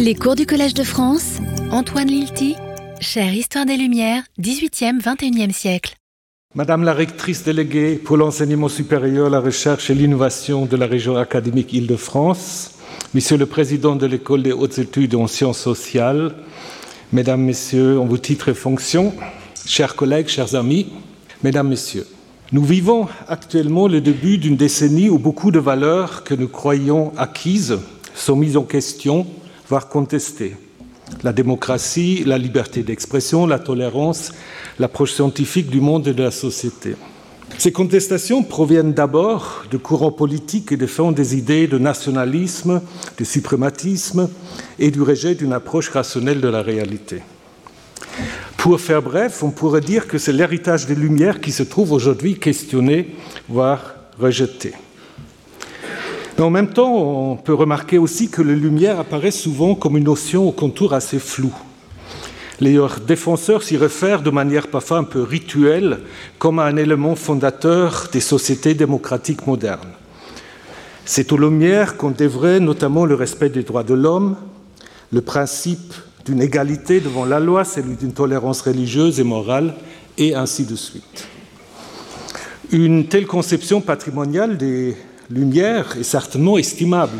Les 0.00 0.14
cours 0.14 0.36
du 0.36 0.46
Collège 0.46 0.74
de 0.74 0.84
France, 0.84 1.38
Antoine 1.72 2.06
Lilti, 2.06 2.54
chère 3.00 3.34
Histoire 3.34 3.66
des 3.66 3.76
Lumières, 3.76 4.22
18e, 4.40 5.00
21e 5.00 5.52
siècle. 5.52 5.96
Madame 6.54 6.84
la 6.84 6.92
rectrice 6.94 7.42
déléguée 7.42 7.96
pour 7.96 8.16
l'enseignement 8.16 8.68
supérieur, 8.68 9.28
la 9.28 9.40
recherche 9.40 9.90
et 9.90 9.94
l'innovation 9.94 10.66
de 10.66 10.76
la 10.76 10.86
région 10.86 11.16
académique 11.16 11.72
Île-de-France, 11.72 12.74
Monsieur 13.12 13.36
le 13.36 13.46
Président 13.46 13.96
de 13.96 14.06
l'École 14.06 14.44
des 14.44 14.52
hautes 14.52 14.78
études 14.78 15.16
en 15.16 15.26
sciences 15.26 15.58
sociales, 15.58 16.36
Mesdames, 17.12 17.42
Messieurs, 17.42 17.98
en 17.98 18.04
vos 18.04 18.18
titres 18.18 18.50
et 18.50 18.54
fonctions, 18.54 19.12
chers 19.66 19.96
collègues, 19.96 20.28
chers 20.28 20.54
amis, 20.54 20.92
Mesdames, 21.42 21.68
Messieurs, 21.68 22.06
nous 22.52 22.64
vivons 22.64 23.08
actuellement 23.26 23.88
le 23.88 24.00
début 24.00 24.38
d'une 24.38 24.56
décennie 24.56 25.10
où 25.10 25.18
beaucoup 25.18 25.50
de 25.50 25.58
valeurs 25.58 26.22
que 26.22 26.34
nous 26.34 26.48
croyons 26.48 27.12
acquises 27.16 27.78
sont 28.14 28.36
mises 28.36 28.56
en 28.56 28.64
question, 28.64 29.26
voire 29.68 29.88
contestées. 29.88 30.56
La 31.22 31.32
démocratie, 31.32 32.22
la 32.24 32.38
liberté 32.38 32.82
d'expression, 32.82 33.46
la 33.46 33.58
tolérance, 33.58 34.32
l'approche 34.78 35.12
scientifique 35.12 35.70
du 35.70 35.80
monde 35.80 36.06
et 36.08 36.14
de 36.14 36.22
la 36.22 36.30
société. 36.30 36.96
Ces 37.56 37.72
contestations 37.72 38.42
proviennent 38.42 38.92
d'abord 38.92 39.64
de 39.70 39.78
courants 39.78 40.12
politiques 40.12 40.68
qui 40.68 40.76
défendent 40.76 41.14
des 41.14 41.36
idées 41.36 41.66
de 41.66 41.78
nationalisme, 41.78 42.82
de 43.18 43.24
suprématisme 43.24 44.28
et 44.78 44.90
du 44.90 45.02
rejet 45.02 45.34
d'une 45.34 45.52
approche 45.52 45.88
rationnelle 45.88 46.40
de 46.40 46.48
la 46.48 46.62
réalité. 46.62 47.22
Pour 48.58 48.80
faire 48.80 49.02
bref, 49.02 49.42
on 49.42 49.50
pourrait 49.50 49.80
dire 49.80 50.06
que 50.06 50.18
c'est 50.18 50.32
l'héritage 50.32 50.86
des 50.86 50.94
Lumières 50.94 51.40
qui 51.40 51.52
se 51.52 51.62
trouve 51.62 51.92
aujourd'hui 51.92 52.38
questionné, 52.38 53.16
voire 53.48 53.94
rejeté. 54.18 54.72
Mais 56.38 56.44
en 56.44 56.50
même 56.50 56.68
temps, 56.68 56.94
on 56.94 57.34
peut 57.34 57.52
remarquer 57.52 57.98
aussi 57.98 58.30
que 58.30 58.42
les 58.42 58.54
Lumières 58.54 59.00
apparaissent 59.00 59.40
souvent 59.40 59.74
comme 59.74 59.96
une 59.96 60.04
notion 60.04 60.46
au 60.46 60.52
contour 60.52 60.94
assez 60.94 61.18
flou. 61.18 61.52
Les 62.60 62.78
défenseurs 63.08 63.64
s'y 63.64 63.76
réfèrent 63.76 64.22
de 64.22 64.30
manière 64.30 64.68
parfois 64.68 64.98
un 64.98 65.04
peu 65.04 65.20
rituelle 65.20 65.98
comme 66.38 66.60
à 66.60 66.66
un 66.66 66.76
élément 66.76 67.16
fondateur 67.16 68.08
des 68.12 68.20
sociétés 68.20 68.74
démocratiques 68.74 69.48
modernes. 69.48 69.90
C'est 71.04 71.32
aux 71.32 71.38
Lumières 71.38 71.96
qu'on 71.96 72.10
devrait 72.12 72.60
notamment 72.60 73.04
le 73.04 73.16
respect 73.16 73.48
des 73.48 73.64
droits 73.64 73.82
de 73.82 73.94
l'homme, 73.94 74.36
le 75.12 75.22
principe 75.22 75.92
d'une 76.24 76.40
égalité 76.40 77.00
devant 77.00 77.24
la 77.24 77.40
loi, 77.40 77.64
celui 77.64 77.96
d'une 77.96 78.12
tolérance 78.12 78.60
religieuse 78.60 79.18
et 79.18 79.24
morale, 79.24 79.74
et 80.18 80.36
ainsi 80.36 80.66
de 80.66 80.76
suite. 80.76 81.26
Une 82.70 83.08
telle 83.08 83.26
conception 83.26 83.80
patrimoniale 83.80 84.56
des 84.56 84.96
Lumières 85.30 85.98
est 86.00 86.04
certainement 86.04 86.56
estimable, 86.56 87.18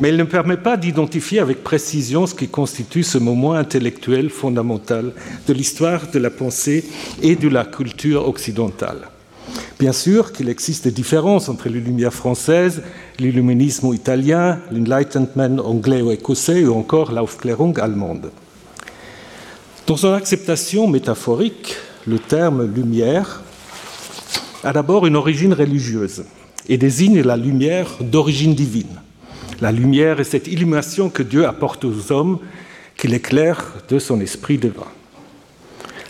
mais 0.00 0.08
elle 0.08 0.16
ne 0.16 0.24
permet 0.24 0.56
pas 0.56 0.76
d'identifier 0.76 1.38
avec 1.38 1.62
précision 1.62 2.26
ce 2.26 2.34
qui 2.34 2.48
constitue 2.48 3.04
ce 3.04 3.16
moment 3.16 3.52
intellectuel 3.52 4.28
fondamental 4.28 5.12
de 5.46 5.52
l'histoire 5.52 6.10
de 6.10 6.18
la 6.18 6.30
pensée 6.30 6.84
et 7.22 7.36
de 7.36 7.48
la 7.48 7.64
culture 7.64 8.26
occidentale. 8.26 9.08
Bien 9.78 9.92
sûr 9.92 10.32
qu'il 10.32 10.48
existe 10.48 10.82
des 10.82 10.90
différences 10.90 11.48
entre 11.48 11.68
les 11.68 11.78
Lumières 11.78 12.12
françaises, 12.12 12.82
l'illuminisme 13.20 13.94
italien, 13.94 14.58
l'enlightenment 14.72 15.64
anglais 15.64 16.02
ou 16.02 16.10
écossais 16.10 16.64
ou 16.64 16.74
encore 16.74 17.12
l'Aufklärung 17.12 17.78
allemande. 17.78 18.32
Dans 19.86 19.96
son 19.96 20.12
acceptation 20.12 20.88
métaphorique, 20.88 21.76
le 22.04 22.18
terme 22.18 22.64
lumière 22.64 23.42
a 24.64 24.72
d'abord 24.72 25.06
une 25.06 25.14
origine 25.14 25.52
religieuse 25.52 26.24
et 26.68 26.78
désigne 26.78 27.22
la 27.22 27.36
lumière 27.36 27.88
d'origine 28.00 28.54
divine. 28.54 29.00
La 29.60 29.72
lumière 29.72 30.20
est 30.20 30.24
cette 30.24 30.48
illumination 30.48 31.08
que 31.08 31.22
Dieu 31.22 31.46
apporte 31.46 31.84
aux 31.84 32.12
hommes, 32.12 32.38
qui 32.96 33.08
l'éclaire 33.08 33.64
de 33.88 33.98
son 33.98 34.20
esprit 34.20 34.58
divin. 34.58 34.86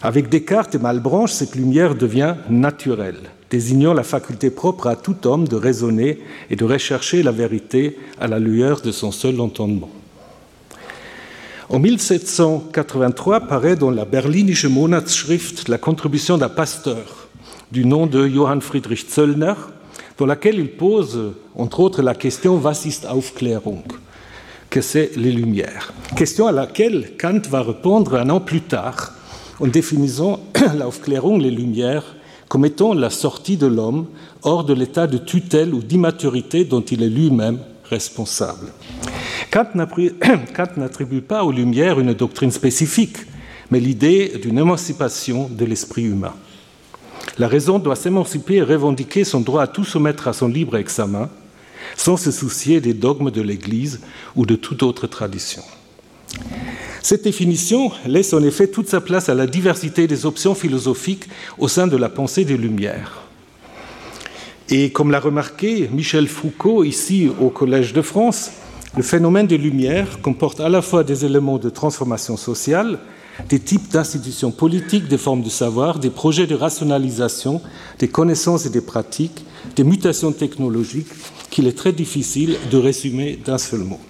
Avec 0.03 0.29
Descartes 0.29 0.75
et 0.75 0.79
Malbranche, 0.79 1.33
cette 1.33 1.55
lumière 1.55 1.95
devient 1.95 2.35
naturelle, 2.51 3.21
désignant 3.51 3.95
la 3.95 4.03
faculté 4.03 4.51
propre 4.51 4.89
à 4.89 4.97
tout 4.97 5.27
homme 5.27 5.47
de 5.47 5.57
raisonner 5.57 6.19
et 6.51 6.57
de 6.57 6.65
rechercher 6.65 7.23
la 7.23 7.31
vérité 7.31 7.99
à 8.21 8.27
la 8.27 8.39
lueur 8.39 8.81
de 8.81 8.91
son 8.91 9.13
seul 9.13 9.41
entendement. 9.41 9.91
En 11.69 11.79
1783 11.79 13.41
paraît 13.41 13.77
dans 13.77 13.91
la 13.91 14.05
Berlinische 14.05 14.67
Monatsschrift 14.67 15.69
la 15.69 15.79
contribution 15.79 16.37
d'un 16.37 16.49
pasteur 16.49 17.29
du 17.71 17.87
nom 17.87 18.07
de 18.07 18.27
Johann 18.29 18.61
Friedrich 18.61 19.09
Zöllner, 19.09 19.55
dans 20.19 20.27
laquelle 20.27 20.59
il 20.59 20.71
pose, 20.71 21.33
entre 21.57 21.81
autres, 21.81 22.03
la 22.03 22.15
question 22.15 22.59
Was 22.59 22.87
Aufklärung 23.09 23.85
Que 24.71 24.81
c'est 24.81 25.13
les 25.17 25.33
Lumières 25.33 25.93
Question 26.17 26.47
à 26.47 26.53
laquelle 26.53 27.13
Kant 27.19 27.41
va 27.49 27.63
répondre 27.63 28.17
un 28.17 28.31
an 28.31 28.41
plus 28.41 28.61
tard 28.61 29.13
en 29.61 29.67
définissant 29.67 30.41
l'Aufklärung, 30.79 31.41
les 31.41 31.51
Lumières, 31.51 32.17
comme 32.49 32.65
étant 32.65 32.95
la 32.95 33.11
sortie 33.11 33.57
de 33.57 33.67
l'homme 33.67 34.07
hors 34.43 34.65
de 34.65 34.75
l'état 34.75 35.07
de 35.07 35.19
tutelle 35.19 35.73
ou 35.73 35.83
d'immaturité 35.83 36.65
dont 36.65 36.83
il 36.83 37.03
est 37.03 37.09
lui-même 37.09 37.59
responsable. 37.85 38.73
Kant 39.51 39.69
n'attribue 40.77 41.23
pas 41.23 41.45
aux 41.45 41.53
Lumières 41.53 42.01
une 42.01 42.15
doctrine 42.15 42.51
spécifique, 42.51 43.17
mais 43.71 43.81
l'idée 43.81 44.33
d'une 44.43 44.59
émancipation 44.59 45.49
de 45.51 45.65
l'esprit 45.65 46.05
humain. 46.05 46.35
La 47.39 47.49
raison 47.49 47.79
doit 47.79 47.97
s'émanciper 47.97 48.57
et 48.57 48.63
revendiquer 48.63 49.25
son 49.25 49.41
droit 49.41 49.63
à 49.63 49.67
tout 49.67 49.85
soumettre 49.85 50.29
à 50.29 50.33
son 50.33 50.49
libre 50.49 50.77
examen, 50.77 51.31
sans 51.97 52.17
se 52.17 52.31
soucier 52.31 52.81
des 52.81 52.95
dogmes 52.95 53.31
de 53.31 53.43
l'Église 53.43 54.01
ou 54.37 54.47
de 54.47 54.55
toute 54.55 54.83
autre 54.83 55.07
tradition. 55.07 55.63
Cette 57.03 57.25
définition 57.25 57.91
laisse 58.07 58.33
en 58.33 58.43
effet 58.43 58.69
toute 58.69 58.89
sa 58.89 59.01
place 59.01 59.29
à 59.29 59.35
la 59.35 59.47
diversité 59.47 60.07
des 60.07 60.25
options 60.25 60.55
philosophiques 60.55 61.29
au 61.59 61.69
sein 61.69 61.87
de 61.87 61.97
la 61.97 62.09
pensée 62.09 62.45
des 62.45 62.57
Lumières. 62.57 63.23
Et 64.69 64.91
comme 64.91 65.11
l'a 65.11 65.21
remarqué 65.21 65.91
Michel 65.93 66.29
Foucault 66.29 66.85
ici 66.85 67.31
au 67.41 67.51
Collège 67.51 67.93
de 67.93 68.03
France, 68.03 68.53
le 68.97 69.03
phénomène 69.03 69.47
des 69.47 69.59
Lumières 69.59 70.21
comporte 70.23 70.61
à 70.61 70.69
la 70.69 70.81
fois 70.81 71.03
des 71.03 71.25
éléments 71.25 71.59
de 71.59 71.71
transformation 71.71 72.37
sociale, 72.37 72.99
des 73.49 73.59
types 73.59 73.91
d'institutions 73.91 74.51
politiques, 74.51 75.09
des 75.09 75.19
formes 75.19 75.43
de 75.43 75.49
savoir, 75.49 75.99
des 75.99 76.11
projets 76.11 76.47
de 76.47 76.55
rationalisation, 76.55 77.61
des 77.99 78.09
connaissances 78.09 78.67
et 78.67 78.71
des 78.71 78.81
pratiques, 78.81 79.45
des 79.77 79.85
mutations 79.85 80.33
technologiques 80.33 81.09
qu'il 81.51 81.67
est 81.67 81.77
très 81.77 81.93
difficile 81.93 82.57
de 82.71 82.79
résumer 82.79 83.39
d'un 83.45 83.59
seul 83.59 83.81
mot. 83.81 84.01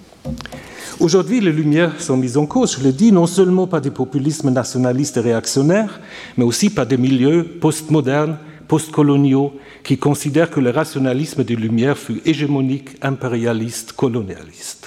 Aujourd'hui, 0.99 1.41
les 1.41 1.51
Lumières 1.51 1.99
sont 1.99 2.17
mises 2.17 2.37
en 2.37 2.45
cause, 2.45 2.77
je 2.77 2.83
le 2.83 2.93
dis, 2.93 3.11
non 3.11 3.27
seulement 3.27 3.67
par 3.67 3.81
des 3.81 3.91
populismes 3.91 4.51
nationalistes 4.51 5.17
et 5.17 5.21
réactionnaires, 5.21 5.99
mais 6.37 6.45
aussi 6.45 6.69
par 6.69 6.85
des 6.85 6.97
milieux 6.97 7.43
postmodernes, 7.43 8.37
postcoloniaux, 8.67 9.53
qui 9.83 9.97
considèrent 9.97 10.49
que 10.49 10.59
le 10.59 10.69
rationalisme 10.69 11.43
des 11.43 11.55
Lumières 11.55 11.97
fut 11.97 12.21
hégémonique, 12.25 12.91
impérialiste, 13.01 13.93
colonialiste. 13.93 14.82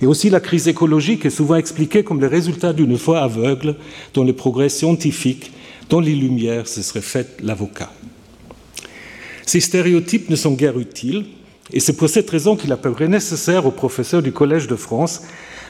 Et 0.00 0.06
aussi 0.06 0.30
la 0.30 0.40
crise 0.40 0.68
écologique 0.68 1.24
est 1.24 1.30
souvent 1.30 1.56
expliquée 1.56 2.04
comme 2.04 2.20
le 2.20 2.28
résultat 2.28 2.72
d'une 2.72 2.96
foi 2.96 3.20
aveugle 3.20 3.76
dont 4.14 4.24
les 4.24 4.32
progrès 4.32 4.68
scientifiques, 4.68 5.52
dont 5.90 6.00
les 6.00 6.14
lumières 6.14 6.68
se 6.68 6.82
seraient 6.82 7.00
fait 7.00 7.36
l'avocat. 7.42 7.90
Ces 9.44 9.60
stéréotypes 9.60 10.30
ne 10.30 10.36
sont 10.36 10.52
guère 10.52 10.78
utiles, 10.78 11.24
et 11.72 11.80
c'est 11.80 11.96
pour 11.96 12.08
cette 12.08 12.30
raison 12.30 12.56
qu'il 12.56 12.72
appellerait 12.72 13.08
nécessaire 13.08 13.66
aux 13.66 13.70
professeurs 13.70 14.22
du 14.22 14.32
Collège 14.32 14.68
de 14.68 14.76
France 14.76 15.22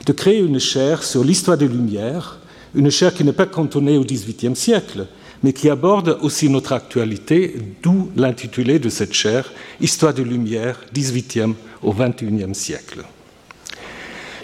de 0.05 0.13
créer 0.13 0.39
une 0.39 0.61
chaire 0.61 1.03
sur 1.03 1.25
l'histoire 1.25 1.57
des 1.57 1.69
Lumières, 1.69 2.41
une 2.75 2.91
chaire 2.91 3.15
qui 3.15 3.25
n'est 3.25 3.33
pas 3.33 3.47
cantonnée 3.47 3.97
au 3.97 4.05
XVIIIe 4.05 4.55
siècle, 4.55 5.07
mais 5.43 5.53
qui 5.53 5.71
aborde 5.71 6.19
aussi 6.23 6.49
notre 6.49 6.73
actualité, 6.73 7.55
d'où 7.83 8.11
l'intitulé 8.17 8.79
de 8.79 8.89
cette 8.89 9.15
chaire, 9.15 9.53
Histoire 9.81 10.13
des 10.13 10.25
Lumières, 10.25 10.81
XVIIIe 10.93 11.55
au 11.83 11.93
XXIe 11.93 12.55
siècle. 12.55 13.05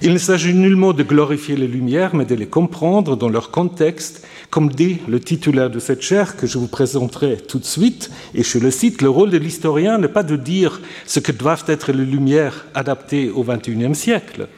Il 0.03 0.13
ne 0.13 0.19
s'agit 0.19 0.55
nullement 0.55 0.93
de 0.93 1.03
glorifier 1.03 1.57
les 1.57 1.69
Lumières, 1.69 2.15
mais 2.15 2.25
de 2.25 2.35
les 2.35 2.47
comprendre 2.47 3.17
dans 3.17 3.29
leur 3.29 3.51
contexte, 3.51 4.27
comme 4.51 4.71
dit 4.71 4.99
le 5.09 5.21
titulaire 5.21 5.71
de 5.71 5.79
cette 5.79 6.03
chaire 6.03 6.37
que 6.37 6.47
je 6.47 6.59
vous 6.59 6.67
présenterai 6.67 7.37
tout 7.37 7.59
de 7.59 7.65
suite, 7.65 8.11
et 8.35 8.43
je 8.43 8.59
le 8.59 8.71
cite, 8.71 9.03
le 9.03 9.09
rôle 9.09 9.31
de 9.31 9.39
l'historien 9.39 9.99
n'est 9.99 10.09
pas 10.09 10.23
de 10.23 10.37
dire 10.37 10.81
ce 11.07 11.21
que 11.21 11.33
doivent 11.33 11.65
être 11.69 11.93
les 11.93 12.05
Lumières 12.05 12.67
adaptées 12.75 13.31
au 13.31 13.45
XXIe 13.45 13.95
siècle, 13.95 14.49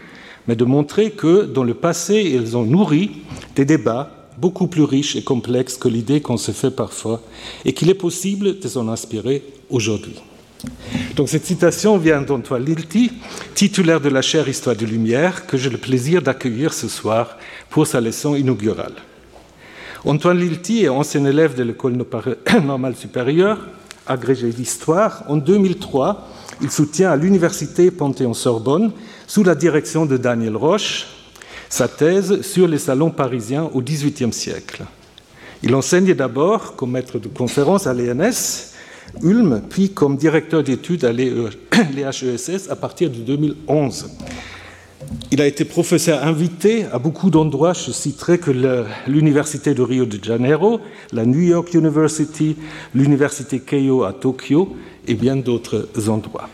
mais 0.49 0.56
de 0.56 0.65
montrer 0.65 1.11
que 1.11 1.44
dans 1.44 1.65
le 1.65 1.75
passé, 1.75 2.32
elles 2.35 2.56
ont 2.56 2.65
nourri 2.65 3.11
des 3.55 3.65
débats 3.65 4.11
beaucoup 4.39 4.67
plus 4.67 4.85
riches 4.85 5.17
et 5.17 5.23
complexes 5.23 5.77
que 5.77 5.89
l'idée 5.89 6.21
qu'on 6.21 6.37
se 6.37 6.53
fait 6.53 6.71
parfois, 6.71 7.23
et 7.65 7.73
qu'il 7.73 7.91
est 7.91 7.94
possible 7.94 8.59
de 8.59 8.69
s'en 8.69 8.89
inspirer 8.89 9.43
aujourd'hui. 9.71 10.17
Donc 11.14 11.29
cette 11.29 11.47
citation 11.47 11.97
vient 11.99 12.20
d'Antoine 12.20 12.64
Lilti, 12.64 13.12
titulaire 13.55 14.00
de 14.00 14.08
la 14.08 14.23
chaire 14.23 14.49
Histoire 14.49 14.76
de 14.76 14.85
Lumière, 14.85 15.47
que 15.47 15.56
j'ai 15.56 15.70
le 15.70 15.79
plaisir 15.79 16.23
d'accueillir 16.23 16.75
ce 16.75 16.88
soir 16.88 17.38
pour 17.70 17.87
sa 17.87 18.00
leçon 18.00 18.35
inaugurale. 18.35 18.94
Antoine 20.05 20.38
Lilti 20.38 20.85
est 20.85 20.88
ancien 20.88 21.25
élève 21.25 21.55
de 21.55 21.62
l'école 21.62 21.97
normale 22.64 22.94
supérieure, 22.94 23.58
agrégé 24.06 24.50
d'histoire. 24.50 25.25
En 25.29 25.37
2003, 25.37 26.29
il 26.62 26.70
soutient 26.70 27.11
à 27.11 27.17
l'université 27.17 27.91
Panthéon-Sorbonne, 27.91 28.93
sous 29.26 29.43
la 29.43 29.55
direction 29.55 30.06
de 30.06 30.17
Daniel 30.17 30.56
Roche, 30.56 31.06
sa 31.69 31.88
thèse 31.88 32.43
sur 32.43 32.69
les 32.69 32.79
salons 32.79 33.11
parisiens 33.11 33.69
au 33.75 33.82
XVIIIe 33.82 34.32
siècle. 34.32 34.85
Il 35.62 35.75
enseigne 35.75 36.14
d'abord 36.14 36.76
comme 36.76 36.93
maître 36.93 37.19
de 37.19 37.29
conférence 37.29 37.87
à 37.87 37.94
l'ENS, 37.94 38.75
Ulm, 39.23 39.62
puis 39.69 39.91
comme 39.91 40.17
directeur 40.17 40.62
d'études 40.62 41.05
à 41.05 41.12
l'EHESS 41.12 42.69
à 42.70 42.76
partir 42.76 43.11
de 43.11 43.17
2011. 43.17 44.11
Il 45.31 45.41
a 45.41 45.47
été 45.47 45.64
professeur 45.64 46.25
invité 46.25 46.85
à 46.93 46.99
beaucoup 46.99 47.31
d'endroits. 47.31 47.73
Je 47.73 47.91
citerai 47.91 48.38
que 48.38 48.50
l'Université 49.06 49.75
de 49.75 49.82
Rio 49.82 50.05
de 50.05 50.23
Janeiro, 50.23 50.81
la 51.12 51.26
New 51.26 51.41
York 51.41 51.75
University, 51.75 52.56
l'Université 52.94 53.61
Keio 53.61 54.05
à 54.05 54.12
Tokyo 54.12 54.76
et 55.06 55.14
bien 55.14 55.37
d'autres 55.37 55.88
endroits. 56.08 56.49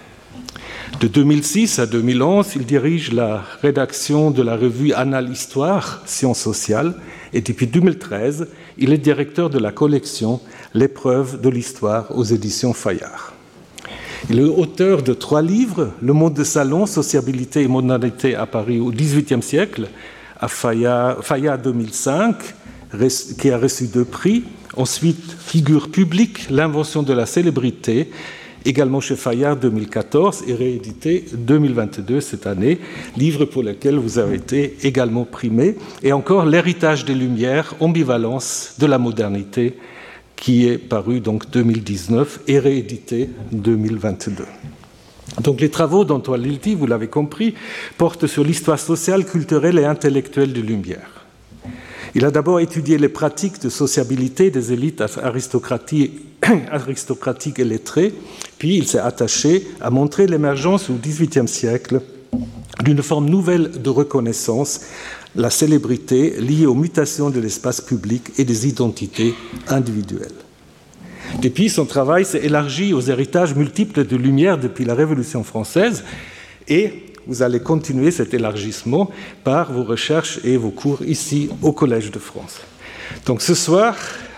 De 1.00 1.08
2006 1.08 1.78
à 1.78 1.86
2011, 1.86 2.52
il 2.56 2.64
dirige 2.64 3.12
la 3.12 3.42
rédaction 3.62 4.30
de 4.30 4.42
la 4.42 4.56
revue 4.56 4.92
Annales 4.92 5.30
Histoire, 5.30 6.02
Sciences 6.06 6.40
sociales, 6.40 6.94
et 7.32 7.40
depuis 7.40 7.66
2013, 7.66 8.48
il 8.78 8.92
est 8.92 8.98
directeur 8.98 9.50
de 9.50 9.58
la 9.58 9.72
collection 9.72 10.40
L'épreuve 10.74 11.38
de 11.38 11.50
l'histoire 11.50 12.16
aux 12.16 12.24
éditions 12.24 12.72
Fayard. 12.72 13.34
Il 14.30 14.38
est 14.38 14.44
auteur 14.44 15.02
de 15.02 15.12
trois 15.12 15.42
livres 15.42 15.90
Le 16.00 16.14
monde 16.14 16.32
de 16.32 16.44
salon, 16.44 16.86
sociabilité 16.86 17.60
et 17.62 17.68
modernité 17.68 18.34
à 18.34 18.46
Paris 18.46 18.80
au 18.80 18.90
XVIIIe 18.90 19.42
siècle, 19.42 19.88
à 20.40 20.48
Fayard, 20.48 21.58
2005, 21.62 22.36
qui 23.38 23.50
a 23.50 23.58
reçu 23.58 23.88
deux 23.88 24.06
prix. 24.06 24.44
Ensuite, 24.74 25.36
Figure 25.38 25.90
publique, 25.90 26.48
l'invention 26.48 27.02
de 27.02 27.12
la 27.12 27.26
célébrité, 27.26 28.10
également 28.64 29.00
chez 29.00 29.16
Fayard 29.16 29.56
2014 29.56 30.44
et 30.46 30.54
réédité 30.54 31.26
2022 31.34 32.22
cette 32.22 32.46
année, 32.46 32.78
livre 33.18 33.44
pour 33.44 33.62
lequel 33.62 33.96
vous 33.96 34.18
avez 34.18 34.36
été 34.36 34.76
également 34.84 35.26
primé. 35.26 35.76
Et 36.02 36.14
encore 36.14 36.46
L'héritage 36.46 37.04
des 37.04 37.14
Lumières, 37.14 37.74
ambivalence 37.80 38.74
de 38.78 38.86
la 38.86 38.96
modernité 38.96 39.76
qui 40.42 40.66
est 40.66 40.76
paru 40.76 41.20
donc 41.20 41.48
2019 41.52 42.40
et 42.48 42.58
réédité 42.58 43.30
2022. 43.52 44.44
Donc 45.40 45.60
les 45.60 45.70
travaux 45.70 46.04
d'Antoine 46.04 46.42
Lilti, 46.42 46.74
vous 46.74 46.88
l'avez 46.88 47.06
compris, 47.06 47.54
portent 47.96 48.26
sur 48.26 48.42
l'histoire 48.42 48.80
sociale, 48.80 49.24
culturelle 49.24 49.78
et 49.78 49.84
intellectuelle 49.84 50.52
de 50.52 50.60
Lumière. 50.60 51.26
Il 52.16 52.24
a 52.24 52.32
d'abord 52.32 52.58
étudié 52.58 52.98
les 52.98 53.08
pratiques 53.08 53.62
de 53.62 53.68
sociabilité 53.68 54.50
des 54.50 54.72
élites 54.72 55.00
aristocratiques 55.22 56.10
et 57.60 57.64
lettrées, 57.64 58.12
puis 58.58 58.78
il 58.78 58.88
s'est 58.88 58.98
attaché 58.98 59.68
à 59.80 59.90
montrer 59.90 60.26
l'émergence 60.26 60.90
au 60.90 60.94
XVIIIe 60.94 61.46
siècle 61.46 62.00
d'une 62.82 63.02
forme 63.02 63.30
nouvelle 63.30 63.80
de 63.80 63.90
reconnaissance 63.90 64.80
la 65.34 65.50
célébrité 65.50 66.40
liée 66.40 66.66
aux 66.66 66.74
mutations 66.74 67.30
de 67.30 67.40
l'espace 67.40 67.80
public 67.80 68.32
et 68.38 68.44
des 68.44 68.68
identités 68.68 69.34
individuelles. 69.68 70.32
Depuis, 71.40 71.70
son 71.70 71.86
travail 71.86 72.24
s'est 72.24 72.44
élargi 72.44 72.92
aux 72.92 73.00
héritages 73.00 73.54
multiples 73.54 74.04
de 74.06 74.16
lumière 74.16 74.58
depuis 74.58 74.84
la 74.84 74.94
Révolution 74.94 75.42
française 75.44 76.04
et 76.68 77.04
vous 77.26 77.42
allez 77.42 77.60
continuer 77.60 78.10
cet 78.10 78.34
élargissement 78.34 79.10
par 79.44 79.72
vos 79.72 79.84
recherches 79.84 80.40
et 80.44 80.56
vos 80.56 80.70
cours 80.70 81.02
ici 81.02 81.48
au 81.62 81.72
Collège 81.72 82.10
de 82.10 82.18
France. 82.18 82.60
Donc 83.26 83.40
ce 83.42 83.54
soir, 83.54 83.96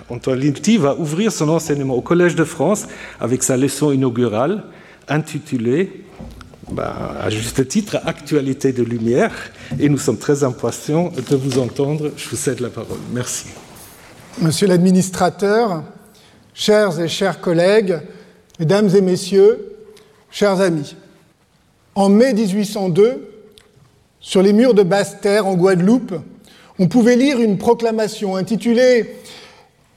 Antoine 0.09 0.41
Linti 0.41 0.77
va 0.77 0.95
ouvrir 0.97 1.33
son 1.33 1.49
enseignement 1.49 1.95
au 1.95 2.03
Collège 2.03 2.35
de 2.37 2.45
France 2.45 2.87
avec 3.21 3.43
sa 3.43 3.57
leçon 3.57 3.91
inaugurale 3.91 4.65
intitulée 5.09 6.04
bah, 6.71 7.17
à 7.21 7.31
juste 7.31 7.67
titre, 7.69 8.01
Actualité 8.05 8.73
de 8.73 8.83
lumière, 8.83 9.33
et 9.79 9.89
nous 9.89 9.99
sommes 9.99 10.19
très 10.19 10.45
impatients 10.45 11.11
de 11.11 11.37
vous 11.37 11.59
entendre. 11.59 12.13
Je 12.17 12.29
vous 12.29 12.37
cède 12.37 12.61
la 12.61 12.71
parole. 12.71 12.99
Merci. 13.13 13.47
Monsieur 14.41 14.67
l'administrateur, 14.67 15.85
chers 16.55 17.01
et 17.01 17.09
chers 17.09 17.41
collègues, 17.41 18.01
mesdames 18.59 18.89
et 18.95 19.01
messieurs, 19.01 19.77
chers 20.31 20.61
amis, 20.61 20.97
en 21.95 22.09
mai 22.09 22.33
1802, 22.33 23.31
sur 24.21 24.43
les 24.43 24.53
murs 24.53 24.75
de 24.75 24.83
Basse-Terre, 24.83 25.47
en 25.47 25.55
Guadeloupe, 25.55 26.15
on 26.79 26.89
pouvait 26.89 27.17
lire 27.17 27.41
une 27.41 27.59
proclamation 27.59 28.37
intitulée 28.37 29.15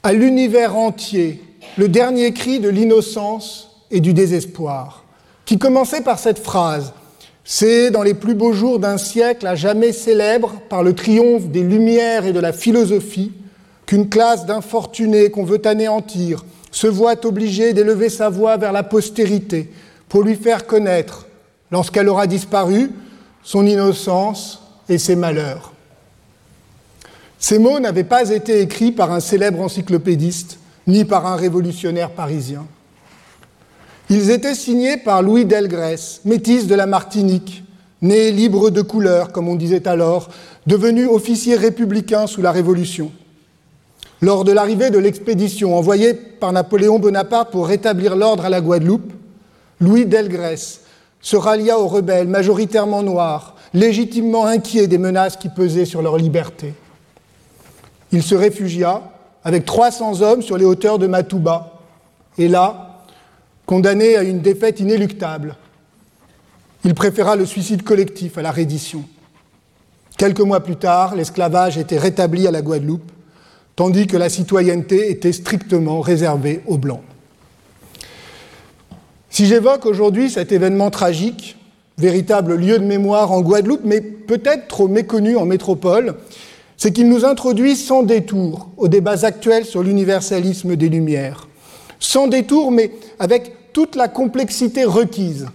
À 0.04 0.14
l'univers 0.14 0.76
entier, 0.76 1.42
le 1.78 1.88
dernier 1.88 2.34
cri 2.34 2.60
de 2.60 2.70
l'innocence 2.70 3.84
et 3.90 4.02
du 4.02 4.14
désespoir 4.14 5.07
qui 5.48 5.58
commençait 5.58 6.02
par 6.02 6.20
cette 6.20 6.40
phrase 6.40 6.94
C'est 7.44 7.90
dans 7.90 8.04
les 8.04 8.14
plus 8.14 8.36
beaux 8.36 8.52
jours 8.52 8.78
d'un 8.78 8.98
siècle 8.98 9.48
à 9.48 9.56
jamais 9.56 9.94
célèbre 9.94 10.54
par 10.70 10.84
le 10.84 10.94
triomphe 10.94 11.48
des 11.48 11.64
Lumières 11.64 12.26
et 12.26 12.34
de 12.34 12.40
la 12.40 12.54
philosophie 12.54 13.32
qu'une 13.88 14.10
classe 14.10 14.46
d'infortunés 14.46 15.32
qu'on 15.32 15.46
veut 15.46 15.66
anéantir 15.66 16.44
se 16.72 16.86
voit 16.86 17.26
obligée 17.26 17.72
d'élever 17.72 18.10
sa 18.10 18.30
voix 18.30 18.58
vers 18.58 18.74
la 18.74 18.84
postérité 18.84 19.72
pour 20.10 20.22
lui 20.22 20.36
faire 20.36 20.68
connaître, 20.68 21.26
lorsqu'elle 21.72 22.10
aura 22.10 22.28
disparu, 22.28 22.92
son 23.42 23.66
innocence 23.66 24.62
et 24.90 24.98
ses 24.98 25.16
malheurs. 25.16 25.72
Ces 27.40 27.58
mots 27.58 27.80
n'avaient 27.80 28.04
pas 28.04 28.30
été 28.32 28.62
écrits 28.62 28.92
par 28.92 29.14
un 29.14 29.22
célèbre 29.22 29.62
encyclopédiste 29.62 30.60
ni 30.88 31.06
par 31.06 31.26
un 31.26 31.38
révolutionnaire 31.38 32.10
parisien. 32.10 32.66
Ils 34.10 34.32
étaient 34.32 34.56
signés 34.56 34.98
par 34.98 35.22
Louis 35.22 35.46
Delgrès, 35.46 36.22
métis 36.24 36.68
de 36.68 36.76
la 36.76 36.86
Martinique, 36.86 37.64
né 38.02 38.32
libre 38.32 38.70
de 38.70 38.82
couleur, 38.82 39.32
comme 39.32 39.50
on 39.50 39.56
disait 39.56 39.88
alors, 39.88 40.30
devenu 40.66 41.08
officier 41.08 41.56
républicain 41.56 42.26
sous 42.26 42.42
la 42.42 42.52
Révolution. 42.52 43.12
Lors 44.22 44.46
de 44.46 44.52
l'arrivée 44.52 44.90
de 44.92 44.98
l'expédition 44.98 45.78
envoyée 45.78 46.14
par 46.14 46.54
Napoléon 46.54 47.00
Bonaparte 47.00 47.52
pour 47.52 47.68
rétablir 47.68 48.16
l'ordre 48.16 48.46
à 48.46 48.50
la 48.50 48.62
Guadeloupe, 48.62 49.12
Louis 49.80 50.06
Delgrès 50.06 50.80
se 51.20 51.36
rallia 51.36 51.78
aux 51.78 51.88
rebelles 51.88 52.28
majoritairement 52.28 53.04
noirs, 53.04 53.56
légitimement 53.74 54.46
inquiets 54.46 54.88
des 54.88 54.98
menaces 54.98 55.36
qui 55.36 55.50
pesaient 55.50 55.86
sur 55.86 56.02
leur 56.02 56.18
liberté. 56.18 56.74
Il 58.12 58.24
se 58.24 58.36
réfugia 58.36 59.02
avec 59.44 59.66
300 59.66 60.22
hommes 60.22 60.42
sur 60.42 60.58
les 60.58 60.66
hauteurs 60.66 60.98
de 60.98 61.08
Matouba, 61.08 61.74
et 62.38 62.48
là, 62.48 62.87
Condamné 63.68 64.16
à 64.16 64.24
une 64.24 64.40
défaite 64.40 64.80
inéluctable, 64.80 65.58
il 66.86 66.96
préféra 66.96 67.36
le 67.36 67.46
suicide 67.46 67.84
collectif 67.84 68.38
à 68.38 68.42
la 68.42 68.50
reddition. 68.50 69.04
Quelques 70.18 70.40
mois 70.40 70.62
plus 70.62 70.78
tard, 70.78 71.16
l'esclavage 71.16 71.78
était 71.78 71.98
rétabli 71.98 72.48
à 72.48 72.52
la 72.52 72.62
Guadeloupe, 72.62 73.12
tandis 73.76 74.08
que 74.08 74.16
la 74.16 74.30
citoyenneté 74.30 75.12
était 75.12 75.34
strictement 75.34 76.00
réservée 76.00 76.62
aux 76.66 76.78
Blancs. 76.78 77.02
Si 79.30 79.46
j'évoque 79.48 79.86
aujourd'hui 79.86 80.30
cet 80.30 80.54
événement 80.54 80.90
tragique, 80.90 81.58
véritable 81.98 82.56
lieu 82.56 82.80
de 82.80 82.86
mémoire 82.86 83.34
en 83.34 83.42
Guadeloupe, 83.42 83.84
mais 83.84 84.00
peut-être 84.00 84.70
trop 84.70 84.88
méconnu 84.88 85.36
en 85.36 85.46
métropole, 85.46 86.16
c'est 86.78 86.94
qu'il 86.94 87.10
nous 87.10 87.26
introduit 87.26 87.76
sans 87.76 88.04
détour 88.04 88.70
aux 88.78 88.88
débats 88.88 89.26
actuels 89.26 89.66
sur 89.66 89.84
l'universalisme 89.84 90.78
des 90.78 90.88
Lumières. 90.88 91.47
Sans 92.00 92.28
détour, 92.28 92.72
mais 92.72 92.92
avec 93.20 93.74
toute 93.74 93.96
la 93.96 94.08
complexité 94.08 94.86
requise. 94.86 95.48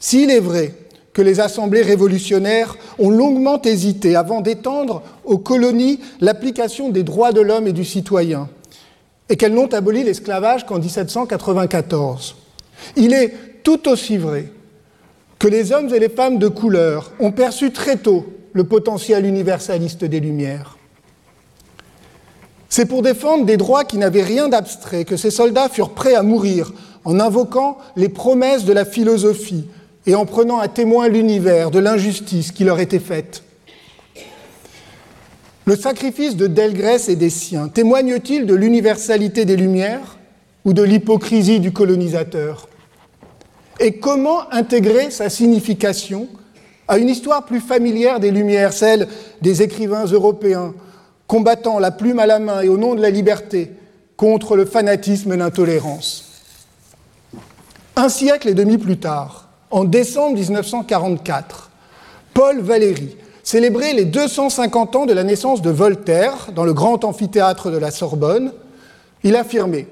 S'il 0.00 0.30
est 0.30 0.40
vrai 0.40 0.74
que 1.12 1.22
les 1.22 1.40
assemblées 1.40 1.82
révolutionnaires 1.82 2.76
ont 2.98 3.10
longuement 3.10 3.62
hésité 3.62 4.16
avant 4.16 4.40
d'étendre 4.40 5.02
aux 5.24 5.38
colonies 5.38 6.00
l'application 6.20 6.90
des 6.90 7.04
droits 7.04 7.32
de 7.32 7.40
l'homme 7.40 7.68
et 7.68 7.72
du 7.72 7.84
citoyen, 7.84 8.48
et 9.28 9.36
qu'elles 9.36 9.54
n'ont 9.54 9.72
aboli 9.72 10.02
l'esclavage 10.02 10.66
qu'en 10.66 10.78
1794, 10.78 12.36
il 12.96 13.14
est 13.14 13.32
tout 13.62 13.88
aussi 13.88 14.18
vrai 14.18 14.52
que 15.38 15.48
les 15.48 15.72
hommes 15.72 15.94
et 15.94 15.98
les 15.98 16.08
femmes 16.08 16.38
de 16.38 16.48
couleur 16.48 17.12
ont 17.20 17.32
perçu 17.32 17.70
très 17.70 17.96
tôt 17.96 18.26
le 18.52 18.64
potentiel 18.64 19.24
universaliste 19.24 20.04
des 20.04 20.20
Lumières. 20.20 20.78
C'est 22.68 22.86
pour 22.86 23.02
défendre 23.02 23.44
des 23.44 23.56
droits 23.56 23.84
qui 23.84 23.98
n'avaient 23.98 24.22
rien 24.22 24.48
d'abstrait 24.48 25.04
que 25.04 25.16
ces 25.16 25.30
soldats 25.30 25.68
furent 25.68 25.90
prêts 25.90 26.14
à 26.14 26.22
mourir 26.22 26.72
en 27.04 27.20
invoquant 27.20 27.78
les 27.96 28.08
promesses 28.08 28.64
de 28.64 28.72
la 28.72 28.84
philosophie 28.84 29.66
et 30.06 30.14
en 30.14 30.26
prenant 30.26 30.58
à 30.58 30.68
témoin 30.68 31.08
l'univers 31.08 31.70
de 31.70 31.78
l'injustice 31.78 32.52
qui 32.52 32.64
leur 32.64 32.80
était 32.80 32.98
faite. 32.98 33.42
Le 35.66 35.76
sacrifice 35.76 36.36
de 36.36 36.46
Delgrès 36.46 37.08
et 37.08 37.16
des 37.16 37.30
siens 37.30 37.68
témoigne-t-il 37.68 38.44
de 38.44 38.54
l'universalité 38.54 39.46
des 39.46 39.56
Lumières 39.56 40.18
ou 40.64 40.74
de 40.74 40.82
l'hypocrisie 40.82 41.60
du 41.60 41.72
colonisateur? 41.72 42.68
Et 43.80 43.98
comment 43.98 44.52
intégrer 44.52 45.10
sa 45.10 45.30
signification 45.30 46.28
à 46.86 46.98
une 46.98 47.08
histoire 47.08 47.46
plus 47.46 47.60
familière 47.60 48.20
des 48.20 48.30
Lumières, 48.30 48.74
celle 48.74 49.08
des 49.40 49.62
écrivains 49.62 50.04
européens 50.04 50.74
combattant 51.34 51.80
la 51.80 51.90
plume 51.90 52.20
à 52.20 52.26
la 52.26 52.38
main 52.38 52.60
et 52.60 52.68
au 52.68 52.76
nom 52.76 52.94
de 52.94 53.02
la 53.02 53.10
liberté 53.10 53.72
contre 54.16 54.54
le 54.54 54.64
fanatisme 54.64 55.32
et 55.32 55.36
l'intolérance. 55.36 56.44
Un 57.96 58.08
siècle 58.08 58.48
et 58.48 58.54
demi 58.54 58.78
plus 58.78 59.00
tard, 59.00 59.48
en 59.72 59.82
décembre 59.82 60.36
1944, 60.36 61.72
Paul 62.34 62.60
Valéry 62.60 63.16
célébrer 63.42 63.94
les 63.94 64.04
250 64.04 64.94
ans 64.94 65.06
de 65.06 65.12
la 65.12 65.24
naissance 65.24 65.60
de 65.60 65.70
Voltaire 65.70 66.52
dans 66.54 66.62
le 66.62 66.72
grand 66.72 67.02
amphithéâtre 67.02 67.68
de 67.72 67.78
la 67.78 67.90
Sorbonne, 67.90 68.52
il 69.24 69.34
affirmait 69.34 69.88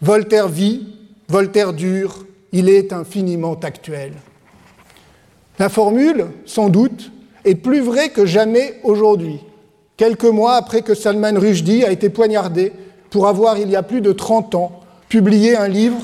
Voltaire 0.00 0.48
vit, 0.48 0.86
Voltaire 1.28 1.74
dure, 1.74 2.24
il 2.52 2.70
est 2.70 2.94
infiniment 2.94 3.60
actuel. 3.62 4.14
La 5.58 5.68
formule, 5.68 6.28
sans 6.46 6.70
doute, 6.70 7.12
est 7.44 7.56
plus 7.56 7.80
vraie 7.80 8.08
que 8.08 8.24
jamais 8.24 8.80
aujourd'hui, 8.84 9.40
quelques 9.96 10.24
mois 10.24 10.54
après 10.54 10.82
que 10.82 10.94
Salman 10.94 11.38
Rushdie 11.38 11.84
a 11.84 11.90
été 11.90 12.08
poignardé 12.08 12.72
pour 13.10 13.28
avoir, 13.28 13.58
il 13.58 13.70
y 13.70 13.76
a 13.76 13.82
plus 13.82 14.00
de 14.00 14.12
30 14.12 14.54
ans, 14.54 14.80
publié 15.08 15.56
un 15.56 15.68
livre 15.68 16.00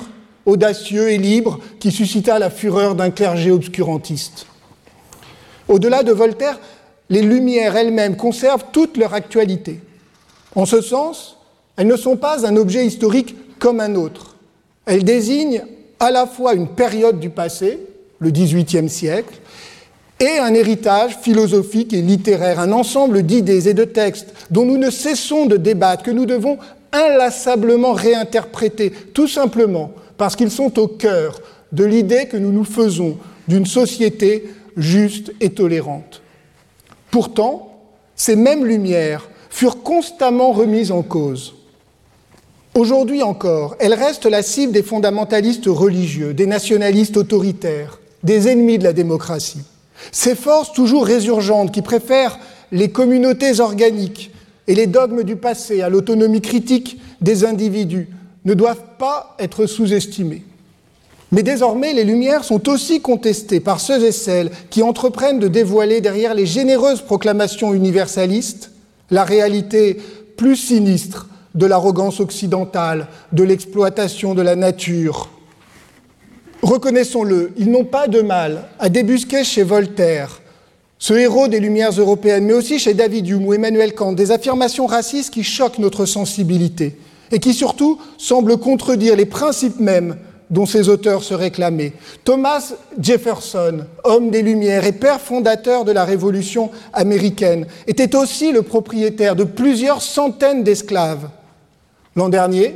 audacieux 0.46 1.10
et 1.10 1.18
libre 1.18 1.60
qui 1.78 1.92
suscita 1.92 2.38
la 2.38 2.50
fureur 2.50 2.94
d'un 2.94 3.10
clergé 3.10 3.50
obscurantiste. 3.50 4.46
Au-delà 5.68 6.02
de 6.02 6.12
Voltaire, 6.12 6.58
les 7.10 7.22
Lumières 7.22 7.76
elles-mêmes 7.76 8.16
conservent 8.16 8.66
toute 8.72 8.96
leur 8.96 9.14
actualité. 9.14 9.80
En 10.54 10.66
ce 10.66 10.80
sens, 10.80 11.36
elles 11.76 11.86
ne 11.86 11.96
sont 11.96 12.16
pas 12.16 12.46
un 12.46 12.56
objet 12.56 12.86
historique 12.86 13.36
comme 13.58 13.80
un 13.80 13.94
autre. 13.94 14.36
Elles 14.86 15.04
désignent 15.04 15.64
à 16.00 16.10
la 16.10 16.26
fois 16.26 16.54
une 16.54 16.68
période 16.68 17.20
du 17.20 17.30
passé, 17.30 17.78
le 18.18 18.30
XVIIIe 18.30 18.88
siècle, 18.88 19.40
et 20.22 20.38
un 20.38 20.54
héritage 20.54 21.18
philosophique 21.20 21.92
et 21.92 22.00
littéraire, 22.00 22.60
un 22.60 22.70
ensemble 22.70 23.24
d'idées 23.24 23.68
et 23.68 23.74
de 23.74 23.84
textes 23.84 24.32
dont 24.52 24.64
nous 24.64 24.78
ne 24.78 24.88
cessons 24.88 25.46
de 25.46 25.56
débattre, 25.56 26.04
que 26.04 26.12
nous 26.12 26.26
devons 26.26 26.58
inlassablement 26.92 27.92
réinterpréter, 27.92 28.92
tout 29.12 29.26
simplement 29.26 29.90
parce 30.16 30.36
qu'ils 30.36 30.52
sont 30.52 30.78
au 30.78 30.86
cœur 30.86 31.40
de 31.72 31.84
l'idée 31.84 32.26
que 32.26 32.36
nous 32.36 32.52
nous 32.52 32.64
faisons 32.64 33.18
d'une 33.48 33.66
société 33.66 34.48
juste 34.76 35.32
et 35.40 35.50
tolérante. 35.50 36.22
Pourtant, 37.10 37.80
ces 38.14 38.36
mêmes 38.36 38.64
lumières 38.64 39.28
furent 39.50 39.82
constamment 39.82 40.52
remises 40.52 40.92
en 40.92 41.02
cause. 41.02 41.54
Aujourd'hui 42.74 43.22
encore, 43.22 43.74
elles 43.80 43.92
restent 43.92 44.26
la 44.26 44.42
cible 44.42 44.72
des 44.72 44.84
fondamentalistes 44.84 45.66
religieux, 45.66 46.32
des 46.32 46.46
nationalistes 46.46 47.16
autoritaires, 47.16 47.98
des 48.22 48.48
ennemis 48.48 48.78
de 48.78 48.84
la 48.84 48.92
démocratie. 48.92 49.64
Ces 50.10 50.34
forces 50.34 50.72
toujours 50.72 51.06
résurgentes 51.06 51.72
qui 51.72 51.82
préfèrent 51.82 52.38
les 52.72 52.90
communautés 52.90 53.60
organiques 53.60 54.30
et 54.66 54.74
les 54.74 54.86
dogmes 54.86 55.22
du 55.22 55.36
passé 55.36 55.82
à 55.82 55.88
l'autonomie 55.88 56.40
critique 56.40 57.00
des 57.20 57.44
individus 57.44 58.08
ne 58.44 58.54
doivent 58.54 58.96
pas 58.98 59.36
être 59.38 59.66
sous-estimées. 59.66 60.42
Mais 61.30 61.42
désormais, 61.42 61.94
les 61.94 62.04
Lumières 62.04 62.44
sont 62.44 62.68
aussi 62.68 63.00
contestées 63.00 63.60
par 63.60 63.80
ceux 63.80 64.04
et 64.04 64.12
celles 64.12 64.50
qui 64.68 64.82
entreprennent 64.82 65.38
de 65.38 65.48
dévoiler 65.48 66.00
derrière 66.00 66.34
les 66.34 66.46
généreuses 66.46 67.00
proclamations 67.00 67.72
universalistes 67.72 68.70
la 69.10 69.24
réalité 69.24 69.98
plus 70.36 70.56
sinistre 70.56 71.28
de 71.54 71.66
l'arrogance 71.66 72.20
occidentale, 72.20 73.08
de 73.32 73.44
l'exploitation 73.44 74.34
de 74.34 74.42
la 74.42 74.56
nature. 74.56 75.28
Reconnaissons-le, 76.62 77.52
ils 77.56 77.70
n'ont 77.70 77.84
pas 77.84 78.06
de 78.06 78.22
mal 78.22 78.68
à 78.78 78.88
débusquer 78.88 79.42
chez 79.42 79.64
Voltaire, 79.64 80.40
ce 80.98 81.12
héros 81.12 81.48
des 81.48 81.58
Lumières 81.58 81.98
européennes, 81.98 82.44
mais 82.44 82.52
aussi 82.52 82.78
chez 82.78 82.94
David 82.94 83.28
Hume 83.28 83.46
ou 83.46 83.52
Emmanuel 83.52 83.94
Kant, 83.94 84.12
des 84.12 84.30
affirmations 84.30 84.86
racistes 84.86 85.34
qui 85.34 85.42
choquent 85.42 85.80
notre 85.80 86.06
sensibilité 86.06 86.96
et 87.32 87.40
qui 87.40 87.52
surtout 87.52 87.98
semblent 88.16 88.58
contredire 88.58 89.16
les 89.16 89.26
principes 89.26 89.80
mêmes 89.80 90.16
dont 90.50 90.66
ces 90.66 90.88
auteurs 90.88 91.24
se 91.24 91.34
réclamaient. 91.34 91.94
Thomas 92.22 92.74
Jefferson, 93.00 93.80
homme 94.04 94.30
des 94.30 94.42
Lumières 94.42 94.86
et 94.86 94.92
père 94.92 95.20
fondateur 95.20 95.84
de 95.84 95.90
la 95.90 96.04
Révolution 96.04 96.70
américaine, 96.92 97.66
était 97.88 98.14
aussi 98.14 98.52
le 98.52 98.62
propriétaire 98.62 99.34
de 99.34 99.44
plusieurs 99.44 100.02
centaines 100.02 100.62
d'esclaves. 100.62 101.28
L'an 102.14 102.28
dernier, 102.28 102.74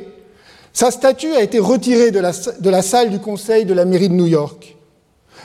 sa 0.76 0.90
statue 0.90 1.32
a 1.32 1.42
été 1.42 1.58
retirée 1.58 2.10
de 2.10 2.20
la, 2.20 2.82
salle 2.82 3.08
du 3.08 3.18
Conseil 3.18 3.64
de 3.64 3.72
la 3.72 3.86
mairie 3.86 4.10
de 4.10 4.14
New 4.14 4.26
York. 4.26 4.76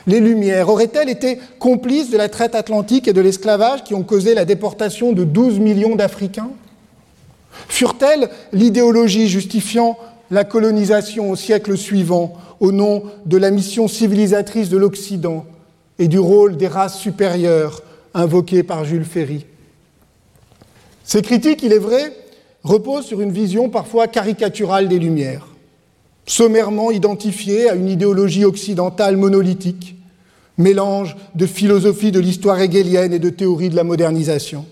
Les 0.05 0.19
Lumières 0.19 0.67
auraient-elles 0.67 1.07
été 1.07 1.39
complices 1.57 2.09
de 2.09 2.17
la 2.17 2.27
traite 2.27 2.53
atlantique 2.53 3.07
et 3.07 3.13
de 3.13 3.21
l'esclavage 3.21 3.85
qui 3.85 3.93
ont 3.93 4.03
causé 4.03 4.33
la 4.33 4.43
déportation 4.43 5.13
de 5.13 5.23
12 5.23 5.59
millions 5.59 5.95
d'Africains? 5.95 6.51
Furent-elles 7.69 8.29
l'idéologie 8.51 9.29
justifiant 9.29 9.97
la 10.31 10.43
colonisation 10.43 11.31
au 11.31 11.37
siècle 11.37 11.77
suivant 11.77 12.33
au 12.59 12.73
nom 12.73 13.03
de 13.25 13.37
la 13.37 13.51
mission 13.51 13.87
civilisatrice 13.87 14.67
de 14.67 14.75
l'Occident 14.75 15.45
et 15.97 16.09
du 16.09 16.19
rôle 16.19 16.57
des 16.57 16.67
races 16.67 16.97
supérieures 16.97 17.83
invoquées 18.13 18.63
par 18.63 18.83
Jules 18.83 19.05
Ferry? 19.05 19.45
Ces 21.05 21.21
critiques, 21.21 21.63
il 21.63 21.71
est 21.71 21.79
vrai, 21.79 22.11
reposent 22.63 23.05
sur 23.05 23.21
une 23.21 23.31
vision 23.31 23.69
parfois 23.69 24.07
caricaturale 24.07 24.87
des 24.87 24.99
Lumières, 24.99 25.47
sommairement 26.25 26.91
identifiée 26.91 27.69
à 27.69 27.75
une 27.75 27.89
idéologie 27.89 28.45
occidentale 28.45 29.17
monolithique, 29.17 29.95
mélange 30.57 31.15
de 31.35 31.45
philosophie 31.45 32.11
de 32.11 32.19
l'histoire 32.19 32.61
hegelienne 32.61 33.13
et 33.13 33.19
de 33.19 33.29
théorie 33.29 33.69
de 33.69 33.75
la 33.75 33.83
modernisation. 33.83 34.65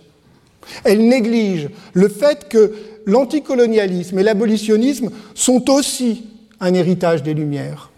Elle 0.84 1.08
néglige 1.08 1.70
le 1.94 2.10
fait 2.10 2.48
que 2.48 2.74
l'anticolonialisme 3.06 4.20
et 4.20 4.24
l'abolitionnisme 4.24 5.10
sont 5.34 5.70
aussi 5.70 6.26
un 6.60 6.74
héritage 6.74 7.24
des 7.24 7.34
Lumières. 7.34 7.90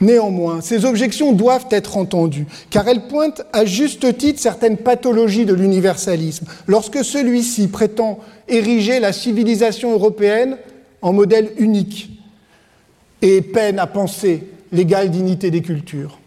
Néanmoins, 0.00 0.60
ces 0.60 0.84
objections 0.84 1.32
doivent 1.32 1.66
être 1.70 1.96
entendues, 1.96 2.46
car 2.70 2.88
elles 2.88 3.06
pointent 3.06 3.42
à 3.52 3.64
juste 3.64 4.18
titre 4.18 4.40
certaines 4.40 4.76
pathologies 4.76 5.46
de 5.46 5.54
l'universalisme, 5.54 6.46
lorsque 6.66 7.04
celui-ci 7.04 7.68
prétend 7.68 8.18
ériger 8.48 9.00
la 9.00 9.12
civilisation 9.12 9.92
européenne 9.92 10.58
en 11.00 11.12
modèle 11.12 11.52
unique 11.58 12.10
et 13.22 13.40
peine 13.40 13.78
à 13.78 13.86
penser 13.86 14.44
l'égale 14.72 15.10
dignité 15.10 15.50
des 15.50 15.62
cultures. 15.62 16.18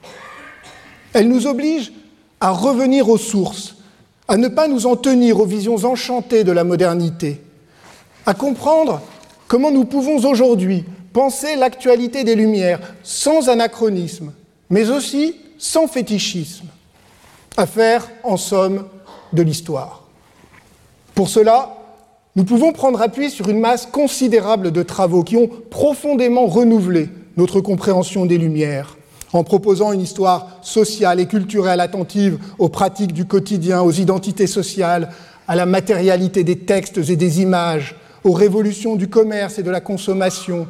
Elle 1.13 1.27
nous 1.27 1.47
oblige 1.47 1.91
à 2.39 2.51
revenir 2.51 3.09
aux 3.09 3.17
sources 3.17 3.75
à 4.27 4.37
ne 4.37 4.47
pas 4.47 4.67
nous 4.67 4.85
en 4.87 4.95
tenir 4.95 5.39
aux 5.39 5.45
visions 5.45 5.85
enchantées 5.85 6.43
de 6.43 6.51
la 6.51 6.63
modernité, 6.63 7.41
à 8.25 8.33
comprendre 8.33 9.01
comment 9.47 9.71
nous 9.71 9.85
pouvons 9.85 10.17
aujourd'hui 10.29 10.83
penser 11.17 11.55
l'actualité 11.55 12.23
des 12.23 12.35
Lumières 12.35 12.79
sans 13.01 13.49
anachronisme, 13.49 14.33
mais 14.69 14.91
aussi 14.91 15.33
sans 15.57 15.87
fétichisme, 15.87 16.67
à 17.57 17.65
faire, 17.65 18.07
en 18.21 18.37
somme, 18.37 18.85
de 19.33 19.41
l'histoire. 19.41 20.03
Pour 21.15 21.27
cela, 21.27 21.75
nous 22.35 22.43
pouvons 22.43 22.71
prendre 22.71 23.01
appui 23.01 23.31
sur 23.31 23.49
une 23.49 23.59
masse 23.59 23.87
considérable 23.87 24.71
de 24.71 24.83
travaux 24.83 25.23
qui 25.23 25.37
ont 25.37 25.49
profondément 25.71 26.45
renouvelé 26.45 27.09
notre 27.35 27.61
compréhension 27.61 28.27
des 28.27 28.37
Lumières, 28.37 28.95
en 29.33 29.43
proposant 29.43 29.93
une 29.93 30.01
histoire 30.01 30.59
sociale 30.61 31.19
et 31.19 31.25
culturelle 31.25 31.79
attentive 31.79 32.37
aux 32.59 32.69
pratiques 32.69 33.13
du 33.13 33.25
quotidien, 33.25 33.81
aux 33.81 33.91
identités 33.91 34.45
sociales, 34.45 35.09
à 35.47 35.55
la 35.55 35.65
matérialité 35.65 36.43
des 36.43 36.59
textes 36.59 36.99
et 37.09 37.15
des 37.15 37.41
images, 37.41 37.95
aux 38.23 38.33
révolutions 38.33 38.95
du 38.95 39.07
commerce 39.07 39.57
et 39.57 39.63
de 39.63 39.71
la 39.71 39.81
consommation, 39.81 40.67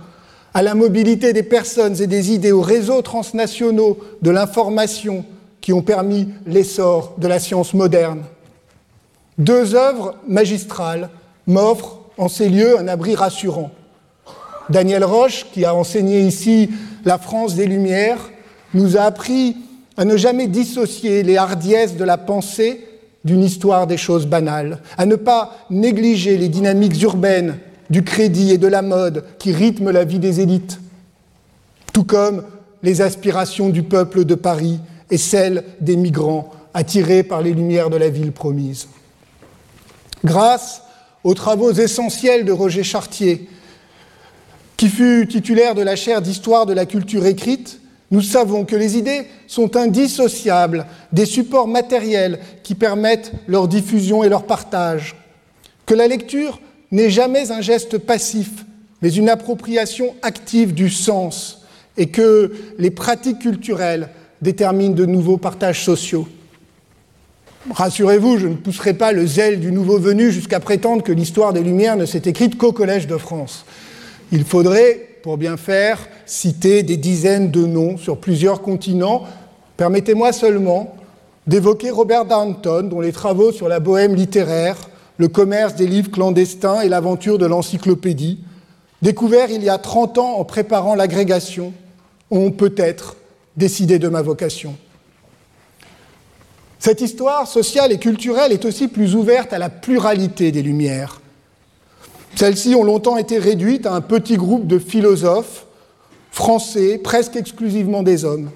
à 0.58 0.64
la 0.64 0.74
mobilité 0.74 1.34
des 1.34 1.44
personnes 1.44 2.02
et 2.02 2.08
des 2.08 2.32
idées, 2.32 2.52
aux 2.52 2.64
réseaux 2.64 3.04
transnationaux 3.04 4.00
de 4.24 4.32
l'information 4.32 5.24
qui 5.62 5.72
ont 5.72 5.84
permis 5.84 6.30
l'essor 6.48 7.14
de 7.20 7.28
la 7.28 7.38
science 7.38 7.76
moderne. 7.76 8.24
Deux 9.38 9.76
œuvres 9.76 10.16
magistrales 10.28 11.12
m'offrent 11.46 12.00
en 12.18 12.28
ces 12.28 12.50
lieux 12.50 12.80
un 12.80 12.88
abri 12.88 13.14
rassurant. 13.14 13.70
Daniel 14.72 15.06
Roche, 15.06 15.46
qui 15.54 15.64
a 15.64 15.76
enseigné 15.76 16.22
ici 16.22 16.72
la 17.06 17.20
France 17.20 17.54
des 17.54 17.68
Lumières, 17.68 18.32
nous 18.74 18.98
a 18.98 19.02
appris 19.02 19.58
à 19.96 20.06
ne 20.06 20.18
jamais 20.18 20.48
dissocier 20.48 21.22
les 21.22 21.38
hardiesses 21.38 21.98
de 21.98 22.04
la 22.04 22.18
pensée 22.18 22.84
d'une 23.24 23.44
histoire 23.44 23.86
des 23.86 23.98
choses 23.98 24.26
banales, 24.26 24.80
à 24.98 25.06
ne 25.06 25.18
pas 25.18 25.56
négliger 25.70 26.36
les 26.36 26.50
dynamiques 26.50 27.00
urbaines 27.04 27.60
du 27.89 28.03
crédit 28.03 28.51
et 28.51 28.58
de 28.58 28.67
la 28.67 28.82
mode 28.82 29.24
qui 29.39 29.51
rythment 29.51 29.91
la 29.91 30.03
vie 30.03 30.20
des 30.20 30.41
élites, 30.41 30.79
tout 31.94 32.03
comme 32.03 32.44
les 32.84 33.01
aspirations 33.01 33.70
du 33.70 33.84
peuple 33.84 34.25
de 34.25 34.36
Paris 34.36 34.79
et 35.10 35.17
celles 35.17 35.63
des 35.82 35.96
migrants 35.96 36.51
attirés 36.74 37.24
par 37.24 37.41
les 37.41 37.53
lumières 37.53 37.89
de 37.89 37.98
la 37.98 38.10
ville 38.10 38.32
promise. 38.32 38.88
Grâce 40.24 40.82
aux 41.24 41.34
travaux 41.34 41.72
essentiels 41.72 42.46
de 42.46 42.51
Roger 42.51 42.84
Chartier, 42.84 43.50
qui 44.75 44.89
fut 44.89 45.27
titulaire 45.27 45.74
de 45.74 45.82
la 45.82 45.96
chaire 45.96 46.22
d'histoire 46.22 46.65
de 46.65 46.74
la 46.74 46.86
culture 46.86 47.25
écrite, 47.25 47.79
nous 48.12 48.22
savons 48.22 48.63
que 48.63 48.75
les 48.75 48.98
idées 48.98 49.27
sont 49.48 49.75
indissociables 49.75 50.86
des 51.12 51.25
supports 51.25 51.67
matériels 51.67 52.39
qui 52.63 52.75
permettent 52.75 53.34
leur 53.48 53.67
diffusion 53.67 54.24
et 54.24 54.29
leur 54.29 54.46
partage, 54.46 55.15
que 55.86 55.94
la 55.94 56.08
lecture 56.08 56.60
n'est 56.91 57.10
jamais 57.10 57.51
un 57.51 57.62
geste 57.62 57.98
passif, 57.98 58.65
mais 59.01 59.13
une 59.13 59.29
appropriation 59.29 60.15
active 60.22 60.74
du 60.74 60.89
sens, 60.89 61.62
et 61.98 62.08
que 62.08 62.53
les 62.77 62.91
pratiques 62.91 63.39
culturelles 63.39 64.10
déterminent 64.41 64.96
de 64.96 65.06
nouveaux 65.06 65.38
partages 65.38 65.84
sociaux. 65.84 66.27
rassurez-vous, 67.72 68.38
je 68.38 68.48
ne 68.48 68.56
pousserai 68.56 68.94
pas 68.94 69.12
le 69.12 69.25
zèle 69.25 69.60
du 69.60 69.72
nouveau 69.72 69.98
venu 69.98 70.32
jusqu'à 70.32 70.60
prétendre 70.60 71.03
que 71.03 71.12
l'histoire 71.12 71.53
des 71.53 71.63
Lumières 71.63 71.98
ne 71.98 72.06
s'est 72.06 72.22
écrite 72.25 72.58
qu'au 72.58 72.72
Collège 72.72 73.08
de 73.08 73.17
France. 73.17 73.65
Il 74.32 74.46
faudrait, 74.46 75.20
pour 75.24 75.38
bien 75.38 75.58
faire, 75.58 76.08
citer 76.25 76.84
des 76.84 76.98
dizaines 76.98 77.51
de 77.51 77.65
noms 77.65 77.98
sur 77.98 78.17
plusieurs 78.17 78.62
continents. 78.62 79.24
Permettez-moi 79.75 80.32
seulement 80.32 80.96
d'évoquer 81.48 81.89
Robert 81.89 82.25
Darnton, 82.25 82.84
dont 82.84 83.01
les 83.01 83.12
travaux 83.12 83.51
sur 83.51 83.67
la 83.67 83.79
bohème 83.79 84.15
littéraire, 84.15 84.77
le 85.18 85.28
commerce 85.28 85.76
des 85.76 85.88
livres 85.88 86.12
clandestins 86.12 86.82
et 86.82 86.90
l'aventure 86.90 87.38
de 87.38 87.46
l'encyclopédie, 87.46 88.40
découverts 89.02 89.50
il 89.50 89.64
y 89.64 89.70
a 89.70 89.78
30 89.78 90.18
ans 90.18 90.38
en 90.38 90.46
préparant 90.46 90.96
l'agrégation, 90.96 91.74
ont 92.30 92.52
peut-être 92.52 93.18
décidé 93.56 94.00
de 94.00 94.08
ma 94.08 94.22
vocation. 94.22 94.76
Cette 96.80 97.02
histoire 97.02 97.48
sociale 97.48 97.92
et 97.92 97.98
culturelle 97.98 98.52
est 98.52 98.66
aussi 98.66 98.88
plus 98.88 99.16
ouverte 99.16 99.52
à 99.52 99.58
la 99.58 99.70
pluralité 99.70 100.52
des 100.52 100.62
Lumières. 100.62 101.22
Celles-ci 102.36 102.76
ont 102.76 102.84
longtemps 102.84 103.18
été 103.18 103.40
réduites 103.40 103.88
à 103.88 103.94
un 103.94 104.02
petit 104.02 104.38
groupe 104.38 104.68
de 104.68 104.78
philosophes 104.78 105.66
français, 106.30 107.00
presque 107.00 107.36
exclusivement 107.36 108.04
des 108.04 108.24
hommes. 108.24 108.52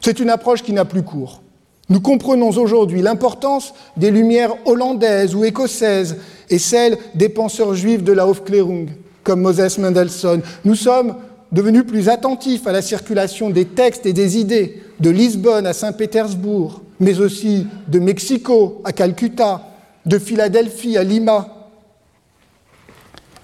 C'est 0.00 0.18
une 0.18 0.30
approche 0.30 0.62
qui 0.62 0.72
n'a 0.72 0.84
plus 0.84 1.04
cours. 1.04 1.42
Nous 1.88 2.00
comprenons 2.00 2.50
aujourd'hui 2.50 3.00
l'importance 3.00 3.72
des 3.96 4.10
Lumières 4.10 4.54
hollandaises 4.66 5.34
ou 5.34 5.44
écossaises 5.44 6.16
et 6.50 6.58
celle 6.58 6.98
des 7.14 7.30
penseurs 7.30 7.74
juifs 7.74 8.02
de 8.02 8.12
la 8.12 8.26
Aufklärung, 8.26 8.88
comme 9.24 9.40
Moses 9.40 9.78
Mendelssohn. 9.78 10.42
Nous 10.64 10.74
sommes 10.74 11.16
devenus 11.50 11.86
plus 11.86 12.10
attentifs 12.10 12.66
à 12.66 12.72
la 12.72 12.82
circulation 12.82 13.48
des 13.48 13.64
textes 13.64 14.04
et 14.04 14.12
des 14.12 14.38
idées 14.38 14.82
de 15.00 15.08
Lisbonne 15.08 15.66
à 15.66 15.72
Saint-Pétersbourg, 15.72 16.82
mais 17.00 17.20
aussi 17.20 17.66
de 17.86 17.98
Mexico 17.98 18.82
à 18.84 18.92
Calcutta, 18.92 19.62
de 20.04 20.18
Philadelphie 20.18 20.98
à 20.98 21.04
Lima. 21.04 21.70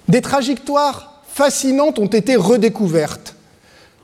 Des 0.06 0.20
trajectoires 0.20 1.22
fascinantes 1.26 1.98
ont 1.98 2.06
été 2.06 2.36
redécouvertes, 2.36 3.36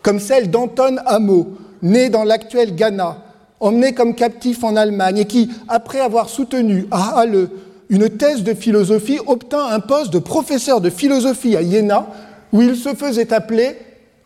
comme 0.00 0.18
celle 0.18 0.50
d'Anton 0.50 0.97
Amo, 1.04 1.59
né 1.82 2.09
dans 2.09 2.25
l'actuel 2.25 2.75
Ghana, 2.75 3.18
emmené 3.61 3.93
comme 3.93 4.14
captif 4.14 4.64
en 4.64 4.76
Allemagne 4.76 5.19
et 5.19 5.25
qui, 5.26 5.50
après 5.69 6.00
avoir 6.00 6.29
soutenu 6.29 6.87
à 6.90 7.21
Halle 7.21 7.49
une 7.88 8.09
thèse 8.09 8.43
de 8.43 8.55
philosophie, 8.55 9.19
obtint 9.26 9.67
un 9.67 9.81
poste 9.81 10.12
de 10.12 10.19
professeur 10.19 10.81
de 10.81 10.90
philosophie 10.90 11.57
à 11.57 11.62
Iéna, 11.62 12.07
où 12.52 12.62
il 12.62 12.76
se 12.76 12.95
faisait 12.95 13.33
appeler 13.33 13.76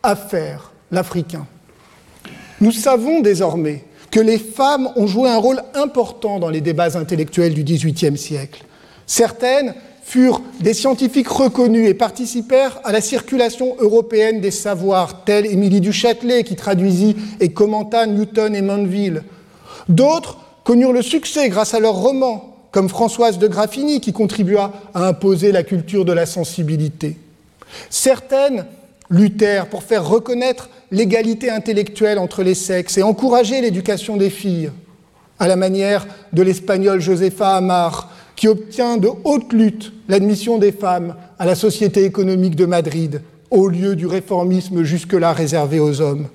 Affaire, 0.03 0.71
l'Africain. 0.91 1.47
Nous 2.61 2.71
savons 2.71 3.21
désormais 3.21 3.83
que 4.11 4.19
les 4.19 4.37
femmes 4.37 4.89
ont 4.95 5.07
joué 5.07 5.29
un 5.29 5.37
rôle 5.37 5.61
important 5.73 6.39
dans 6.39 6.49
les 6.49 6.61
débats 6.61 6.97
intellectuels 6.97 7.53
du 7.53 7.63
XVIIIe 7.63 8.17
siècle. 8.17 8.63
Certaines 9.07 9.73
furent 10.05 10.41
des 10.61 10.75
scientifiques 10.75 11.27
reconnus 11.27 11.89
et 11.89 11.95
participèrent 11.95 12.79
à 12.83 12.91
la 12.91 13.01
circulation 13.01 13.75
européenne 13.79 14.39
des 14.39 14.51
savoirs, 14.51 15.25
telle 15.25 15.47
Émilie 15.47 15.81
du 15.81 15.91
Châtelet 15.91 16.43
qui 16.43 16.55
traduisit 16.55 17.17
et 17.39 17.49
commenta 17.49 18.05
Newton 18.05 18.55
et 18.55 18.61
Mandeville. 18.61 19.23
D'autres 19.89 20.37
connurent 20.63 20.93
le 20.93 21.01
succès 21.01 21.49
grâce 21.49 21.73
à 21.73 21.79
leurs 21.79 21.95
romans, 21.95 22.55
comme 22.71 22.87
Françoise 22.87 23.39
de 23.39 23.47
Graffigny 23.47 23.99
qui 23.99 24.13
contribua 24.13 24.73
à 24.93 25.07
imposer 25.07 25.51
la 25.51 25.63
culture 25.63 26.05
de 26.05 26.13
la 26.13 26.27
sensibilité. 26.27 27.17
Certaines 27.89 28.67
luttèrent 29.09 29.67
pour 29.67 29.81
faire 29.81 30.07
reconnaître 30.07 30.69
l'égalité 30.91 31.49
intellectuelle 31.49 32.19
entre 32.19 32.43
les 32.43 32.55
sexes 32.55 32.99
et 32.99 33.03
encourager 33.03 33.59
l'éducation 33.59 34.17
des 34.17 34.29
filles, 34.29 34.71
à 35.39 35.47
la 35.47 35.55
manière 35.55 36.05
de 36.31 36.43
l'espagnol 36.43 37.01
Josefa 37.01 37.55
Amar, 37.55 38.11
qui 38.35 38.47
obtient 38.47 38.97
de 38.97 39.09
haute 39.23 39.53
lutte 39.53 39.93
l'admission 40.07 40.57
des 40.57 40.71
femmes 40.71 41.15
à 41.39 41.45
la 41.45 41.55
Société 41.55 42.03
économique 42.03 42.55
de 42.55 42.65
Madrid, 42.65 43.21
au 43.49 43.67
lieu 43.67 43.95
du 43.95 44.07
réformisme 44.07 44.83
jusque-là 44.83 45.33
réservé 45.33 45.79
aux 45.79 46.01
hommes. 46.01 46.27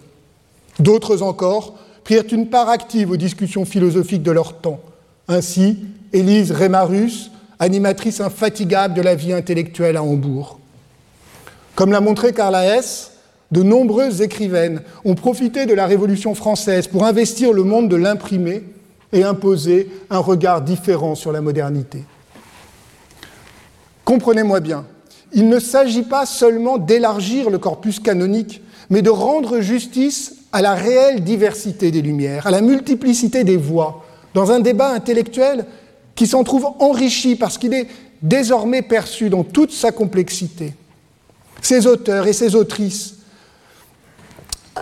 D'autres 0.78 1.22
encore 1.22 1.76
prirent 2.04 2.24
une 2.32 2.48
part 2.48 2.68
active 2.68 3.10
aux 3.10 3.16
discussions 3.16 3.64
philosophiques 3.64 4.22
de 4.22 4.30
leur 4.30 4.60
temps. 4.60 4.80
Ainsi, 5.28 5.78
Élise 6.12 6.52
Rémarus, 6.52 7.30
animatrice 7.58 8.20
infatigable 8.20 8.94
de 8.94 9.02
la 9.02 9.14
vie 9.14 9.32
intellectuelle 9.32 9.96
à 9.96 10.02
Hambourg. 10.02 10.58
Comme 11.74 11.92
l'a 11.92 12.00
montré 12.00 12.32
Carla 12.32 12.64
Hess, 12.64 13.12
de 13.52 13.62
nombreuses 13.62 14.22
écrivaines 14.22 14.82
ont 15.04 15.14
profité 15.14 15.66
de 15.66 15.74
la 15.74 15.86
Révolution 15.86 16.34
française 16.34 16.86
pour 16.86 17.04
investir 17.04 17.52
le 17.52 17.64
monde 17.64 17.88
de 17.88 17.96
l'imprimé 17.96 18.62
et 19.12 19.24
imposer 19.24 19.90
un 20.10 20.18
regard 20.18 20.62
différent 20.62 21.14
sur 21.14 21.32
la 21.32 21.40
modernité. 21.40 22.04
Comprenez-moi 24.04 24.60
bien, 24.60 24.86
il 25.32 25.48
ne 25.48 25.58
s'agit 25.58 26.02
pas 26.02 26.26
seulement 26.26 26.78
d'élargir 26.78 27.50
le 27.50 27.58
corpus 27.58 28.00
canonique, 28.00 28.62
mais 28.88 29.02
de 29.02 29.10
rendre 29.10 29.60
justice 29.60 30.36
à 30.52 30.62
la 30.62 30.74
réelle 30.74 31.22
diversité 31.22 31.90
des 31.90 32.02
lumières, 32.02 32.46
à 32.46 32.50
la 32.50 32.60
multiplicité 32.60 33.44
des 33.44 33.56
voix, 33.56 34.04
dans 34.34 34.50
un 34.50 34.60
débat 34.60 34.92
intellectuel 34.92 35.66
qui 36.14 36.26
s'en 36.26 36.44
trouve 36.44 36.66
enrichi 36.80 37.36
parce 37.36 37.56
qu'il 37.56 37.72
est 37.72 37.88
désormais 38.22 38.82
perçu 38.82 39.30
dans 39.30 39.44
toute 39.44 39.72
sa 39.72 39.92
complexité. 39.92 40.74
Ces 41.62 41.86
auteurs 41.86 42.26
et 42.26 42.32
ces 42.32 42.54
autrices 42.54 43.14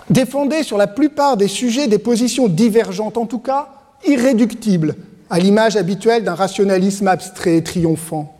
défendaient 0.09 0.63
sur 0.63 0.77
la 0.77 0.87
plupart 0.87 1.37
des 1.37 1.47
sujets 1.47 1.87
des 1.87 1.99
positions 1.99 2.47
divergentes, 2.47 3.17
en 3.17 3.25
tout 3.25 3.39
cas 3.39 3.78
irréductibles, 4.05 4.95
à 5.29 5.39
l'image 5.39 5.75
habituelle 5.75 6.23
d'un 6.23 6.35
rationalisme 6.35 7.07
abstrait 7.07 7.57
et 7.57 7.63
triomphant. 7.63 8.35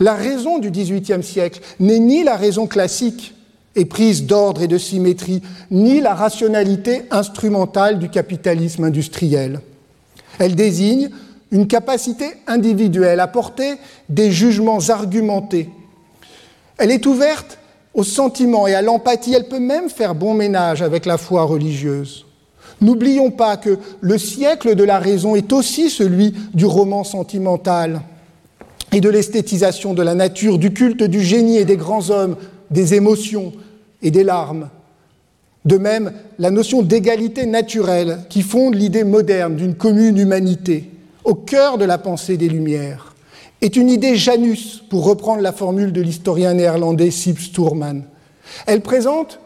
La 0.00 0.14
raison 0.14 0.58
du 0.58 0.70
XVIIIe 0.70 1.22
siècle 1.22 1.60
n'est 1.80 1.98
ni 1.98 2.24
la 2.24 2.36
raison 2.36 2.66
classique, 2.66 3.34
éprise 3.76 4.24
d'ordre 4.24 4.62
et 4.62 4.68
de 4.68 4.78
symétrie, 4.78 5.42
ni 5.70 6.00
la 6.00 6.14
rationalité 6.14 7.02
instrumentale 7.10 7.98
du 7.98 8.08
capitalisme 8.08 8.84
industriel. 8.84 9.60
Elle 10.38 10.54
désigne 10.54 11.10
une 11.50 11.66
capacité 11.66 12.26
individuelle 12.46 13.20
à 13.20 13.26
porter 13.26 13.74
des 14.08 14.30
jugements 14.30 14.88
argumentés. 14.88 15.68
Elle 16.76 16.90
est 16.90 17.06
ouverte 17.06 17.58
au 17.94 18.04
sentiment 18.04 18.66
et 18.66 18.74
à 18.74 18.82
l'empathie. 18.82 19.34
Elle 19.34 19.48
peut 19.48 19.58
même 19.58 19.88
faire 19.88 20.14
bon 20.14 20.34
ménage 20.34 20.82
avec 20.82 21.06
la 21.06 21.18
foi 21.18 21.44
religieuse. 21.44 22.26
N'oublions 22.80 23.30
pas 23.30 23.56
que 23.56 23.78
le 24.00 24.18
siècle 24.18 24.74
de 24.74 24.84
la 24.84 24.98
raison 24.98 25.34
est 25.34 25.52
aussi 25.52 25.90
celui 25.90 26.34
du 26.54 26.64
roman 26.64 27.04
sentimental 27.04 28.02
et 28.92 29.00
de 29.00 29.08
l'esthétisation 29.08 29.94
de 29.94 30.02
la 30.02 30.14
nature, 30.14 30.58
du 30.58 30.72
culte 30.72 31.02
du 31.02 31.20
génie 31.20 31.58
et 31.58 31.64
des 31.64 31.76
grands 31.76 32.10
hommes, 32.10 32.36
des 32.70 32.94
émotions 32.94 33.52
et 34.02 34.10
des 34.10 34.24
larmes. 34.24 34.68
De 35.64 35.76
même, 35.76 36.12
la 36.38 36.50
notion 36.50 36.82
d'égalité 36.82 37.44
naturelle 37.44 38.20
qui 38.30 38.42
fonde 38.42 38.74
l'idée 38.74 39.04
moderne 39.04 39.56
d'une 39.56 39.74
commune 39.74 40.16
humanité 40.16 40.90
au 41.24 41.34
cœur 41.34 41.76
de 41.78 41.84
la 41.84 41.98
pensée 41.98 42.36
des 42.36 42.48
Lumières 42.48 43.14
est 43.60 43.76
une 43.76 43.90
idée 43.90 44.16
Janus, 44.16 44.82
pour 44.88 45.04
reprendre 45.04 45.42
la 45.42 45.52
formule 45.52 45.92
de 45.92 46.00
l'historien 46.00 46.54
néerlandais 46.54 47.10
Sip 47.10 47.38
Sturman. 47.38 48.04
Elle 48.66 48.80
présente 48.80 49.40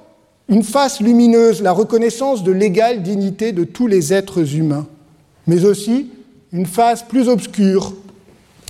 une 0.49 0.63
face 0.63 1.01
lumineuse, 1.01 1.63
la 1.63 1.73
reconnaissance 1.73 2.43
de 2.43 2.53
l'égale 2.53 3.03
dignité 3.03 3.53
de 3.53 3.65
tous 3.65 3.87
les 3.87 4.13
êtres 4.13 4.57
humains, 4.57 4.87
mais 5.47 5.65
aussi 5.65 6.11
une 6.53 6.67
face 6.67 7.03
plus 7.03 7.29
obscure 7.29 7.95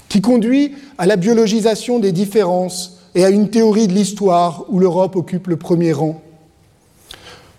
qui 0.09 0.21
conduit 0.21 0.75
à 0.99 1.07
la 1.07 1.17
biologisation 1.17 1.99
des 1.99 2.13
différences 2.13 2.99
et 3.15 3.25
à 3.25 3.31
une 3.31 3.51
théorie 3.51 3.89
de 3.89 3.93
l'histoire 3.93 4.65
où 4.69 4.79
l'Europe 4.79 5.17
occupe 5.17 5.47
le 5.47 5.57
premier 5.57 5.93
rang. 5.93 6.21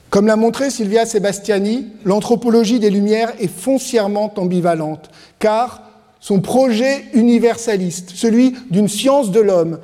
Comme 0.10 0.28
l'a 0.28 0.36
montré 0.36 0.70
Silvia 0.70 1.08
Sebastiani, 1.08 1.88
l'anthropologie 2.06 2.80
des 2.80 2.92
Lumières 2.92 3.34
est 3.40 3.48
foncièrement 3.48 4.32
ambivalente, 4.38 5.10
car 5.40 5.82
son 6.20 6.40
projet 6.40 7.06
universaliste, 7.14 8.12
celui 8.14 8.54
d'une 8.70 8.88
science 8.88 9.32
de 9.32 9.40
l'homme, 9.40 9.80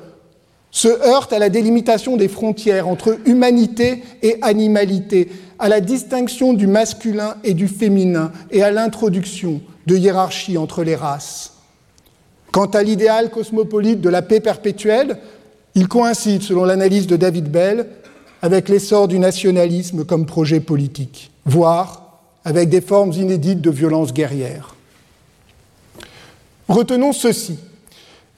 se 0.70 0.88
heurte 0.88 1.32
à 1.32 1.38
la 1.38 1.48
délimitation 1.48 2.16
des 2.16 2.28
frontières 2.28 2.88
entre 2.88 3.18
humanité 3.26 4.02
et 4.22 4.38
animalité, 4.42 5.28
à 5.58 5.68
la 5.68 5.80
distinction 5.80 6.52
du 6.52 6.66
masculin 6.66 7.36
et 7.44 7.54
du 7.54 7.68
féminin 7.68 8.32
et 8.50 8.62
à 8.62 8.70
l'introduction 8.70 9.60
de 9.86 9.96
hiérarchies 9.96 10.58
entre 10.58 10.84
les 10.84 10.94
races. 10.94 11.54
Quant 12.52 12.66
à 12.66 12.82
l'idéal 12.82 13.30
cosmopolite 13.30 14.00
de 14.00 14.08
la 14.08 14.22
paix 14.22 14.40
perpétuelle, 14.40 15.18
il 15.74 15.88
coïncide, 15.88 16.42
selon 16.42 16.64
l'analyse 16.64 17.06
de 17.06 17.16
David 17.16 17.48
Bell, 17.48 17.86
avec 18.42 18.68
l'essor 18.68 19.06
du 19.06 19.18
nationalisme 19.18 20.04
comme 20.04 20.26
projet 20.26 20.60
politique, 20.60 21.30
voire 21.44 22.20
avec 22.44 22.68
des 22.68 22.80
formes 22.80 23.12
inédites 23.12 23.60
de 23.60 23.70
violence 23.70 24.12
guerrière. 24.12 24.74
Retenons 26.68 27.12
ceci. 27.12 27.58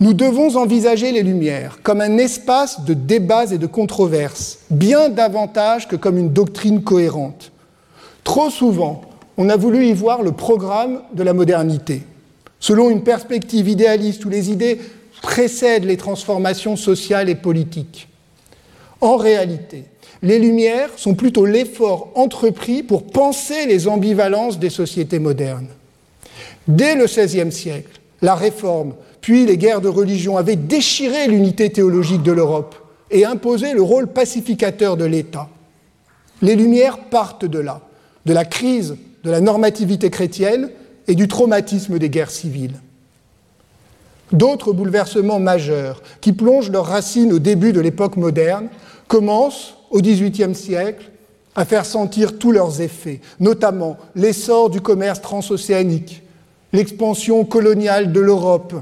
Nous 0.03 0.15
devons 0.15 0.57
envisager 0.57 1.13
les 1.13 1.23
Lumières 1.23 1.79
comme 1.85 2.01
un 2.01 2.19
espace 2.19 2.81
de 2.81 2.93
débats 2.93 3.53
et 3.53 3.59
de 3.59 3.69
controverses, 3.69 4.59
bien 4.69 5.09
davantage 5.09 5.87
que 5.87 5.95
comme 5.95 6.19
une 6.19 6.33
doctrine 6.33 6.83
cohérente. 6.83 7.53
Trop 8.25 8.51
souvent, 8.51 9.03
on 9.37 9.49
a 9.49 9.55
voulu 9.55 9.87
y 9.87 9.93
voir 9.93 10.25
le 10.25 10.33
programme 10.33 11.03
de 11.15 11.23
la 11.23 11.33
modernité. 11.33 12.03
selon 12.59 12.91
une 12.91 13.05
perspective 13.05 13.69
idéaliste 13.69 14.25
où 14.25 14.29
les 14.29 14.51
idées 14.51 14.81
précèdent 15.23 15.85
les 15.85 15.97
transformations 15.97 16.75
sociales 16.75 17.29
et 17.29 17.37
politiques. 17.37 18.09
En 19.01 19.17
réalité, 19.17 19.85
les 20.21 20.41
Lumières 20.41 20.91
sont 20.97 21.15
plutôt 21.15 21.47
l'effort 21.47 22.11
entrepris 22.17 22.83
pour 22.83 23.05
penser 23.05 23.67
les 23.67 23.87
ambivalences 23.87 24.59
des 24.59 24.71
sociétés 24.71 25.21
modernes. 25.21 25.69
Dès 26.67 26.97
le 26.97 27.05
XVIe 27.05 27.53
siècle, 27.53 28.01
la 28.21 28.35
Réforme, 28.35 28.95
puis 29.23 29.47
les 29.47 29.57
guerres 29.57 29.81
de 29.81 29.89
religion 29.89 30.37
avaient 30.37 30.57
déchiré 30.57 31.29
l'unité 31.29 31.71
théologique 31.71 32.23
de 32.23 32.33
l'Europe 32.33 32.75
et 33.11 33.25
imposé 33.25 33.73
le 33.73 33.81
rôle 33.81 34.09
pacificateur 34.09 34.97
de 34.97 35.05
l'État. 35.05 35.49
Les 36.43 36.57
Lumières 36.57 36.99
partent 36.99 37.45
de 37.45 37.59
là, 37.59 37.81
de 38.27 38.33
la 38.35 38.45
crise 38.45 38.97
de 39.25 39.31
la 39.31 39.41
normativité 39.41 40.11
chrétienne 40.11 40.71
et 41.07 41.15
du 41.15 41.29
traumatisme 41.29 41.99
des 41.99 42.11
guerres 42.11 42.31
civiles. 42.33 42.81
D'autres 44.33 44.73
bouleversements 44.73 45.39
majeurs, 45.39 46.03
qui 46.21 46.33
plongent 46.33 46.71
leurs 46.71 46.87
racines 46.87 47.33
au 47.33 47.39
début 47.39 47.73
de 47.73 47.81
l'époque 47.81 48.17
moderne, 48.17 48.69
commencent 49.07 49.77
au 49.91 50.01
XVIIIe 50.01 50.55
siècle 50.55 51.11
à 51.55 51.65
faire 51.65 51.85
sentir 51.85 52.39
tous 52.39 52.51
leurs 52.51 52.81
effets, 52.81 53.21
notamment 53.39 53.99
l'essor 54.17 54.71
du 54.71 54.81
commerce 54.81 55.21
transocéanique, 55.21 56.23
l'expansion 56.73 57.45
coloniale 57.45 58.11
de 58.11 58.21
l'Europe, 58.21 58.75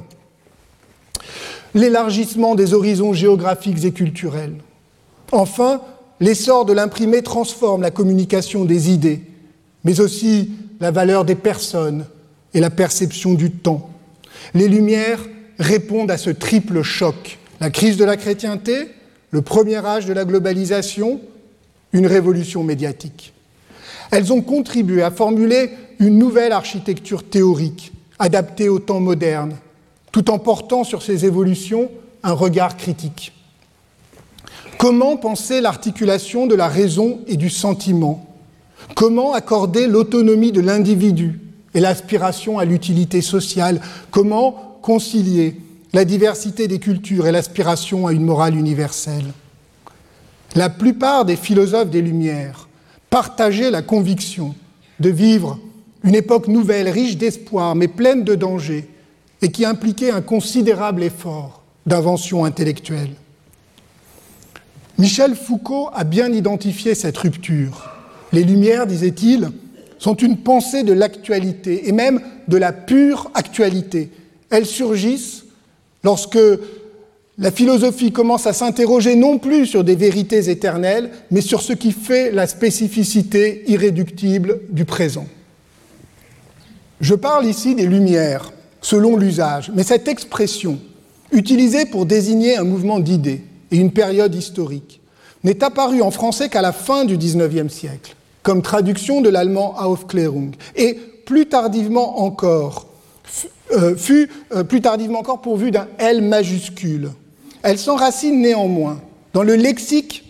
l'élargissement 1.74 2.54
des 2.54 2.74
horizons 2.74 3.12
géographiques 3.12 3.84
et 3.84 3.92
culturels. 3.92 4.54
Enfin, 5.32 5.80
l'essor 6.18 6.64
de 6.64 6.72
l'imprimé 6.72 7.22
transforme 7.22 7.82
la 7.82 7.90
communication 7.90 8.64
des 8.64 8.90
idées, 8.90 9.22
mais 9.84 10.00
aussi 10.00 10.50
la 10.80 10.90
valeur 10.90 11.24
des 11.24 11.34
personnes 11.34 12.06
et 12.54 12.60
la 12.60 12.70
perception 12.70 13.34
du 13.34 13.50
temps. 13.50 13.90
Les 14.54 14.68
Lumières 14.68 15.20
répondent 15.58 16.10
à 16.10 16.18
ce 16.18 16.30
triple 16.30 16.82
choc, 16.82 17.38
la 17.60 17.70
crise 17.70 17.96
de 17.96 18.04
la 18.04 18.16
chrétienté, 18.16 18.88
le 19.30 19.42
premier 19.42 19.84
âge 19.84 20.06
de 20.06 20.12
la 20.12 20.24
globalisation, 20.24 21.20
une 21.92 22.06
révolution 22.06 22.64
médiatique. 22.64 23.32
Elles 24.10 24.32
ont 24.32 24.40
contribué 24.40 25.02
à 25.02 25.10
formuler 25.10 25.70
une 25.98 26.18
nouvelle 26.18 26.52
architecture 26.52 27.22
théorique, 27.22 27.92
adaptée 28.18 28.68
au 28.68 28.78
temps 28.78 29.00
moderne, 29.00 29.56
tout 30.12 30.30
en 30.30 30.38
portant 30.38 30.84
sur 30.84 31.02
ces 31.02 31.24
évolutions 31.24 31.90
un 32.22 32.32
regard 32.32 32.76
critique. 32.76 33.32
Comment 34.78 35.16
penser 35.16 35.60
l'articulation 35.60 36.46
de 36.46 36.54
la 36.54 36.68
raison 36.68 37.20
et 37.26 37.36
du 37.36 37.50
sentiment? 37.50 38.26
Comment 38.94 39.34
accorder 39.34 39.86
l'autonomie 39.86 40.52
de 40.52 40.60
l'individu 40.60 41.40
et 41.74 41.80
l'aspiration 41.80 42.58
à 42.58 42.64
l'utilité 42.64 43.20
sociale? 43.20 43.80
Comment 44.10 44.78
concilier 44.82 45.56
la 45.92 46.04
diversité 46.04 46.66
des 46.66 46.78
cultures 46.78 47.26
et 47.26 47.32
l'aspiration 47.32 48.06
à 48.06 48.12
une 48.12 48.24
morale 48.24 48.56
universelle? 48.56 49.32
La 50.56 50.68
plupart 50.68 51.24
des 51.24 51.36
philosophes 51.36 51.90
des 51.90 52.02
Lumières 52.02 52.68
partageaient 53.10 53.70
la 53.70 53.82
conviction 53.82 54.54
de 54.98 55.10
vivre 55.10 55.58
une 56.02 56.14
époque 56.14 56.48
nouvelle, 56.48 56.88
riche 56.88 57.16
d'espoir, 57.16 57.74
mais 57.74 57.88
pleine 57.88 58.24
de 58.24 58.34
dangers, 58.34 58.88
et 59.42 59.50
qui 59.50 59.64
impliquait 59.64 60.10
un 60.10 60.20
considérable 60.20 61.02
effort 61.02 61.62
d'invention 61.86 62.44
intellectuelle. 62.44 63.12
Michel 64.98 65.34
Foucault 65.34 65.88
a 65.94 66.04
bien 66.04 66.30
identifié 66.30 66.94
cette 66.94 67.16
rupture. 67.16 67.90
Les 68.32 68.44
Lumières, 68.44 68.86
disait-il, 68.86 69.50
sont 69.98 70.14
une 70.14 70.36
pensée 70.38 70.82
de 70.82 70.92
l'actualité, 70.92 71.88
et 71.88 71.92
même 71.92 72.20
de 72.48 72.56
la 72.56 72.72
pure 72.72 73.30
actualité. 73.34 74.10
Elles 74.50 74.66
surgissent 74.66 75.44
lorsque 76.04 76.38
la 77.38 77.50
philosophie 77.50 78.12
commence 78.12 78.46
à 78.46 78.52
s'interroger 78.52 79.14
non 79.14 79.38
plus 79.38 79.64
sur 79.64 79.84
des 79.84 79.96
vérités 79.96 80.50
éternelles, 80.50 81.10
mais 81.30 81.40
sur 81.40 81.62
ce 81.62 81.72
qui 81.72 81.92
fait 81.92 82.30
la 82.30 82.46
spécificité 82.46 83.64
irréductible 83.68 84.60
du 84.70 84.84
présent. 84.84 85.26
Je 87.00 87.14
parle 87.14 87.46
ici 87.46 87.74
des 87.74 87.86
Lumières, 87.86 88.52
selon 88.80 89.16
l'usage, 89.16 89.70
mais 89.74 89.82
cette 89.82 90.08
expression, 90.08 90.78
utilisée 91.32 91.84
pour 91.86 92.06
désigner 92.06 92.56
un 92.56 92.64
mouvement 92.64 93.00
d'idées 93.00 93.42
et 93.70 93.76
une 93.76 93.92
période 93.92 94.34
historique, 94.34 95.00
n'est 95.44 95.62
apparue 95.64 96.02
en 96.02 96.10
français 96.10 96.48
qu'à 96.48 96.62
la 96.62 96.72
fin 96.72 97.04
du 97.04 97.16
XIXe 97.16 97.72
siècle, 97.72 98.14
comme 98.42 98.62
traduction 98.62 99.20
de 99.20 99.28
l'allemand 99.28 99.74
Aufklärung, 99.78 100.52
et 100.76 100.94
plus 101.24 101.46
tardivement 101.46 102.20
encore, 102.20 102.86
euh, 103.72 103.94
fut 103.96 104.28
euh, 104.52 104.64
plus 104.64 104.80
tardivement 104.80 105.20
encore 105.20 105.40
pourvue 105.40 105.70
d'un 105.70 105.86
L 105.98 106.22
majuscule. 106.22 107.10
Elle 107.62 107.78
s'enracine 107.78 108.40
néanmoins 108.40 109.00
dans 109.32 109.42
le 109.42 109.54
lexique 109.54 110.24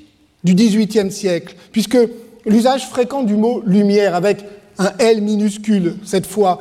du 0.44 0.54
XVIIIe 0.54 1.10
siècle, 1.10 1.56
puisque 1.72 1.98
l'usage 2.44 2.88
fréquent 2.88 3.22
du 3.22 3.34
mot 3.34 3.62
lumière 3.64 4.14
avec 4.14 4.44
un 4.78 4.92
L 4.98 5.22
minuscule, 5.22 5.96
cette 6.04 6.26
fois, 6.26 6.60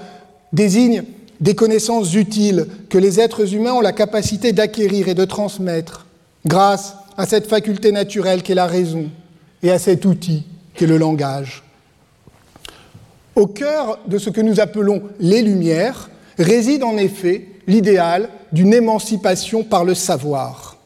désigne 0.53 1.03
des 1.39 1.55
connaissances 1.55 2.13
utiles 2.13 2.67
que 2.89 2.97
les 2.97 3.19
êtres 3.19 3.53
humains 3.53 3.73
ont 3.73 3.81
la 3.81 3.93
capacité 3.93 4.51
d'acquérir 4.51 5.07
et 5.07 5.13
de 5.13 5.25
transmettre 5.25 6.05
grâce 6.45 6.95
à 7.17 7.25
cette 7.25 7.47
faculté 7.47 7.91
naturelle 7.91 8.43
qu'est 8.43 8.55
la 8.55 8.67
raison 8.67 9.09
et 9.63 9.71
à 9.71 9.79
cet 9.79 10.05
outil 10.05 10.43
qu'est 10.73 10.87
le 10.87 10.97
langage. 10.97 11.63
Au 13.35 13.47
cœur 13.47 13.99
de 14.07 14.17
ce 14.17 14.29
que 14.29 14.41
nous 14.41 14.59
appelons 14.59 15.03
les 15.19 15.41
Lumières 15.41 16.09
réside 16.37 16.83
en 16.83 16.97
effet 16.97 17.47
l'idéal 17.67 18.29
d'une 18.51 18.73
émancipation 18.73 19.63
par 19.63 19.85
le 19.85 19.93
savoir. 19.93 20.77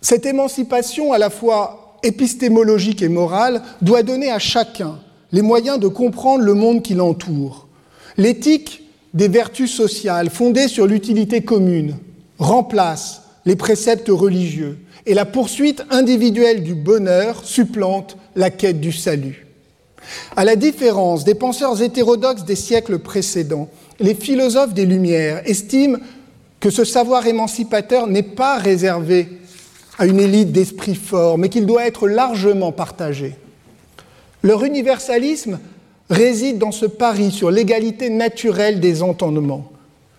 Cette 0.00 0.26
émancipation 0.26 1.12
à 1.12 1.18
la 1.18 1.30
fois 1.30 1.98
épistémologique 2.02 3.02
et 3.02 3.08
morale 3.08 3.62
doit 3.82 4.02
donner 4.02 4.30
à 4.30 4.38
chacun 4.38 4.98
les 5.32 5.42
moyens 5.42 5.78
de 5.78 5.88
comprendre 5.88 6.44
le 6.44 6.54
monde 6.54 6.82
qui 6.82 6.94
l'entoure. 6.94 7.66
L'éthique 8.16 8.87
des 9.14 9.28
vertus 9.28 9.72
sociales 9.72 10.30
fondées 10.30 10.68
sur 10.68 10.86
l'utilité 10.86 11.42
commune 11.42 11.96
remplace 12.38 13.22
les 13.46 13.56
préceptes 13.56 14.08
religieux 14.08 14.78
et 15.06 15.14
la 15.14 15.24
poursuite 15.24 15.82
individuelle 15.90 16.62
du 16.62 16.74
bonheur 16.74 17.44
supplante 17.44 18.16
la 18.36 18.50
quête 18.50 18.80
du 18.80 18.92
salut. 18.92 19.46
À 20.36 20.44
la 20.44 20.56
différence 20.56 21.24
des 21.24 21.34
penseurs 21.34 21.82
hétérodoxes 21.82 22.44
des 22.44 22.56
siècles 22.56 22.98
précédents, 22.98 23.68
les 24.00 24.14
philosophes 24.14 24.74
des 24.74 24.86
Lumières 24.86 25.42
estiment 25.48 25.98
que 26.60 26.70
ce 26.70 26.84
savoir 26.84 27.26
émancipateur 27.26 28.06
n'est 28.06 28.22
pas 28.22 28.58
réservé 28.58 29.28
à 29.98 30.06
une 30.06 30.20
élite 30.20 30.52
d'esprit 30.52 30.94
fort, 30.94 31.38
mais 31.38 31.48
qu'il 31.48 31.66
doit 31.66 31.86
être 31.86 32.06
largement 32.08 32.72
partagé. 32.72 33.34
Leur 34.42 34.64
universalisme 34.64 35.58
réside 36.10 36.58
dans 36.58 36.72
ce 36.72 36.86
pari 36.86 37.30
sur 37.30 37.50
l'égalité 37.50 38.10
naturelle 38.10 38.80
des 38.80 39.02
entendements. 39.02 39.70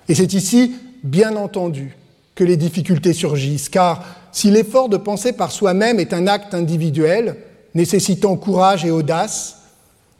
Et 0.07 0.15
c'est 0.15 0.33
ici, 0.33 0.75
bien 1.03 1.35
entendu, 1.35 1.95
que 2.35 2.43
les 2.43 2.57
difficultés 2.57 3.13
surgissent, 3.13 3.69
car 3.69 4.05
si 4.31 4.51
l'effort 4.51 4.89
de 4.89 4.97
penser 4.97 5.33
par 5.33 5.51
soi-même 5.51 5.99
est 5.99 6.13
un 6.13 6.27
acte 6.27 6.53
individuel, 6.53 7.35
nécessitant 7.73 8.35
courage 8.37 8.85
et 8.85 8.91
audace, 8.91 9.57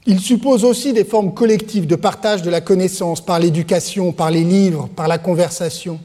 il 0.06 0.20
suppose 0.20 0.64
aussi 0.64 0.94
des 0.94 1.04
formes 1.04 1.34
collectives 1.34 1.88
de 1.88 1.96
partage 1.96 2.42
de 2.42 2.50
la 2.50 2.62
connaissance 2.62 3.24
par 3.24 3.40
l'éducation, 3.40 4.12
par 4.12 4.32
les 4.32 4.44
livres, 4.44 4.90
par 4.96 5.08
la 5.08 5.18
conversation. 5.18 6.00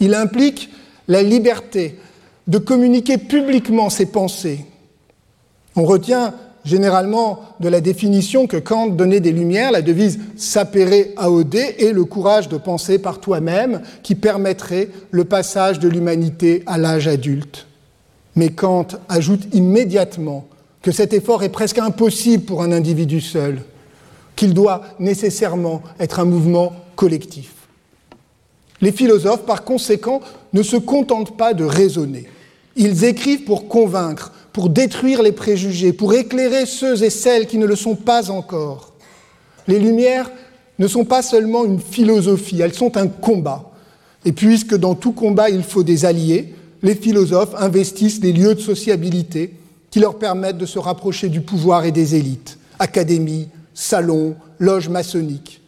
Il 0.00 0.14
implique 0.14 0.70
la 1.08 1.22
liberté 1.22 1.98
de 2.46 2.58
communiquer 2.58 3.18
publiquement 3.18 3.90
ses 3.90 4.06
pensées. 4.06 4.64
On 5.76 5.84
retient 5.84 6.34
généralement 6.64 7.40
de 7.60 7.68
la 7.68 7.80
définition 7.80 8.46
que 8.46 8.56
Kant 8.56 8.88
donnait 8.88 9.20
des 9.20 9.32
Lumières, 9.32 9.72
la 9.72 9.82
devise 9.82 10.18
sapere 10.36 11.08
aude 11.26 11.54
et 11.54 11.92
le 11.92 12.04
courage 12.04 12.48
de 12.48 12.56
penser 12.56 12.98
par 12.98 13.20
toi-même 13.20 13.82
qui 14.02 14.14
permettrait 14.14 14.88
le 15.10 15.24
passage 15.24 15.78
de 15.78 15.88
l'humanité 15.88 16.62
à 16.66 16.78
l'âge 16.78 17.08
adulte. 17.08 17.66
Mais 18.36 18.50
Kant 18.50 18.86
ajoute 19.08 19.54
immédiatement 19.54 20.46
que 20.82 20.92
cet 20.92 21.12
effort 21.12 21.42
est 21.42 21.50
presque 21.50 21.78
impossible 21.78 22.44
pour 22.44 22.62
un 22.62 22.72
individu 22.72 23.20
seul, 23.20 23.62
qu'il 24.36 24.54
doit 24.54 24.82
nécessairement 24.98 25.82
être 25.98 26.20
un 26.20 26.24
mouvement 26.24 26.72
collectif. 26.96 27.52
Les 28.80 28.92
philosophes, 28.92 29.44
par 29.44 29.64
conséquent, 29.64 30.20
ne 30.52 30.62
se 30.62 30.76
contentent 30.76 31.36
pas 31.36 31.52
de 31.52 31.64
raisonner. 31.64 32.28
Ils 32.82 33.04
écrivent 33.04 33.44
pour 33.44 33.68
convaincre, 33.68 34.32
pour 34.54 34.70
détruire 34.70 35.22
les 35.22 35.32
préjugés, 35.32 35.92
pour 35.92 36.14
éclairer 36.14 36.64
ceux 36.64 37.02
et 37.04 37.10
celles 37.10 37.46
qui 37.46 37.58
ne 37.58 37.66
le 37.66 37.76
sont 37.76 37.94
pas 37.94 38.30
encore. 38.30 38.94
Les 39.68 39.78
Lumières 39.78 40.30
ne 40.78 40.88
sont 40.88 41.04
pas 41.04 41.20
seulement 41.20 41.66
une 41.66 41.78
philosophie, 41.78 42.62
elles 42.62 42.72
sont 42.72 42.96
un 42.96 43.06
combat. 43.06 43.70
Et 44.24 44.32
puisque 44.32 44.74
dans 44.74 44.94
tout 44.94 45.12
combat 45.12 45.50
il 45.50 45.62
faut 45.62 45.82
des 45.82 46.06
alliés, 46.06 46.54
les 46.82 46.94
philosophes 46.94 47.54
investissent 47.58 48.18
des 48.18 48.32
lieux 48.32 48.54
de 48.54 48.60
sociabilité 48.60 49.52
qui 49.90 50.00
leur 50.00 50.18
permettent 50.18 50.56
de 50.56 50.64
se 50.64 50.78
rapprocher 50.78 51.28
du 51.28 51.42
pouvoir 51.42 51.84
et 51.84 51.92
des 51.92 52.14
élites, 52.14 52.58
académies, 52.78 53.48
salons, 53.74 54.36
loges 54.58 54.88
maçonniques. 54.88 55.60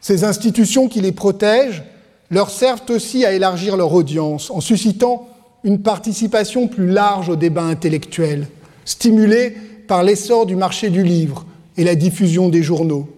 Ces 0.00 0.24
institutions 0.24 0.88
qui 0.88 1.02
les 1.02 1.12
protègent 1.12 1.82
leur 2.30 2.48
servent 2.48 2.88
aussi 2.88 3.26
à 3.26 3.34
élargir 3.34 3.76
leur 3.76 3.92
audience 3.92 4.50
en 4.50 4.62
suscitant 4.62 5.27
une 5.64 5.80
participation 5.80 6.68
plus 6.68 6.88
large 6.88 7.28
au 7.28 7.36
débat 7.36 7.64
intellectuel, 7.64 8.48
stimulée 8.84 9.56
par 9.86 10.02
l'essor 10.02 10.46
du 10.46 10.56
marché 10.56 10.90
du 10.90 11.02
livre 11.02 11.44
et 11.76 11.84
la 11.84 11.94
diffusion 11.94 12.48
des 12.48 12.62
journaux. 12.62 13.08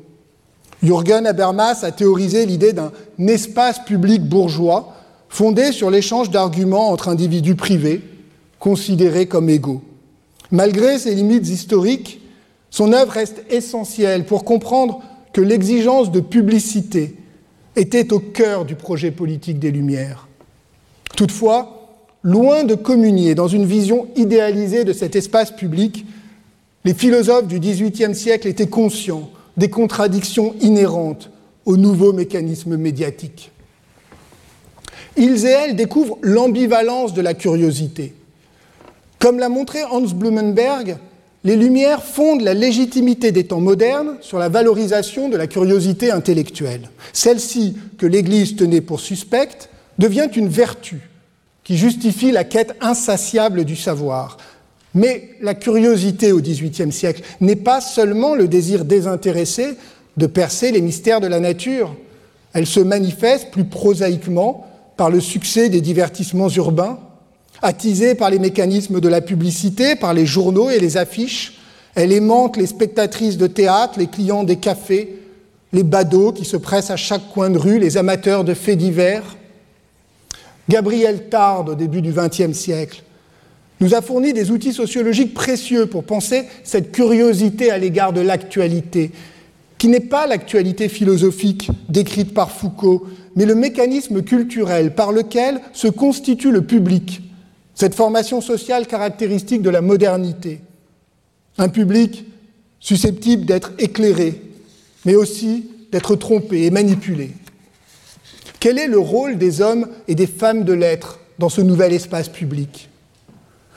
Jürgen 0.83 1.26
Habermas 1.26 1.81
a 1.83 1.92
théorisé 1.92 2.46
l'idée 2.46 2.72
d'un 2.72 2.92
espace 3.26 3.85
public 3.85 4.22
bourgeois 4.22 4.94
fondé 5.29 5.72
sur 5.72 5.90
l'échange 5.90 6.31
d'arguments 6.31 6.90
entre 6.90 7.09
individus 7.09 7.55
privés, 7.55 8.00
considérés 8.59 9.26
comme 9.26 9.48
égaux. 9.48 9.83
Malgré 10.50 10.98
ses 10.98 11.14
limites 11.14 11.48
historiques, 11.48 12.20
son 12.70 12.92
œuvre 12.92 13.12
reste 13.12 13.44
essentielle 13.50 14.24
pour 14.24 14.44
comprendre 14.44 15.00
que 15.33 15.40
l'exigence 15.40 16.11
de 16.11 16.20
publicité 16.20 17.16
était 17.76 18.12
au 18.12 18.18
cœur 18.18 18.64
du 18.64 18.74
projet 18.74 19.11
politique 19.11 19.59
des 19.59 19.70
Lumières. 19.70 20.29
Toutefois, 21.16 21.80
loin 22.23 22.65
de 22.65 22.75
communier 22.75 23.35
dans 23.35 23.49
une 23.49 23.65
vision 23.65 24.09
idéalisée 24.17 24.85
de 24.85 24.93
cet 24.93 25.17
espace 25.17 25.51
public, 25.51 26.05
les 26.85 26.95
philosophes 26.95 27.47
du 27.47 27.61
XVIIIe 27.61 28.15
siècle 28.15 28.49
étaient 28.49 28.67
conscients 28.67 29.31
des 29.57 29.71
contradictions 29.71 30.55
inhérentes 30.61 31.31
aux 31.67 31.77
nouveaux 31.77 32.13
mécanismes 32.13 32.77
médiatiques. 32.77 33.51
Ils 35.17 35.45
et 35.45 35.51
elles 35.51 35.77
découvrent 35.77 36.19
l'ambivalence 36.23 37.13
de 37.13 37.21
la 37.21 37.35
curiosité. 37.35 38.15
Comme 39.19 39.39
l'a 39.39 39.49
montré 39.49 39.83
Hans 39.85 40.01
Blumenberg, 40.01 40.97
les 41.45 41.57
Lumières 41.57 42.05
fondent 42.05 42.43
la 42.43 42.55
légitimité 42.55 43.33
des 43.33 43.45
temps 43.45 43.61
modernes 43.61 44.17
sur 44.21 44.39
la 44.39 44.49
valorisation 44.49 45.29
de 45.29 45.37
la 45.37 45.47
curiosité 45.47 46.11
intellectuelle. 46.11 46.91
Celle-ci, 47.13 47.77
que 47.99 48.07
l'Église 48.07 48.57
tenait 48.57 48.81
pour 48.81 49.01
suspecte, 49.01 49.69
devient 49.99 50.29
une 50.35 50.49
vertu 50.49 51.10
qui 51.64 51.77
justifie 51.77 52.33
la 52.33 52.44
quête 52.44 52.75
insatiable 52.81 53.64
du 53.64 53.77
savoir. 53.77 54.38
Mais 54.94 55.31
la 55.40 55.55
curiosité 55.55 56.33
au 56.33 56.40
XVIIIe 56.40 56.92
siècle 56.92 57.23
n'est 57.40 57.57
pas 57.57 57.81
seulement 57.81 58.35
le 58.35 58.49
désir 58.49 58.85
désintéressé 58.85 59.77
de 60.16 60.27
percer 60.27 60.73
les 60.73 60.81
mystères 60.81 61.20
de 61.20 61.29
la 61.29 61.40
nature. 61.40 61.94
Elle 62.53 62.66
se 62.66 62.81
manifeste 62.81 63.51
plus 63.51 63.64
prosaïquement 63.64 64.66
par 64.96 65.11
le 65.11 65.20
succès 65.20 65.68
des 65.68 65.81
divertissements 65.81 66.49
urbains, 66.49 66.99
attisée 67.62 68.14
par 68.14 68.31
les 68.31 68.38
mécanismes 68.38 69.01
de 69.01 69.09
la 69.09 69.20
publicité, 69.20 69.94
par 69.94 70.12
les 70.12 70.27
journaux 70.27 70.70
et 70.70 70.81
les 70.81 70.96
affiches. 70.96 71.59
Elle 71.94 72.12
aimante 72.12 72.57
les 72.57 72.66
spectatrices 72.66 73.37
de 73.37 73.46
théâtre, 73.46 73.99
les 73.99 74.09
clients 74.09 74.44
des 74.44 74.57
cafés, 74.57 75.20
les 75.73 75.83
badauds 75.85 76.33
qui 76.33 76.44
se 76.44 76.57
pressent 76.57 76.90
à 76.90 76.96
chaque 76.96 77.29
coin 77.33 77.51
de 77.51 77.59
rue, 77.59 77.79
les 77.79 77.96
amateurs 77.96 78.44
de 78.44 78.55
faits 78.55 78.79
divers. 78.79 79.37
Gabriel 80.71 81.29
Tarde, 81.29 81.71
au 81.71 81.75
début 81.75 82.01
du 82.01 82.13
XXe 82.13 82.57
siècle, 82.57 83.03
nous 83.81 83.93
a 83.93 84.01
fourni 84.01 84.33
des 84.33 84.53
outils 84.53 84.73
sociologiques 84.73 85.35
précieux 85.35 85.87
pour 85.87 86.05
penser 86.05 86.45
cette 86.63 86.93
curiosité 86.93 87.73
à 87.73 87.79
l'égard 87.79 88.13
de 88.13 88.21
l'actualité, 88.21 89.11
qui 89.79 89.89
n'est 89.89 89.99
pas 89.99 90.29
l'actualité 90.29 90.89
philosophique 90.89 91.71
décrite 91.89 92.33
par 92.33 92.53
Foucault, 92.53 93.05
mais 93.35 93.47
le 93.47 93.57
mécanisme 93.57 94.23
culturel 94.23 94.95
par 94.95 95.11
lequel 95.11 95.61
se 95.73 95.89
constitue 95.89 96.53
le 96.53 96.63
public, 96.63 97.21
cette 97.75 97.97
formation 97.97 98.41
sociale 98.41 98.87
caractéristique 98.87 99.63
de 99.63 99.71
la 99.71 99.81
modernité. 99.81 100.61
Un 101.59 101.69
public 101.69 102.27
susceptible 102.79 103.45
d'être 103.45 103.73
éclairé, 103.81 104.41
mais 105.05 105.17
aussi 105.17 105.69
d'être 105.91 106.15
trompé 106.15 106.63
et 106.67 106.71
manipulé. 106.71 107.33
Quel 108.61 108.79
est 108.79 108.87
le 108.87 108.99
rôle 108.99 109.38
des 109.38 109.62
hommes 109.62 109.88
et 110.07 110.14
des 110.14 110.27
femmes 110.27 110.64
de 110.64 110.75
l'être 110.75 111.18
dans 111.38 111.49
ce 111.49 111.62
nouvel 111.62 111.94
espace 111.94 112.29
public? 112.29 112.90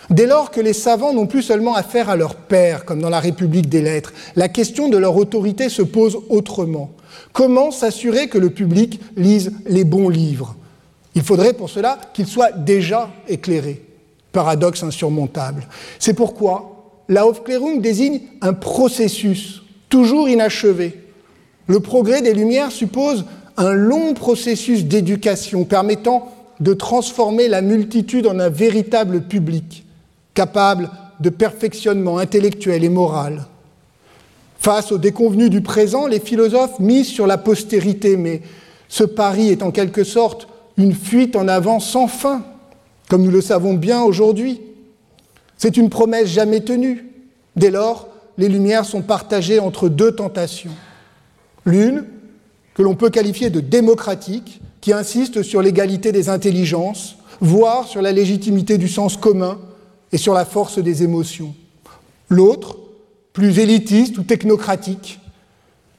Dès 0.09 0.27
lors 0.27 0.51
que 0.51 0.59
les 0.59 0.73
savants 0.73 1.13
n'ont 1.13 1.25
plus 1.25 1.41
seulement 1.41 1.73
affaire 1.73 2.09
à 2.09 2.17
leur 2.17 2.35
père, 2.35 2.83
comme 2.83 2.99
dans 2.99 3.09
la 3.09 3.21
République 3.21 3.69
des 3.69 3.81
lettres, 3.81 4.11
la 4.35 4.49
question 4.49 4.89
de 4.89 4.97
leur 4.97 5.15
autorité 5.15 5.69
se 5.69 5.81
pose 5.81 6.17
autrement. 6.27 6.91
Comment 7.31 7.71
s'assurer 7.71 8.27
que 8.27 8.37
le 8.37 8.49
public 8.49 8.99
lise 9.15 9.53
les 9.65 9.85
bons 9.85 10.09
livres? 10.09 10.57
Il 11.15 11.23
faudrait 11.23 11.53
pour 11.53 11.69
cela 11.69 11.97
qu'il 12.13 12.27
soit 12.27 12.51
déjà 12.51 13.09
éclairé. 13.29 13.85
Paradoxe 14.33 14.83
insurmontable. 14.83 15.65
C'est 15.99 16.13
pourquoi 16.13 16.91
la 17.07 17.25
Aufklärung 17.25 17.79
désigne 17.79 18.19
un 18.41 18.53
processus 18.53 19.61
toujours 19.87 20.27
inachevé. 20.27 20.99
Le 21.67 21.79
progrès 21.79 22.21
des 22.21 22.33
Lumières 22.33 22.73
suppose 22.73 23.23
un 23.57 23.73
long 23.73 24.13
processus 24.13 24.85
d'éducation 24.85 25.63
permettant 25.65 26.31
de 26.59 26.73
transformer 26.73 27.47
la 27.47 27.61
multitude 27.61 28.27
en 28.27 28.39
un 28.39 28.49
véritable 28.49 29.21
public, 29.21 29.85
capable 30.33 30.89
de 31.19 31.29
perfectionnement 31.29 32.17
intellectuel 32.17 32.83
et 32.83 32.89
moral. 32.89 33.45
Face 34.59 34.91
aux 34.91 34.97
déconvenus 34.97 35.49
du 35.49 35.61
présent, 35.61 36.07
les 36.07 36.19
philosophes 36.19 36.79
misent 36.79 37.07
sur 37.07 37.27
la 37.27 37.37
postérité, 37.37 38.15
mais 38.15 38.41
ce 38.87 39.03
pari 39.03 39.49
est 39.49 39.61
en 39.61 39.71
quelque 39.71 40.03
sorte 40.03 40.47
une 40.77 40.93
fuite 40.93 41.35
en 41.35 41.47
avant 41.47 41.79
sans 41.79 42.07
fin, 42.07 42.43
comme 43.09 43.23
nous 43.23 43.31
le 43.31 43.41
savons 43.41 43.73
bien 43.73 44.01
aujourd'hui. 44.01 44.61
C'est 45.57 45.77
une 45.77 45.89
promesse 45.89 46.27
jamais 46.27 46.61
tenue. 46.61 47.09
Dès 47.55 47.71
lors, 47.71 48.07
les 48.37 48.49
Lumières 48.49 48.85
sont 48.85 49.01
partagées 49.01 49.59
entre 49.59 49.89
deux 49.89 50.13
tentations. 50.13 50.71
L'une, 51.65 52.05
que 52.73 52.81
l'on 52.81 52.95
peut 52.95 53.09
qualifier 53.09 53.49
de 53.49 53.59
démocratique, 53.59 54.61
qui 54.81 54.93
insiste 54.93 55.43
sur 55.43 55.61
l'égalité 55.61 56.11
des 56.11 56.29
intelligences, 56.29 57.15
voire 57.39 57.87
sur 57.87 58.01
la 58.01 58.11
légitimité 58.11 58.77
du 58.77 58.87
sens 58.87 59.17
commun 59.17 59.59
et 60.11 60.17
sur 60.17 60.33
la 60.33 60.45
force 60.45 60.79
des 60.79 61.03
émotions. 61.03 61.55
L'autre, 62.29 62.77
plus 63.31 63.59
élitiste 63.59 64.17
ou 64.17 64.23
technocratique, 64.23 65.19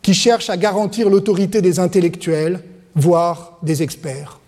qui 0.03 0.15
cherche 0.15 0.51
à 0.51 0.57
garantir 0.57 1.09
l'autorité 1.09 1.63
des 1.63 1.79
intellectuels, 1.81 2.63
voire 2.95 3.59
des 3.63 3.83
experts. 3.83 4.39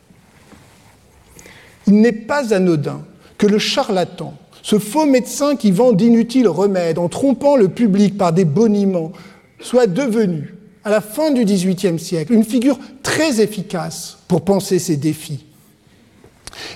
Il 1.86 2.00
n'est 2.00 2.12
pas 2.12 2.52
anodin 2.52 3.02
que 3.38 3.46
le 3.46 3.58
charlatan, 3.58 4.34
ce 4.62 4.78
faux 4.78 5.06
médecin 5.06 5.56
qui 5.56 5.70
vend 5.70 5.92
d'inutiles 5.92 6.48
remèdes 6.48 6.98
en 6.98 7.08
trompant 7.08 7.56
le 7.56 7.68
public 7.68 8.18
par 8.18 8.32
des 8.32 8.44
boniments, 8.44 9.12
soit 9.60 9.86
devenu, 9.86 10.55
à 10.86 10.90
la 10.90 11.00
fin 11.00 11.32
du 11.32 11.44
XVIIIe 11.44 11.98
siècle, 11.98 12.32
une 12.32 12.44
figure 12.44 12.78
très 13.02 13.40
efficace 13.40 14.18
pour 14.28 14.42
penser 14.42 14.78
ces 14.78 14.96
défis. 14.96 15.44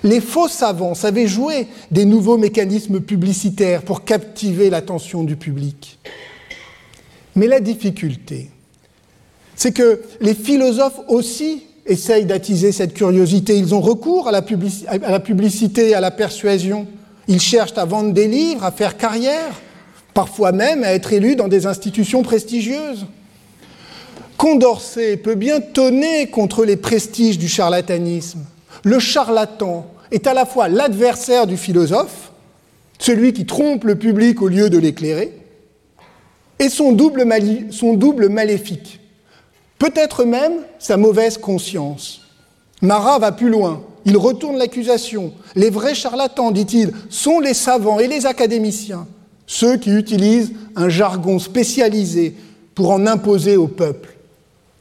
Les 0.02 0.20
faux 0.20 0.48
savants 0.48 0.96
savaient 0.96 1.28
jouer 1.28 1.68
des 1.92 2.04
nouveaux 2.04 2.36
mécanismes 2.36 2.98
publicitaires 2.98 3.82
pour 3.82 4.04
captiver 4.04 4.68
l'attention 4.68 5.22
du 5.22 5.36
public. 5.36 6.00
Mais 7.36 7.46
la 7.46 7.60
difficulté, 7.60 8.50
c'est 9.54 9.70
que 9.70 10.02
les 10.20 10.34
philosophes 10.34 10.98
aussi 11.06 11.62
essayent 11.86 12.26
d'attiser 12.26 12.72
cette 12.72 12.94
curiosité. 12.94 13.56
Ils 13.56 13.76
ont 13.76 13.80
recours 13.80 14.26
à 14.26 14.32
la, 14.32 14.42
publicité, 15.20 15.94
à 15.94 16.00
la 16.00 16.10
persuasion. 16.10 16.88
Ils 17.28 17.40
cherchent 17.40 17.78
à 17.78 17.84
vendre 17.84 18.12
des 18.12 18.26
livres, 18.26 18.64
à 18.64 18.72
faire 18.72 18.96
carrière, 18.96 19.60
parfois 20.14 20.50
même 20.50 20.82
à 20.82 20.94
être 20.94 21.12
élus 21.12 21.36
dans 21.36 21.46
des 21.46 21.66
institutions 21.66 22.24
prestigieuses. 22.24 23.06
Condorcet 24.40 25.18
peut 25.18 25.34
bien 25.34 25.60
tonner 25.60 26.28
contre 26.28 26.64
les 26.64 26.76
prestiges 26.76 27.38
du 27.38 27.46
charlatanisme 27.46 28.40
le 28.82 28.98
charlatan 28.98 29.86
est 30.10 30.26
à 30.26 30.34
la 30.34 30.46
fois 30.46 30.68
l'adversaire 30.68 31.46
du 31.46 31.56
philosophe, 31.56 32.32
celui 32.98 33.32
qui 33.32 33.46
trompe 33.46 33.84
le 33.84 33.96
public 33.96 34.42
au 34.42 34.48
lieu 34.48 34.70
de 34.70 34.78
l'éclairer, 34.78 35.32
et 36.58 36.68
son 36.68 36.92
double, 36.92 37.24
maléfique, 38.28 39.00
peut-être 39.78 40.24
même 40.24 40.52
sa 40.78 40.96
mauvaise 40.96 41.38
conscience. 41.38 42.22
Marat 42.82 43.18
va 43.18 43.32
plus 43.32 43.48
loin, 43.48 43.82
il 44.04 44.16
retourne 44.16 44.58
l'accusation. 44.58 45.32
Les 45.54 45.70
vrais 45.70 45.94
charlatans, 45.94 46.50
dit-il, 46.50 46.92
sont 47.08 47.40
les 47.40 47.54
savants 47.54 47.98
et 47.98 48.08
les 48.08 48.26
académiciens, 48.26 49.06
ceux 49.46 49.76
qui 49.76 49.90
utilisent 49.90 50.52
un 50.76 50.88
jargon 50.88 51.38
spécialisé 51.38 52.34
pour 52.74 52.90
en 52.90 53.06
imposer 53.06 53.56
au 53.56 53.68
peuple. 53.68 54.19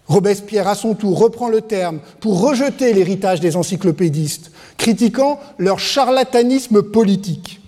Robespierre, 0.09 0.67
à 0.67 0.73
son 0.73 0.95
tour, 0.95 1.19
reprend 1.19 1.49
le 1.49 1.61
terme 1.61 1.99
pour 2.19 2.41
rejeter 2.41 2.93
l'héritage 2.93 3.39
des 3.39 3.55
encyclopédistes, 3.55 4.51
critiquant 4.77 5.39
leur 5.59 5.77
charlatanisme 5.77 6.81
politique. 6.81 7.61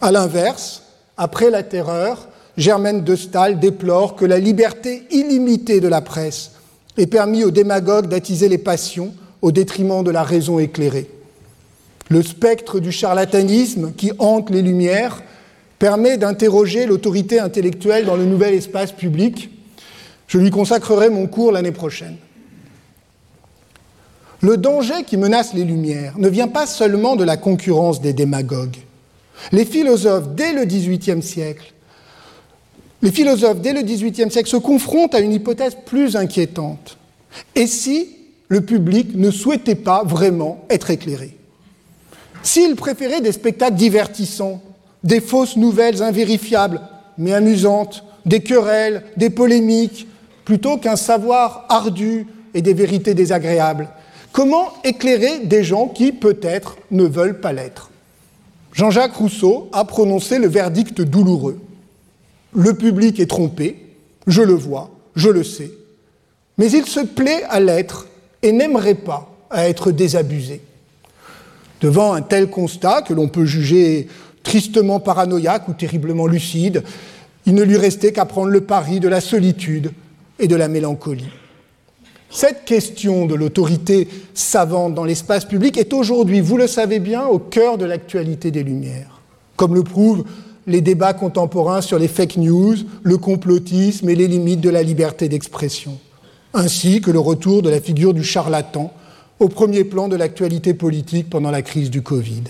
À 0.00 0.10
l'inverse, 0.10 0.82
après 1.16 1.50
la 1.50 1.62
terreur, 1.62 2.28
Germaine 2.56 3.04
de 3.04 3.14
Stahl 3.14 3.60
déplore 3.60 4.16
que 4.16 4.24
la 4.24 4.40
liberté 4.40 5.04
illimitée 5.12 5.80
de 5.80 5.86
la 5.86 6.00
presse 6.00 6.50
ait 6.98 7.06
permis 7.06 7.44
aux 7.44 7.52
démagogues 7.52 8.08
d'attiser 8.08 8.48
les 8.48 8.58
passions 8.58 9.14
au 9.40 9.52
détriment 9.52 10.02
de 10.02 10.10
la 10.10 10.24
raison 10.24 10.58
éclairée. 10.58 11.08
Le 12.08 12.22
spectre 12.24 12.80
du 12.80 12.90
charlatanisme 12.90 13.92
qui 13.96 14.10
hante 14.18 14.50
les 14.50 14.62
Lumières 14.62 15.22
permet 15.78 16.16
d'interroger 16.16 16.86
l'autorité 16.86 17.38
intellectuelle 17.38 18.04
dans 18.04 18.16
le 18.16 18.24
nouvel 18.24 18.54
espace 18.54 18.90
public 18.90 19.50
je 20.26 20.38
lui 20.38 20.50
consacrerai 20.50 21.08
mon 21.10 21.26
cours 21.26 21.52
l'année 21.52 21.72
prochaine. 21.72 22.16
Le 24.40 24.56
danger 24.56 25.04
qui 25.06 25.16
menace 25.16 25.54
les 25.54 25.64
Lumières 25.64 26.18
ne 26.18 26.28
vient 26.28 26.48
pas 26.48 26.66
seulement 26.66 27.16
de 27.16 27.24
la 27.24 27.36
concurrence 27.36 28.00
des 28.00 28.12
démagogues. 28.12 28.76
Les 29.52 29.64
philosophes, 29.64 30.28
dès 30.34 30.52
le 30.52 30.64
XVIIIe 30.64 31.22
siècle, 31.22 31.72
siècle, 33.02 34.48
se 34.48 34.56
confrontent 34.56 35.14
à 35.14 35.20
une 35.20 35.32
hypothèse 35.32 35.76
plus 35.86 36.16
inquiétante. 36.16 36.98
Et 37.54 37.66
si 37.66 38.08
le 38.48 38.60
public 38.60 39.14
ne 39.14 39.30
souhaitait 39.30 39.74
pas 39.74 40.04
vraiment 40.04 40.64
être 40.70 40.90
éclairé? 40.90 41.36
S'il 42.42 42.76
préférait 42.76 43.20
des 43.20 43.32
spectacles 43.32 43.76
divertissants, 43.76 44.62
des 45.02 45.20
fausses 45.20 45.56
nouvelles 45.56 46.02
invérifiables, 46.02 46.80
mais 47.18 47.32
amusantes, 47.32 48.04
des 48.24 48.40
querelles, 48.40 49.02
des 49.16 49.30
polémiques, 49.30 50.06
plutôt 50.46 50.78
qu'un 50.78 50.96
savoir 50.96 51.66
ardu 51.68 52.26
et 52.54 52.62
des 52.62 52.72
vérités 52.72 53.12
désagréables, 53.12 53.88
comment 54.32 54.72
éclairer 54.84 55.40
des 55.40 55.64
gens 55.64 55.88
qui, 55.88 56.12
peut-être, 56.12 56.78
ne 56.90 57.04
veulent 57.04 57.40
pas 57.40 57.52
l'être? 57.52 57.90
Jean-Jacques 58.72 59.16
Rousseau 59.16 59.68
a 59.72 59.84
prononcé 59.84 60.38
le 60.38 60.46
verdict 60.46 61.02
douloureux. 61.02 61.60
Le 62.54 62.74
public 62.74 63.18
est 63.18 63.26
trompé, 63.26 63.76
je 64.26 64.40
le 64.40 64.54
vois, 64.54 64.90
je 65.16 65.28
le 65.28 65.42
sais, 65.42 65.72
mais 66.58 66.70
il 66.70 66.86
se 66.86 67.00
plaît 67.00 67.42
à 67.48 67.58
l'être 67.58 68.06
et 68.42 68.52
n'aimerait 68.52 68.94
pas 68.94 69.28
à 69.50 69.68
être 69.68 69.90
désabusé. 69.90 70.60
Devant 71.80 72.14
un 72.14 72.22
tel 72.22 72.48
constat, 72.48 73.02
que 73.02 73.14
l'on 73.14 73.28
peut 73.28 73.46
juger 73.46 74.06
tristement 74.44 75.00
paranoïaque 75.00 75.68
ou 75.68 75.72
terriblement 75.72 76.28
lucide, 76.28 76.84
il 77.46 77.54
ne 77.54 77.64
lui 77.64 77.76
restait 77.76 78.12
qu'à 78.12 78.26
prendre 78.26 78.50
le 78.50 78.60
pari 78.60 79.00
de 79.00 79.08
la 79.08 79.20
solitude 79.20 79.90
et 80.38 80.48
de 80.48 80.56
la 80.56 80.68
mélancolie. 80.68 81.30
Cette 82.30 82.64
question 82.64 83.26
de 83.26 83.34
l'autorité 83.34 84.08
savante 84.34 84.94
dans 84.94 85.04
l'espace 85.04 85.44
public 85.44 85.78
est 85.78 85.92
aujourd'hui, 85.92 86.40
vous 86.40 86.56
le 86.56 86.66
savez 86.66 86.98
bien, 86.98 87.26
au 87.26 87.38
cœur 87.38 87.78
de 87.78 87.84
l'actualité 87.84 88.50
des 88.50 88.62
Lumières, 88.62 89.20
comme 89.56 89.74
le 89.74 89.82
prouvent 89.82 90.24
les 90.66 90.80
débats 90.80 91.14
contemporains 91.14 91.80
sur 91.80 91.98
les 91.98 92.08
fake 92.08 92.38
news, 92.38 92.76
le 93.02 93.16
complotisme 93.18 94.08
et 94.08 94.16
les 94.16 94.26
limites 94.26 94.60
de 94.60 94.70
la 94.70 94.82
liberté 94.82 95.28
d'expression, 95.28 95.98
ainsi 96.52 97.00
que 97.00 97.12
le 97.12 97.20
retour 97.20 97.62
de 97.62 97.70
la 97.70 97.80
figure 97.80 98.14
du 98.14 98.24
charlatan 98.24 98.92
au 99.38 99.48
premier 99.48 99.84
plan 99.84 100.08
de 100.08 100.16
l'actualité 100.16 100.74
politique 100.74 101.30
pendant 101.30 101.50
la 101.50 101.62
crise 101.62 101.90
du 101.90 102.02
Covid. 102.02 102.42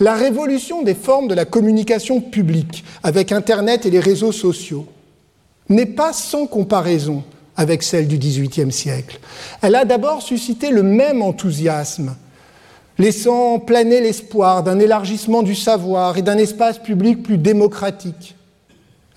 La 0.00 0.14
révolution 0.14 0.82
des 0.82 0.94
formes 0.94 1.28
de 1.28 1.34
la 1.34 1.44
communication 1.44 2.20
publique 2.20 2.84
avec 3.04 3.30
Internet 3.30 3.86
et 3.86 3.90
les 3.90 4.00
réseaux 4.00 4.32
sociaux 4.32 4.86
n'est 5.68 5.86
pas 5.86 6.12
sans 6.12 6.46
comparaison 6.46 7.24
avec 7.56 7.82
celle 7.82 8.08
du 8.08 8.18
XVIIIe 8.18 8.72
siècle. 8.72 9.20
Elle 9.62 9.76
a 9.76 9.84
d'abord 9.84 10.22
suscité 10.22 10.70
le 10.70 10.82
même 10.82 11.22
enthousiasme 11.22 12.16
laissant 12.98 13.58
planer 13.58 14.00
l'espoir 14.00 14.62
d'un 14.62 14.78
élargissement 14.78 15.42
du 15.42 15.54
savoir 15.54 16.16
et 16.16 16.22
d'un 16.22 16.38
espace 16.38 16.78
public 16.78 17.22
plus 17.22 17.38
démocratique. 17.38 18.36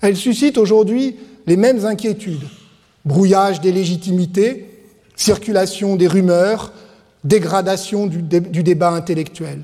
Elle 0.00 0.16
suscite 0.16 0.58
aujourd'hui 0.58 1.16
les 1.46 1.56
mêmes 1.56 1.84
inquiétudes 1.84 2.48
brouillage 3.08 3.60
des 3.60 3.72
légitimités, 3.72 4.66
circulation 5.16 5.96
des 5.96 6.06
rumeurs, 6.06 6.72
dégradation 7.24 8.06
du, 8.06 8.22
débat 8.22 8.90
intellectuel. 8.90 9.62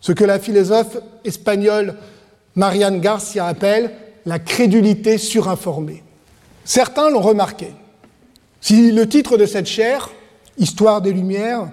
Ce 0.00 0.12
que 0.12 0.24
la 0.24 0.38
philosophe 0.38 0.96
espagnole 1.24 1.94
Marianne 2.56 3.00
Garcia 3.00 3.46
appelle 3.46 3.92
la 4.26 4.38
crédulité 4.38 5.18
surinformée. 5.18 6.02
Certains 6.70 7.10
l'ont 7.10 7.20
remarqué. 7.20 7.72
Si 8.60 8.92
le 8.92 9.08
titre 9.08 9.36
de 9.36 9.44
cette 9.44 9.66
chaire, 9.66 10.08
Histoire 10.56 11.02
des 11.02 11.12
Lumières, 11.12 11.68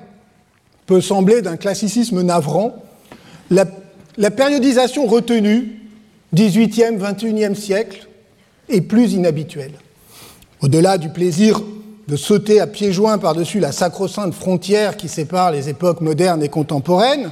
peut 0.87 1.01
sembler 1.01 1.43
d'un 1.43 1.55
classicisme 1.55 2.23
navrant, 2.23 2.83
la, 3.51 4.31
périodisation 4.31 5.05
retenue, 5.05 5.83
18e, 6.35 6.97
21e 6.97 7.53
siècle, 7.53 8.07
est 8.69 8.81
plus 8.81 9.13
inhabituelle. 9.13 9.73
Au-delà 10.61 10.97
du 10.97 11.09
plaisir 11.09 11.61
de 12.07 12.15
sauter 12.15 12.59
à 12.59 12.65
pieds 12.65 12.91
joints 12.91 13.19
par-dessus 13.19 13.59
la 13.59 13.71
sacro-sainte 13.71 14.33
frontière 14.33 14.97
qui 14.97 15.09
sépare 15.09 15.51
les 15.51 15.69
époques 15.69 16.01
modernes 16.01 16.41
et 16.41 16.49
contemporaines, 16.49 17.31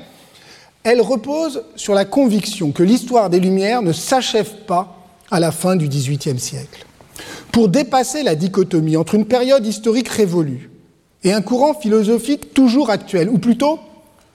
elle 0.84 1.02
repose 1.02 1.64
sur 1.76 1.96
la 1.96 2.06
conviction 2.06 2.72
que 2.72 2.84
l'histoire 2.84 3.32
des 3.32 3.40
Lumières 3.40 3.82
ne 3.82 3.92
s'achève 3.92 4.54
pas 4.68 4.96
à 5.32 5.40
la 5.40 5.52
fin 5.52 5.76
du 5.76 5.88
XVIIIe 5.88 6.40
siècle. 6.40 6.86
Pour 7.56 7.70
dépasser 7.70 8.22
la 8.22 8.36
dichotomie 8.36 8.98
entre 8.98 9.16
une 9.16 9.24
période 9.24 9.66
historique 9.66 10.10
révolue 10.10 10.70
et 11.24 11.32
un 11.32 11.42
courant 11.42 11.74
philosophique 11.74 12.54
toujours 12.54 12.90
actuel, 12.90 13.30
ou 13.30 13.38
plutôt 13.38 13.80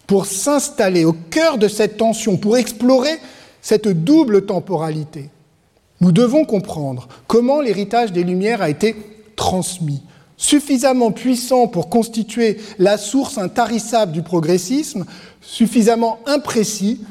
pour 0.07 0.25
s'installer 0.25 1.05
au 1.05 1.13
cœur 1.13 1.59
de 1.59 1.69
cette 1.69 1.99
tension, 1.99 2.39
pour 2.39 2.57
explorer 2.57 3.19
cette 3.61 3.89
double 3.89 4.47
temporalité. 4.47 5.29
Nous 6.01 6.13
devons 6.13 6.47
comprendre 6.47 7.09
comment 7.27 7.61
l'héritage 7.61 8.11
des 8.11 8.25
Lumières 8.25 8.63
a 8.63 8.71
été 8.71 8.97
transmis, 9.37 10.01
suffisamment 10.39 11.13
puissant 11.13 11.69
pour 11.69 11.91
constituer 11.91 12.57
la 12.79 12.97
source 12.97 13.37
intarissable 13.37 14.13
du 14.13 14.23
progressisme, 14.23 15.05
suffisamment 15.43 16.21
imprécis 16.25 17.03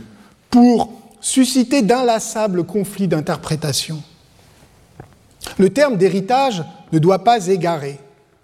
pour 0.50 0.92
susciter 1.22 1.84
d'inlassables 1.84 2.64
conflits 2.64 3.08
d'interprétation. 3.08 4.02
Le 5.58 5.70
terme 5.70 5.98
d'héritage 5.98 6.64
ne 6.92 7.00
doit 7.00 7.24
pas 7.24 7.48
égarer. 7.48 8.00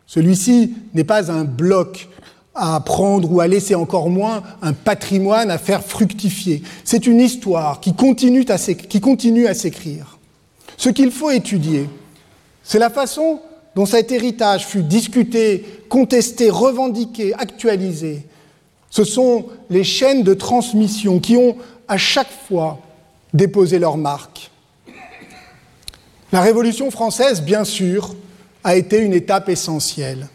Celui-ci 0.07 0.73
n'est 0.93 1.03
pas 1.03 1.31
un 1.31 1.43
bloc 1.43 2.09
à 2.53 2.79
prendre 2.79 3.31
ou 3.31 3.41
à 3.41 3.47
laisser 3.47 3.75
encore 3.75 4.09
moins 4.09 4.41
un 4.61 4.73
patrimoine 4.73 5.51
à 5.51 5.57
faire 5.57 5.83
fructifier. 5.83 6.63
C'est 6.83 7.05
une 7.05 7.19
histoire 7.19 7.81
qui 7.81 7.93
continue 7.93 8.45
à 8.47 8.57
s'écrire. 8.57 10.17
Ce 10.77 10.89
qu'il 10.89 11.11
faut 11.11 11.31
étudier, 11.31 11.89
c'est 12.63 12.79
la 12.79 12.89
façon 12.89 13.41
dont 13.75 13.85
cet 13.85 14.11
héritage 14.11 14.65
fut 14.65 14.83
discuté, 14.83 15.65
contesté, 15.89 16.49
revendiqué, 16.49 17.33
actualisé. 17.33 18.25
Ce 18.89 19.03
sont 19.03 19.47
les 19.69 19.83
chaînes 19.83 20.23
de 20.23 20.33
transmission 20.33 21.19
qui 21.19 21.35
ont 21.35 21.57
à 21.87 21.97
chaque 21.97 22.31
fois 22.47 22.79
déposé 23.33 23.79
leur 23.79 23.97
marque. 23.97 24.49
La 26.36 26.41
Révolution 26.41 26.91
française, 26.91 27.41
bien 27.41 27.63
sûr, 27.63 28.13
a 28.65 28.76
été 28.76 28.98
une 28.98 29.13
étape 29.13 29.48
essentielle. 29.48 30.28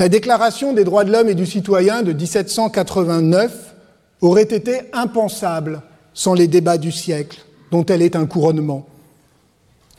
La 0.00 0.08
Déclaration 0.08 0.72
des 0.72 0.82
droits 0.82 1.04
de 1.04 1.12
l'homme 1.12 1.28
et 1.28 1.36
du 1.36 1.46
citoyen 1.46 2.02
de 2.02 2.12
1789 2.12 3.76
aurait 4.20 4.42
été 4.42 4.80
impensable 4.92 5.82
sans 6.12 6.34
les 6.34 6.48
débats 6.48 6.76
du 6.76 6.90
siècle, 6.90 7.38
dont 7.70 7.86
elle 7.86 8.02
est 8.02 8.16
un 8.16 8.26
couronnement. 8.26 8.84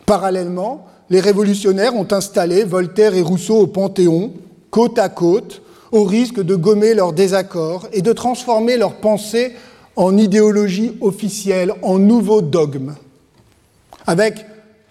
Parallèlement, 0.06 0.86
les 1.10 1.22
révolutionnaires 1.22 1.96
ont 1.96 2.12
installé 2.12 2.65
Voltaire 2.65 3.15
et 3.15 3.22
Rousseau 3.22 3.60
au 3.60 3.67
Panthéon, 3.67 4.34
côte 4.72 5.00
à 5.00 5.08
côte, 5.08 5.62
au 5.93 6.04
risque 6.04 6.41
de 6.41 6.56
gommer 6.56 6.93
leurs 6.93 7.13
désaccords 7.13 7.88
et 7.93 8.02
de 8.02 8.12
transformer 8.12 8.76
leurs 8.76 8.98
pensées 8.98 9.54
en 9.96 10.17
idéologie 10.17 10.98
officielle, 11.00 11.72
en 11.82 11.98
nouveaux 11.98 12.41
dogmes. 12.41 12.96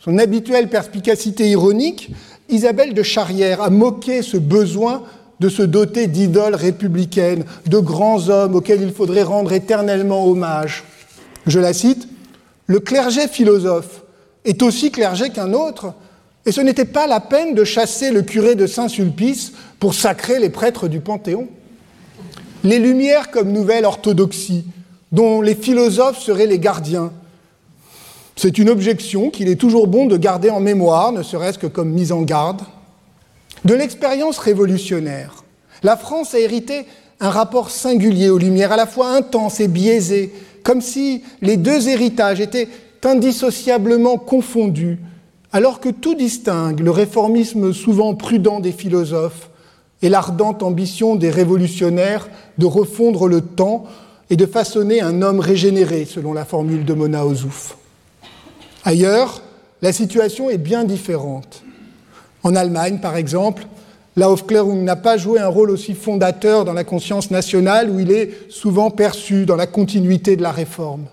Son 0.07 0.19
habituelle 0.19 0.69
perspicacité 0.69 1.51
ironique, 1.51 2.13
Isabelle 2.49 2.95
de 2.95 3.03
Charrière 3.03 3.61
a 3.61 3.71
moqué 3.71 4.23
ce 4.23 4.37
besoin 4.37 5.03
de 5.41 5.49
se 5.49 5.65
doter 5.65 6.07
d'idoles 6.07 6.55
républicaines, 6.55 7.45
de 7.67 7.79
grands 7.81 8.29
hommes 8.29 8.55
auxquels 8.55 8.83
il 8.83 8.93
faudrait 8.93 9.25
rendre 9.25 9.53
éternellement 9.53 10.25
hommage. 10.25 10.85
Je 11.49 11.59
la 11.59 11.73
cite, 11.73 12.07
Le 12.69 12.79
clergé 12.79 13.27
philosophe 13.27 14.05
est 14.45 14.63
aussi 14.63 14.93
clergé 14.93 15.31
qu'un 15.31 15.53
autre, 15.53 15.93
et 16.47 16.53
ce 16.53 16.61
n'était 16.61 16.85
pas 16.85 17.09
la 17.09 17.19
peine 17.19 17.55
de 17.55 17.65
chasser 17.65 18.13
le 18.13 18.23
curé 18.23 18.55
de 18.55 18.69
Saint-Sulpice 18.69 19.55
pour 19.81 19.93
sacrer 19.93 20.39
les 20.39 20.51
prêtres 20.51 20.87
du 20.87 21.01
Panthéon. 21.01 21.49
Les 22.63 22.79
Lumières 22.79 23.33
comme 23.33 23.51
nouvelle 23.51 23.85
orthodoxie, 23.85 24.67
dont 25.11 25.41
les 25.41 25.57
philosophes 25.57 26.21
seraient 26.21 26.47
les 26.47 26.61
gardiens, 26.61 27.11
c'est 28.37 28.59
une 28.59 28.69
objection 28.69 29.31
qu'il 29.31 29.49
est 29.49 29.61
toujours 29.61 29.87
bon 29.87 30.07
de 30.07 30.17
garder 30.17 30.51
en 30.51 30.61
mémoire, 30.61 31.13
ne 31.13 31.23
serait-ce 31.23 31.59
que 31.59 31.67
comme 31.67 31.91
mise 31.91 32.13
en 32.13 32.23
garde. 32.23 32.61
De 33.65 33.75
l'expérience 33.75 34.39
révolutionnaire, 34.39 35.45
la 35.83 35.97
France 35.97 36.35
a 36.35 36.39
hérité 36.39 36.85
un 37.19 37.31
rapport 37.31 37.71
singulier 37.71 38.29
aux 38.29 38.39
Lumières, 38.39 38.73
à 38.73 38.77
la 38.77 38.87
fois 38.87 39.09
intense 39.09 39.61
et 39.61 39.69
biaisé, 39.69 40.33
comme 40.63 40.83
si 40.83 41.25
les 41.41 41.57
deux 41.57 41.89
héritages 41.89 42.41
étaient 42.41 42.69
indissociablement 43.03 44.19
confondus, 44.19 44.99
alors 45.53 45.81
que 45.81 45.89
tout 45.89 46.15
distingue 46.15 46.81
le 46.81 46.91
réformisme 46.91 47.73
souvent 47.73 48.15
prudent 48.15 48.61
des 48.61 48.73
philosophes 48.73 49.49
et 50.03 50.09
l'ardente 50.09 50.63
ambition 50.63 51.17
des 51.17 51.31
révolutionnaires 51.31 52.29
de 52.59 52.67
refondre 52.67 53.29
le 53.29 53.41
temps 53.41 53.85
et 54.29 54.37
de 54.37 54.45
façonner 54.45 55.01
un 55.01 55.23
homme 55.23 55.41
régénéré, 55.41 56.05
selon 56.05 56.33
la 56.33 56.45
formule 56.45 56.85
de 56.85 56.93
Mona 56.93 57.25
Ozouf. 57.25 57.77
Ailleurs, 58.87 59.43
la 59.83 59.93
situation 59.93 60.49
est 60.49 60.59
bien 60.59 60.85
différente. 60.85 61.65
En 62.45 62.55
Allemagne, 62.55 63.01
par 63.03 63.17
exemple, 63.17 63.67
L'Aufklärung 64.17 64.83
n'a 64.83 64.97
pas 64.97 65.19
joué 65.19 65.41
un 65.41 65.49
rôle 65.49 65.71
aussi 65.71 65.93
fondateur 65.93 66.65
dans 66.65 66.73
la 66.73 66.85
conscience 66.85 67.31
nationale 67.31 67.91
où 67.91 68.01
il 68.01 68.11
est 68.11 68.51
souvent 68.51 68.91
perçu 68.91 69.45
dans 69.45 69.57
la 69.57 69.67
continuité 69.67 70.37
de 70.37 70.43
la 70.43 70.53
réforme. 70.53 71.05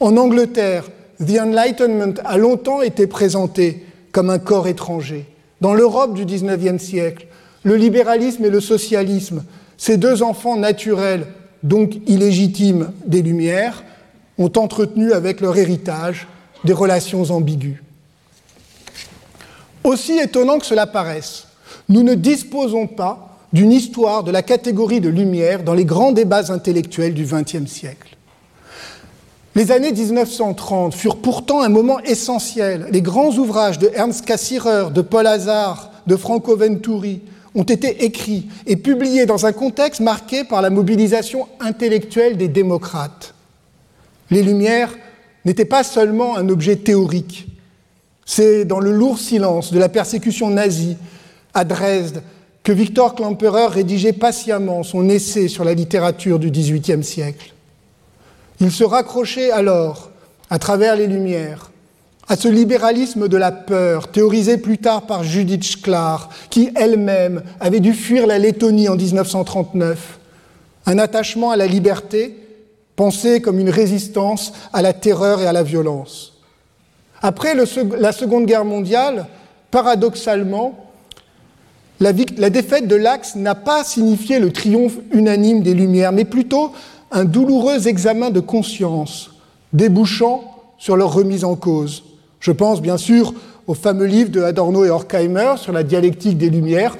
En 0.00 0.16
Angleterre, 0.16 0.88
The 1.24 1.38
Enlightenment 1.38 2.14
a 2.24 2.36
longtemps 2.38 2.82
été 2.82 3.06
présenté 3.06 3.84
comme 4.10 4.28
un 4.28 4.40
corps 4.40 4.66
étranger. 4.66 5.26
Dans 5.60 5.74
l'Europe 5.74 6.14
du 6.14 6.24
XIXe 6.24 6.82
siècle, 6.82 7.28
le 7.62 7.76
libéralisme 7.76 8.44
et 8.44 8.50
le 8.50 8.60
socialisme, 8.60 9.44
ces 9.76 9.98
deux 9.98 10.24
enfants 10.24 10.56
naturels, 10.56 11.26
donc 11.62 11.94
illégitimes 12.08 12.90
des 13.06 13.22
Lumières, 13.22 13.84
ont 14.38 14.52
entretenu 14.56 15.12
avec 15.12 15.40
leur 15.40 15.56
héritage 15.56 16.26
des 16.64 16.72
relations 16.72 17.22
ambiguës. 17.30 17.78
Aussi 19.84 20.18
étonnant 20.18 20.58
que 20.58 20.66
cela 20.66 20.86
paraisse, 20.86 21.48
nous 21.88 22.02
ne 22.02 22.14
disposons 22.14 22.86
pas 22.86 23.38
d'une 23.52 23.72
histoire 23.72 24.24
de 24.24 24.30
la 24.30 24.42
catégorie 24.42 25.00
de 25.00 25.08
lumière 25.08 25.62
dans 25.62 25.74
les 25.74 25.84
grands 25.84 26.12
débats 26.12 26.52
intellectuels 26.52 27.14
du 27.14 27.24
XXe 27.24 27.66
siècle. 27.66 28.16
Les 29.54 29.70
années 29.70 29.92
1930 29.92 30.94
furent 30.94 31.18
pourtant 31.18 31.62
un 31.62 31.68
moment 31.68 32.00
essentiel. 32.00 32.86
Les 32.90 33.02
grands 33.02 33.36
ouvrages 33.36 33.78
de 33.78 33.90
Ernst 33.94 34.24
Cassirer, 34.24 34.90
de 34.94 35.02
Paul 35.02 35.26
Hazard, 35.26 35.90
de 36.06 36.16
Franco 36.16 36.56
Venturi 36.56 37.20
ont 37.54 37.62
été 37.64 38.04
écrits 38.04 38.48
et 38.66 38.76
publiés 38.76 39.26
dans 39.26 39.44
un 39.44 39.52
contexte 39.52 40.00
marqué 40.00 40.44
par 40.44 40.62
la 40.62 40.70
mobilisation 40.70 41.48
intellectuelle 41.60 42.38
des 42.38 42.48
démocrates. 42.48 43.34
Les 44.30 44.42
Lumières 44.42 44.96
n'étaient 45.44 45.64
pas 45.64 45.84
seulement 45.84 46.36
un 46.36 46.48
objet 46.48 46.76
théorique. 46.76 47.48
C'est 48.24 48.64
dans 48.64 48.80
le 48.80 48.92
lourd 48.92 49.18
silence 49.18 49.72
de 49.72 49.78
la 49.78 49.88
persécution 49.88 50.50
nazie 50.50 50.96
à 51.54 51.64
Dresde 51.64 52.22
que 52.62 52.72
Victor 52.72 53.14
Klemperer 53.14 53.66
rédigeait 53.66 54.12
patiemment 54.12 54.82
son 54.82 55.08
essai 55.08 55.48
sur 55.48 55.64
la 55.64 55.74
littérature 55.74 56.38
du 56.38 56.50
XVIIIe 56.50 57.02
siècle. 57.02 57.52
Il 58.60 58.70
se 58.70 58.84
raccrochait 58.84 59.50
alors, 59.50 60.10
à 60.48 60.58
travers 60.58 60.94
les 60.94 61.08
Lumières, 61.08 61.72
à 62.28 62.36
ce 62.36 62.46
libéralisme 62.46 63.26
de 63.26 63.36
la 63.36 63.50
peur, 63.50 64.12
théorisé 64.12 64.58
plus 64.58 64.78
tard 64.78 65.02
par 65.02 65.24
Judith 65.24 65.64
Sklar, 65.64 66.28
qui 66.50 66.70
elle-même 66.76 67.42
avait 67.58 67.80
dû 67.80 67.94
fuir 67.94 68.28
la 68.28 68.38
Lettonie 68.38 68.88
en 68.88 68.94
1939, 68.94 70.18
un 70.86 70.98
attachement 70.98 71.50
à 71.50 71.56
la 71.56 71.66
liberté 71.66 72.36
pensé 72.96 73.40
comme 73.40 73.58
une 73.58 73.70
résistance 73.70 74.52
à 74.72 74.82
la 74.82 74.92
terreur 74.92 75.40
et 75.40 75.46
à 75.46 75.52
la 75.52 75.62
violence. 75.62 76.34
Après 77.22 77.54
la 77.54 78.12
Seconde 78.12 78.46
Guerre 78.46 78.64
mondiale, 78.64 79.26
paradoxalement, 79.70 80.78
la, 82.00 82.12
la 82.36 82.50
défaite 82.50 82.88
de 82.88 82.96
l'Axe 82.96 83.36
n'a 83.36 83.54
pas 83.54 83.84
signifié 83.84 84.40
le 84.40 84.50
triomphe 84.52 84.96
unanime 85.12 85.62
des 85.62 85.74
Lumières, 85.74 86.12
mais 86.12 86.24
plutôt 86.24 86.72
un 87.12 87.24
douloureux 87.24 87.86
examen 87.86 88.30
de 88.30 88.40
conscience, 88.40 89.30
débouchant 89.72 90.44
sur 90.78 90.96
leur 90.96 91.12
remise 91.14 91.44
en 91.44 91.54
cause. 91.54 92.02
Je 92.40 92.50
pense 92.50 92.82
bien 92.82 92.96
sûr 92.96 93.34
au 93.68 93.74
fameux 93.74 94.06
livre 94.06 94.30
de 94.30 94.42
Adorno 94.42 94.84
et 94.84 94.90
Horkheimer 94.90 95.54
sur 95.58 95.72
la 95.72 95.84
dialectique 95.84 96.38
des 96.38 96.50
Lumières, 96.50 96.96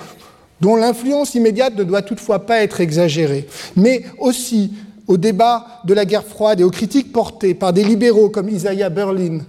dont 0.60 0.76
l'influence 0.76 1.34
immédiate 1.34 1.74
ne 1.76 1.82
doit 1.82 2.02
toutefois 2.02 2.46
pas 2.46 2.62
être 2.62 2.80
exagérée, 2.80 3.48
mais 3.74 4.04
aussi 4.20 4.72
au 5.06 5.16
débat 5.16 5.82
de 5.84 5.94
la 5.94 6.04
guerre 6.04 6.24
froide 6.24 6.60
et 6.60 6.64
aux 6.64 6.70
critiques 6.70 7.12
portées 7.12 7.54
par 7.54 7.72
des 7.72 7.84
libéraux 7.84 8.28
comme 8.28 8.48
Isaiah 8.48 8.90
Berlin 8.90 9.40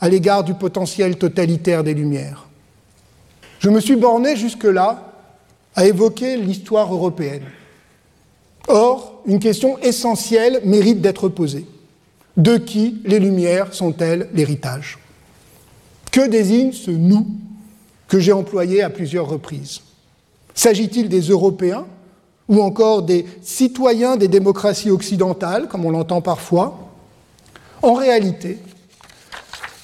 à 0.00 0.08
l'égard 0.08 0.44
du 0.44 0.54
potentiel 0.54 1.16
totalitaire 1.16 1.84
des 1.84 1.94
Lumières. 1.94 2.46
Je 3.60 3.70
me 3.70 3.80
suis 3.80 3.96
borné 3.96 4.36
jusque-là 4.36 5.12
à 5.74 5.86
évoquer 5.86 6.36
l'histoire 6.36 6.92
européenne. 6.92 7.44
Or, 8.68 9.22
une 9.26 9.38
question 9.38 9.78
essentielle 9.78 10.60
mérite 10.64 11.00
d'être 11.00 11.28
posée. 11.28 11.66
De 12.36 12.56
qui 12.56 13.00
les 13.04 13.18
Lumières 13.18 13.72
sont-elles 13.72 14.28
l'héritage? 14.34 14.98
Que 16.12 16.28
désigne 16.28 16.72
ce 16.72 16.90
nous 16.90 17.26
que 18.08 18.18
j'ai 18.18 18.32
employé 18.32 18.82
à 18.82 18.90
plusieurs 18.90 19.28
reprises? 19.28 19.80
S'agit-il 20.54 21.08
des 21.08 21.20
Européens 21.20 21.86
ou 22.48 22.60
encore 22.62 23.02
des 23.02 23.26
citoyens 23.42 24.16
des 24.16 24.28
démocraties 24.28 24.90
occidentales, 24.90 25.68
comme 25.68 25.84
on 25.84 25.90
l'entend 25.90 26.20
parfois 26.20 26.90
En 27.82 27.94
réalité, 27.94 28.58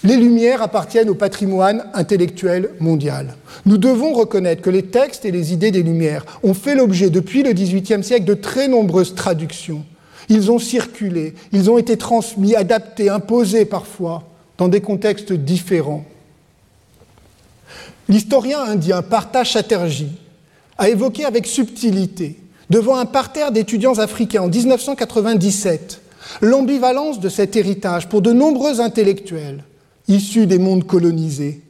les 0.05 0.17
Lumières 0.17 0.63
appartiennent 0.63 1.11
au 1.11 1.15
patrimoine 1.15 1.85
intellectuel 1.95 2.71
mondial. 2.81 3.37
Nous 3.67 3.79
devons 3.79 4.13
reconnaître 4.13 4.63
que 4.63 4.71
les 4.71 4.83
textes 4.83 5.25
et 5.25 5.31
les 5.31 5.53
idées 5.53 5.71
des 5.71 5.83
Lumières 5.83 6.25
ont 6.43 6.55
fait 6.55 6.75
l'objet 6.75 7.11
depuis 7.11 7.43
le 7.43 7.53
XVIIIe 7.53 8.03
siècle 8.03 8.25
de 8.25 8.35
très 8.35 8.67
nombreuses 8.67 9.15
traductions. 9.15 9.85
Ils 10.29 10.51
ont 10.51 10.59
circulé, 10.59 11.35
ils 11.53 11.71
ont 11.71 11.79
été 11.79 11.97
transmis, 11.97 12.57
adaptés, 12.57 13.11
imposés 13.11 13.65
parfois, 13.65 14.25
dans 14.59 14.69
des 14.69 14.81
contextes 14.81 15.33
différents. 15.33 16.05
L'historien 18.09 18.61
indien 18.61 19.03
Partha 19.03 19.45
Chatterjee 19.45 20.13
a 20.79 20.89
évoqué 20.89 21.25
avec 21.25 21.47
subtilité, 21.47 22.39
devant 22.73 22.97
un 22.97 23.05
parterre 23.05 23.53
d'étudiants 23.53 23.99
africains 23.99 24.45
en 24.45 24.49
1997, 24.49 26.01
l'ambivalence 26.41 27.20
de 27.20 27.29
cet 27.29 27.55
héritage 27.55 28.09
pour 28.09 28.23
de 28.23 28.33
nombreux 28.33 28.81
intellectuels 28.81 29.62
issus 30.09 30.47
des 30.47 30.59
mondes 30.59 30.87
colonisés. 30.87 31.61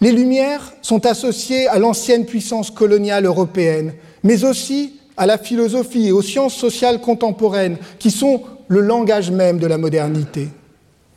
Les 0.00 0.12
Lumières 0.12 0.72
sont 0.80 1.04
associées 1.06 1.66
à 1.66 1.80
l'ancienne 1.80 2.24
puissance 2.24 2.70
coloniale 2.70 3.26
européenne, 3.26 3.94
mais 4.22 4.44
aussi 4.44 4.94
à 5.16 5.26
la 5.26 5.38
philosophie 5.38 6.06
et 6.06 6.12
aux 6.12 6.22
sciences 6.22 6.54
sociales 6.54 7.00
contemporaines, 7.00 7.78
qui 7.98 8.12
sont 8.12 8.42
le 8.68 8.80
langage 8.80 9.32
même 9.32 9.58
de 9.58 9.66
la 9.66 9.76
modernité. 9.78 10.50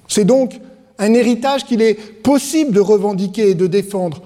C'est 0.08 0.26
donc 0.26 0.60
un 0.98 1.14
héritage 1.14 1.64
qu'il 1.64 1.84
est 1.84 1.94
possible 1.94 2.72
de 2.72 2.80
revendiquer 2.80 3.52
et 3.52 3.56
de 3.56 3.68
défendre 3.68 4.24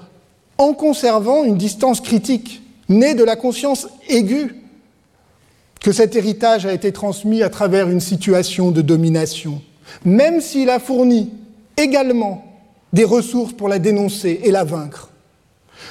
en 0.57 0.73
conservant 0.73 1.43
une 1.43 1.57
distance 1.57 1.99
critique, 1.99 2.61
née 2.91 3.15
de 3.15 3.23
la 3.23 3.35
conscience 3.35 3.87
aiguë 4.09 4.55
que 5.81 5.91
cet 5.91 6.15
héritage 6.15 6.65
a 6.65 6.73
été 6.73 6.91
transmis 6.91 7.41
à 7.41 7.49
travers 7.49 7.89
une 7.89 7.99
situation 7.99 8.71
de 8.71 8.81
domination, 8.81 9.61
même 10.05 10.41
s'il 10.41 10.69
a 10.69 10.79
fourni 10.79 11.31
également 11.77 12.45
des 12.93 13.03
ressources 13.03 13.53
pour 13.53 13.67
la 13.67 13.79
dénoncer 13.79 14.41
et 14.43 14.51
la 14.51 14.63
vaincre. 14.63 15.09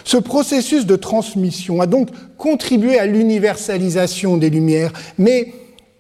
Ce 0.05 0.16
processus 0.16 0.86
de 0.86 0.96
transmission 0.96 1.80
a 1.80 1.86
donc 1.86 2.09
contribué 2.38 2.98
à 2.98 3.07
l'universalisation 3.07 4.36
des 4.36 4.51
Lumières, 4.51 4.92
mais 5.18 5.53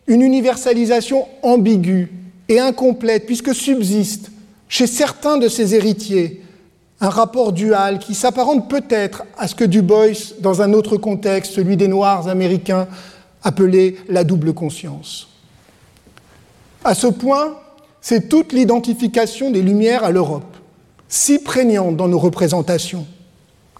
une 0.06 0.22
universalisation 0.22 1.26
ambiguë 1.42 2.10
et 2.48 2.60
incomplète, 2.60 3.26
puisque 3.26 3.54
subsiste 3.54 4.30
chez 4.68 4.86
certains 4.86 5.38
de 5.38 5.48
ses 5.48 5.74
héritiers 5.74 6.42
un 7.00 7.08
rapport 7.08 7.52
dual 7.52 7.98
qui 7.98 8.14
s'apparente 8.14 8.68
peut-être 8.68 9.24
à 9.38 9.48
ce 9.48 9.54
que 9.54 9.64
Du 9.64 9.82
Bois, 9.82 10.08
dans 10.40 10.60
un 10.62 10.72
autre 10.72 10.96
contexte, 10.96 11.52
celui 11.52 11.76
des 11.76 11.88
Noirs 11.88 12.28
américains, 12.28 12.88
appelait 13.42 13.96
la 14.08 14.22
double 14.24 14.52
conscience. 14.52 15.28
À 16.84 16.94
ce 16.94 17.06
point, 17.06 17.56
c'est 18.00 18.28
toute 18.28 18.52
l'identification 18.52 19.50
des 19.50 19.62
Lumières 19.62 20.04
à 20.04 20.10
l'Europe, 20.10 20.56
si 21.08 21.38
prégnante 21.38 21.96
dans 21.96 22.08
nos 22.08 22.18
représentations, 22.18 23.06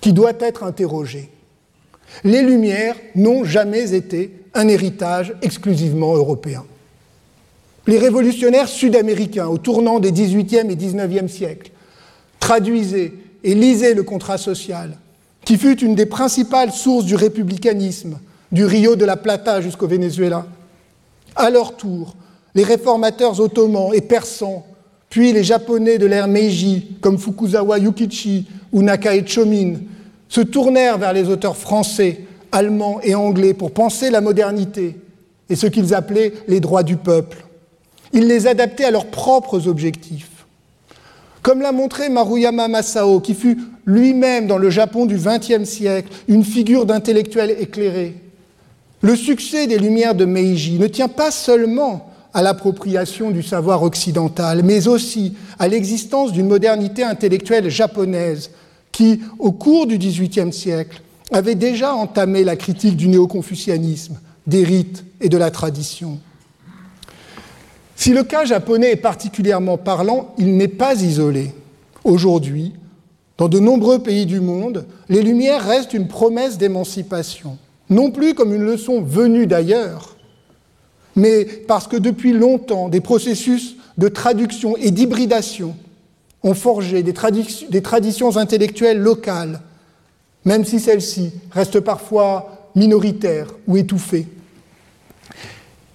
qui 0.01 0.13
doit 0.13 0.33
être 0.41 0.65
interrogée. 0.65 1.31
Les 2.25 2.43
Lumières 2.43 2.97
n'ont 3.15 3.45
jamais 3.45 3.95
été 3.95 4.35
un 4.55 4.67
héritage 4.67 5.35
exclusivement 5.43 6.15
européen. 6.15 6.65
Les 7.87 7.99
révolutionnaires 7.99 8.69
sud-américains, 8.69 9.47
au 9.47 9.59
tournant 9.59 10.01
des 10.01 10.13
XVIIIe 10.13 10.71
et 10.71 10.77
XIXe 10.77 11.31
siècles, 11.31 11.71
traduisaient 12.41 13.13
et 13.45 13.55
lisaient 13.55 13.95
le 13.95 14.03
contrat 14.03 14.39
social, 14.39 14.97
qui 15.45 15.57
fut 15.57 15.81
une 15.81 15.95
des 15.95 16.07
principales 16.07 16.73
sources 16.73 17.05
du 17.05 17.15
républicanisme, 17.15 18.19
du 18.51 18.65
Rio 18.65 18.97
de 18.97 19.05
la 19.05 19.17
Plata 19.17 19.61
jusqu'au 19.61 19.87
Venezuela. 19.87 20.47
À 21.37 21.51
leur 21.51 21.77
tour, 21.77 22.17
les 22.55 22.65
réformateurs 22.65 23.39
ottomans 23.41 23.95
et 23.95 24.01
persans, 24.01 24.67
puis 25.09 25.33
les 25.33 25.45
japonais 25.45 25.99
de 25.99 26.07
l'ère 26.07 26.29
Meiji, 26.29 26.97
comme 27.01 27.19
Fukuzawa 27.19 27.79
Yukichi 27.79 28.47
ou 28.73 28.83
Nakae 28.83 29.27
Chomin, 29.27 29.75
se 30.29 30.41
tournèrent 30.41 30.99
vers 30.99 31.13
les 31.13 31.29
auteurs 31.29 31.57
français, 31.57 32.21
allemands 32.53 33.01
et 33.03 33.15
anglais 33.15 33.55
pour 33.55 33.73
penser 33.73 34.11
la 34.11 34.21
modernité 34.21 34.97
et 35.49 35.57
ce 35.57 35.67
qu'ils 35.67 35.95
appelaient 35.95 36.33
les 36.49 36.61
droits 36.61 36.83
du 36.83 36.97
peuple. 36.97 37.45
Ils 38.13 38.27
les 38.27 38.47
adaptaient 38.47 38.85
à 38.85 38.91
leurs 38.91 39.07
propres 39.07 39.69
objectifs. 39.69 40.40
Comme 41.43 41.63
l'a 41.63 41.73
montré 41.73 42.09
Maruyama 42.09 42.69
Masao, 42.69 43.21
qui 43.21 43.35
fut 43.35 43.59
lui-même 43.87 44.47
dans 44.47 44.59
le 44.59 44.71
Japon 44.71 45.07
du 45.07 45.17
XXe 45.17 45.65
siècle 45.65 46.13
une 46.29 46.45
figure 46.45 46.87
d'intellectuel 46.87 47.57
éclairé, 47.59 48.15
le 49.03 49.17
succès 49.17 49.67
des 49.67 49.79
Lumières 49.79 50.15
de 50.15 50.27
Meiji 50.27 50.79
ne 50.79 50.87
tient 50.87 51.09
pas 51.09 51.31
seulement 51.31 52.11
à 52.35 52.43
l'appropriation 52.43 53.31
du 53.31 53.43
savoir 53.43 53.83
occidental, 53.83 54.63
mais 54.63 54.87
aussi 54.87 55.35
à 55.59 55.69
l'existence 55.69 56.33
d'une 56.33 56.47
modernité 56.47 57.03
intellectuelle 57.03 57.71
japonaise 57.71 58.51
qui, 58.93 59.21
au 59.39 59.53
cours 59.53 59.87
du 59.87 59.99
XVIIIe 59.99 60.53
siècle, 60.53 61.01
avait 61.33 61.55
déjà 61.55 61.95
entamé 61.95 62.45
la 62.45 62.57
critique 62.57 62.97
du 62.97 63.09
néo-confucianisme, 63.09 64.19
des 64.47 64.65
rites 64.65 65.05
et 65.21 65.29
de 65.29 65.39
la 65.39 65.51
tradition. 65.51 66.19
Si 68.01 68.15
le 68.15 68.23
cas 68.23 68.47
japonais 68.47 68.93
est 68.93 68.97
particulièrement 68.97 69.77
parlant, 69.77 70.35
il 70.39 70.57
n'est 70.57 70.69
pas 70.69 71.03
isolé. 71.03 71.53
Aujourd'hui, 72.03 72.73
dans 73.37 73.51
de 73.51 73.59
nombreux 73.59 73.99
pays 73.99 74.25
du 74.25 74.41
monde, 74.41 74.87
les 75.11 75.21
Lumières 75.21 75.67
restent 75.67 75.93
une 75.93 76.09
promesse 76.09 76.57
d'émancipation, 76.57 77.59
non 77.91 78.11
plus 78.11 78.33
comme 78.33 78.55
une 78.55 78.65
leçon 78.65 79.03
venue 79.03 79.47
d'ailleurs, 79.47 80.17
mais 81.15 81.45
parce 81.45 81.89
que 81.89 81.99
depuis 81.99 82.33
longtemps, 82.33 82.89
des 82.89 83.03
processus 83.03 83.77
de 83.99 84.09
traduction 84.09 84.79
et 84.79 84.93
d'hybridation 84.93 85.77
ont 86.43 86.55
forgé 86.55 87.03
des, 87.03 87.13
traditions 87.13 88.39
intellectuelles 88.39 88.99
locales, 88.99 89.61
même 90.47 90.65
si 90.65 90.81
celles-ci 90.81 91.33
restent 91.51 91.81
parfois 91.81 92.71
minoritaires 92.75 93.49
ou 93.67 93.77
étouffées. 93.77 94.27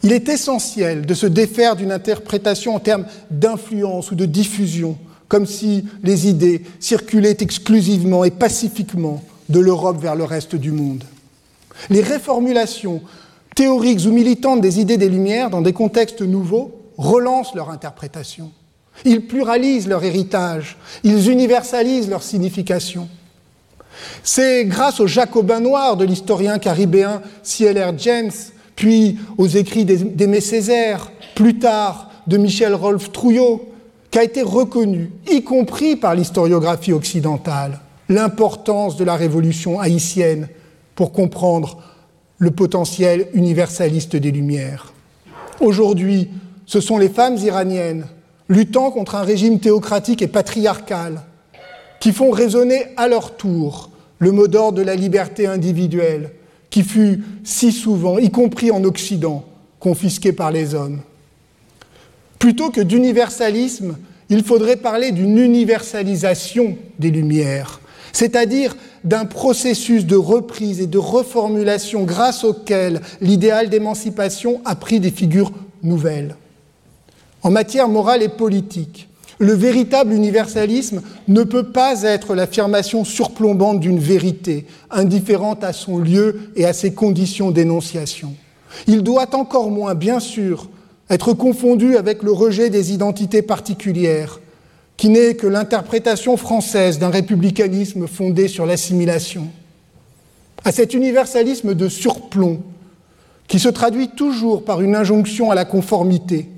Il 0.06 0.12
est 0.12 0.30
essentiel 0.30 1.08
de 1.08 1.16
se 1.16 1.26
défaire 1.26 1.76
d'une 1.76 1.92
interprétation 1.92 2.76
en 2.76 2.80
termes 2.80 3.08
d'influence 3.32 4.12
ou 4.12 4.16
de 4.16 4.28
diffusion, 4.28 5.00
comme 5.28 5.48
si 5.48 5.84
les 6.04 6.28
idées 6.28 6.62
circulaient 6.80 7.38
exclusivement 7.40 8.24
et 8.24 8.30
pacifiquement 8.30 9.24
de 9.50 9.60
l'Europe 9.60 10.00
vers 10.00 10.14
le 10.14 10.24
reste 10.24 10.56
du 10.56 10.72
monde. 10.72 11.04
Les 11.90 12.04
réformulations 12.04 13.02
théoriques 13.56 14.06
ou 14.06 14.12
militantes 14.12 14.62
des 14.62 14.80
idées 14.80 14.98
des 14.98 15.10
Lumières 15.10 15.50
dans 15.50 15.64
des 15.64 15.74
contextes 15.74 16.22
nouveaux 16.22 16.80
relancent 17.00 17.56
leur 17.56 17.72
interprétation. 17.72 18.52
Ils 19.06 19.26
pluralisent 19.26 19.88
leur 19.88 20.04
héritage, 20.04 20.78
ils 21.04 21.32
universalisent 21.32 22.12
leur 22.12 22.22
signification. 22.22 23.10
C'est 24.22 24.66
grâce 24.66 25.00
aux 25.00 25.08
jacobins 25.08 25.62
noirs 25.62 25.98
de 25.98 26.06
l'historien 26.06 26.60
caribéen 26.60 27.24
C.L.R. 27.42 27.98
James, 27.98 28.32
puis 28.76 29.18
aux 29.38 29.48
écrits 29.48 29.86
d'Aimé 29.86 30.42
Césaire, 30.42 31.12
plus 31.36 31.60
tard 31.60 32.10
de 32.28 32.38
Michel 32.38 32.74
Rolf 32.74 33.12
Trouillot, 33.12 33.70
qu'a 34.12 34.24
été 34.24 34.42
reconnu, 34.42 35.12
y 35.32 35.44
compris 35.44 35.96
par 35.96 36.16
l'historiographie 36.16 36.94
occidentale, 36.94 37.80
l'importance 38.10 38.96
de 38.96 39.04
la 39.04 39.16
révolution 39.16 39.80
haïtienne 39.80 40.48
pour 40.96 41.12
comprendre 41.12 41.78
le 42.38 42.52
potentiel 42.52 43.28
universaliste 43.34 44.16
des 44.16 44.32
Lumières. 44.32 44.94
Aujourd'hui, 45.60 46.30
ce 46.66 46.80
sont 46.80 46.98
les 46.98 47.10
femmes 47.10 47.38
iraniennes, 47.38 48.08
luttant 48.50 48.92
contre 48.92 49.16
un 49.16 49.24
régime 49.24 49.60
théocratique 49.60 50.22
et 50.22 50.28
patriarcal, 50.28 51.22
qui 52.00 52.12
font 52.12 52.32
résonner 52.32 52.86
à 52.98 53.08
leur 53.08 53.36
tour 53.36 53.90
le 54.20 54.32
mot 54.32 54.48
d'ordre 54.48 54.78
de 54.78 54.84
la 54.84 54.96
liberté 54.96 55.48
individuelle, 55.48 56.32
qui 56.76 56.84
fut 56.84 57.24
si 57.46 57.72
souvent, 57.72 58.18
y 58.18 58.30
compris 58.30 58.70
en 58.70 58.84
Occident, 58.84 59.46
confisqué 59.80 60.34
par 60.34 60.52
les 60.52 60.76
hommes. 60.76 61.00
Plutôt 62.38 62.70
que 62.70 62.82
d'universalisme, 62.82 63.96
il 64.28 64.44
faudrait 64.44 64.76
parler 64.76 65.14
d'une 65.14 65.38
universalisation 65.38 66.76
des 67.00 67.12
Lumières, 67.12 67.80
c'est-à-dire 68.12 68.76
d'un 69.06 69.24
processus 69.24 70.06
de 70.06 70.18
reprise 70.18 70.82
et 70.82 70.88
de 70.88 70.98
reformulation 70.98 72.04
grâce 72.04 72.44
auquel 72.44 73.00
l'idéal 73.22 73.70
d'émancipation 73.70 74.60
a 74.66 74.76
pris 74.76 75.00
des 75.00 75.12
figures 75.12 75.54
nouvelles. 75.82 76.36
En 77.42 77.52
matière 77.52 77.88
morale 77.88 78.22
et 78.22 78.28
politique, 78.28 79.08
le 79.40 79.54
véritable 79.54 80.14
universalisme 80.14 81.02
ne 81.28 81.44
peut 81.44 81.72
pas 81.72 82.04
être 82.04 82.36
l'affirmation 82.36 83.04
surplombante 83.04 83.80
d'une 83.80 84.00
vérité, 84.00 84.66
indifférente 84.90 85.64
à 85.64 85.74
son 85.74 85.98
lieu 85.98 86.52
et 86.56 86.66
à 86.66 86.74
ses 86.74 86.94
conditions 86.94 87.52
d'énonciation. 87.52 88.34
Il 88.88 89.04
doit 89.04 89.36
encore 89.36 89.72
moins, 89.72 89.96
bien 89.96 90.20
sûr, 90.20 90.70
être 91.10 91.34
confondu 91.34 91.98
avec 91.98 92.24
le 92.24 92.32
rejet 92.32 92.70
des 92.70 92.94
identités 92.94 93.42
particulières, 93.42 94.40
qui 94.98 95.10
n'est 95.10 95.36
que 95.36 95.48
l'interprétation 95.48 96.38
française 96.38 97.00
d'un 97.00 97.10
républicanisme 97.10 98.08
fondé 98.08 98.48
sur 98.48 98.66
l'assimilation. 98.66 99.48
À 100.64 100.72
cet 100.72 100.94
universalisme 100.94 101.76
de 101.76 101.90
surplomb, 101.90 102.62
qui 103.48 103.60
se 103.60 103.70
traduit 103.70 104.10
toujours 104.10 104.64
par 104.64 104.82
une 104.82 104.96
injonction 104.96 105.52
à 105.52 105.56
la 105.56 105.66
conformité, 105.66 106.50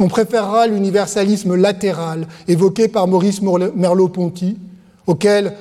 on 0.00 0.08
préférera 0.08 0.66
l'universalisme 0.66 1.54
latéral 1.54 2.26
évoqué 2.48 2.88
par 2.88 3.06
Maurice 3.06 3.42
Merleau-Ponty, 3.42 4.56
auquel 5.06 5.54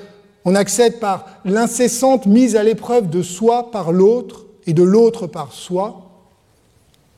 on 0.46 0.56
accède 0.56 1.00
par 1.00 1.26
l'incessante 1.44 2.26
mise 2.26 2.56
à 2.56 2.64
l'épreuve 2.64 3.10
de 3.10 3.22
soi 3.22 3.70
par 3.70 3.92
l'autre 3.92 4.46
et 4.66 4.74
de 4.74 4.82
l'autre 4.82 5.28
par 5.28 5.52
soi, 5.52 6.06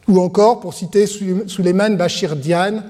ou 0.08 0.20
encore, 0.20 0.60
pour 0.60 0.74
citer 0.74 1.06
Suleiman 1.06 1.96
Bachir 1.96 2.36
Diane, 2.36 2.86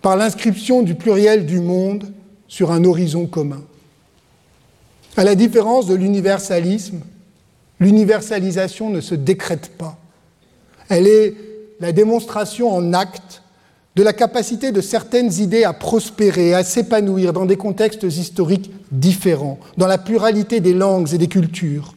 par 0.00 0.16
l'inscription 0.16 0.82
du 0.82 0.94
pluriel 0.94 1.44
du 1.44 1.60
monde 1.60 2.10
sur 2.48 2.72
un 2.72 2.82
horizon 2.84 3.26
commun. 3.26 3.60
À 5.18 5.24
la 5.24 5.34
différence 5.34 5.86
de 5.86 5.94
l'universalisme, 5.94 7.00
l'universalisation 7.78 8.88
ne 8.88 9.02
se 9.02 9.14
décrète 9.14 9.70
pas. 9.76 9.98
Elle 10.88 11.06
est 11.06 11.34
la 11.78 11.92
démonstration 11.92 12.74
en 12.74 12.94
acte 12.94 13.39
de 14.00 14.04
la 14.06 14.14
capacité 14.14 14.72
de 14.72 14.80
certaines 14.80 15.30
idées 15.40 15.64
à 15.64 15.74
prospérer, 15.74 16.54
à 16.54 16.64
s'épanouir 16.64 17.34
dans 17.34 17.44
des 17.44 17.58
contextes 17.58 18.04
historiques 18.04 18.70
différents, 18.90 19.58
dans 19.76 19.86
la 19.86 19.98
pluralité 19.98 20.60
des 20.60 20.72
langues 20.72 21.12
et 21.12 21.18
des 21.18 21.28
cultures, 21.28 21.92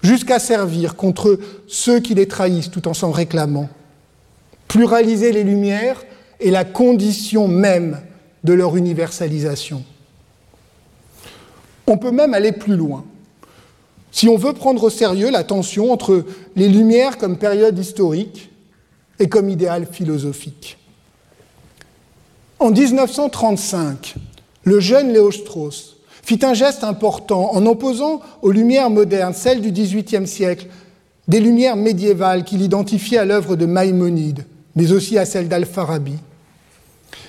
jusqu'à 0.00 0.38
servir 0.38 0.94
contre 0.94 1.40
ceux 1.66 1.98
qui 1.98 2.14
les 2.14 2.28
trahissent 2.28 2.70
tout 2.70 2.86
en 2.86 2.94
s'en 2.94 3.10
réclamant. 3.10 3.68
Pluraliser 4.68 5.32
les 5.32 5.42
lumières 5.42 6.04
est 6.38 6.52
la 6.52 6.64
condition 6.64 7.48
même 7.48 7.98
de 8.44 8.52
leur 8.52 8.76
universalisation. 8.76 9.82
On 11.88 11.98
peut 11.98 12.12
même 12.12 12.32
aller 12.32 12.52
plus 12.52 12.76
loin. 12.76 13.04
Si 14.12 14.28
on 14.28 14.36
veut 14.36 14.52
prendre 14.52 14.84
au 14.84 14.90
sérieux 14.90 15.32
la 15.32 15.42
tension 15.42 15.90
entre 15.90 16.24
les 16.54 16.68
Lumières 16.68 17.18
comme 17.18 17.38
période 17.38 17.76
historique 17.76 18.52
et 19.18 19.28
comme 19.28 19.48
idéal 19.48 19.88
philosophique. 19.90 20.76
En 22.60 22.70
1935, 22.70 24.16
le 24.64 24.80
jeune 24.80 25.14
Léo 25.14 25.30
Strauss 25.30 25.96
fit 26.22 26.40
un 26.42 26.52
geste 26.52 26.84
important 26.84 27.54
en 27.54 27.64
opposant 27.64 28.20
aux 28.42 28.50
lumières 28.50 28.90
modernes, 28.90 29.32
celles 29.32 29.62
du 29.62 29.72
XVIIIe 29.72 30.26
siècle, 30.26 30.66
des 31.26 31.40
lumières 31.40 31.76
médiévales 31.76 32.44
qu'il 32.44 32.60
identifiait 32.60 33.16
à 33.16 33.24
l'œuvre 33.24 33.56
de 33.56 33.64
Maïmonide, 33.64 34.44
mais 34.76 34.92
aussi 34.92 35.16
à 35.16 35.24
celle 35.24 35.48
d'Al-Farabi. 35.48 36.18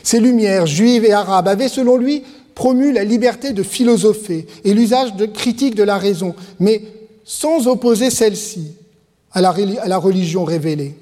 Ces 0.03 0.19
lumières 0.19 0.65
juives 0.65 1.05
et 1.05 1.13
arabes 1.13 1.47
avaient, 1.47 1.69
selon 1.69 1.95
lui, 1.95 2.23
promu 2.53 2.91
la 2.91 3.05
liberté 3.05 3.53
de 3.53 3.63
philosopher 3.63 4.47
et 4.65 4.73
l'usage 4.73 5.15
de 5.15 5.25
critique 5.25 5.75
de 5.75 5.83
la 5.83 5.97
raison, 5.97 6.35
mais 6.59 6.81
sans 7.23 7.69
opposer 7.69 8.09
celle-ci 8.09 8.73
à 9.31 9.39
la 9.39 9.97
religion 9.97 10.43
révélée. 10.43 10.93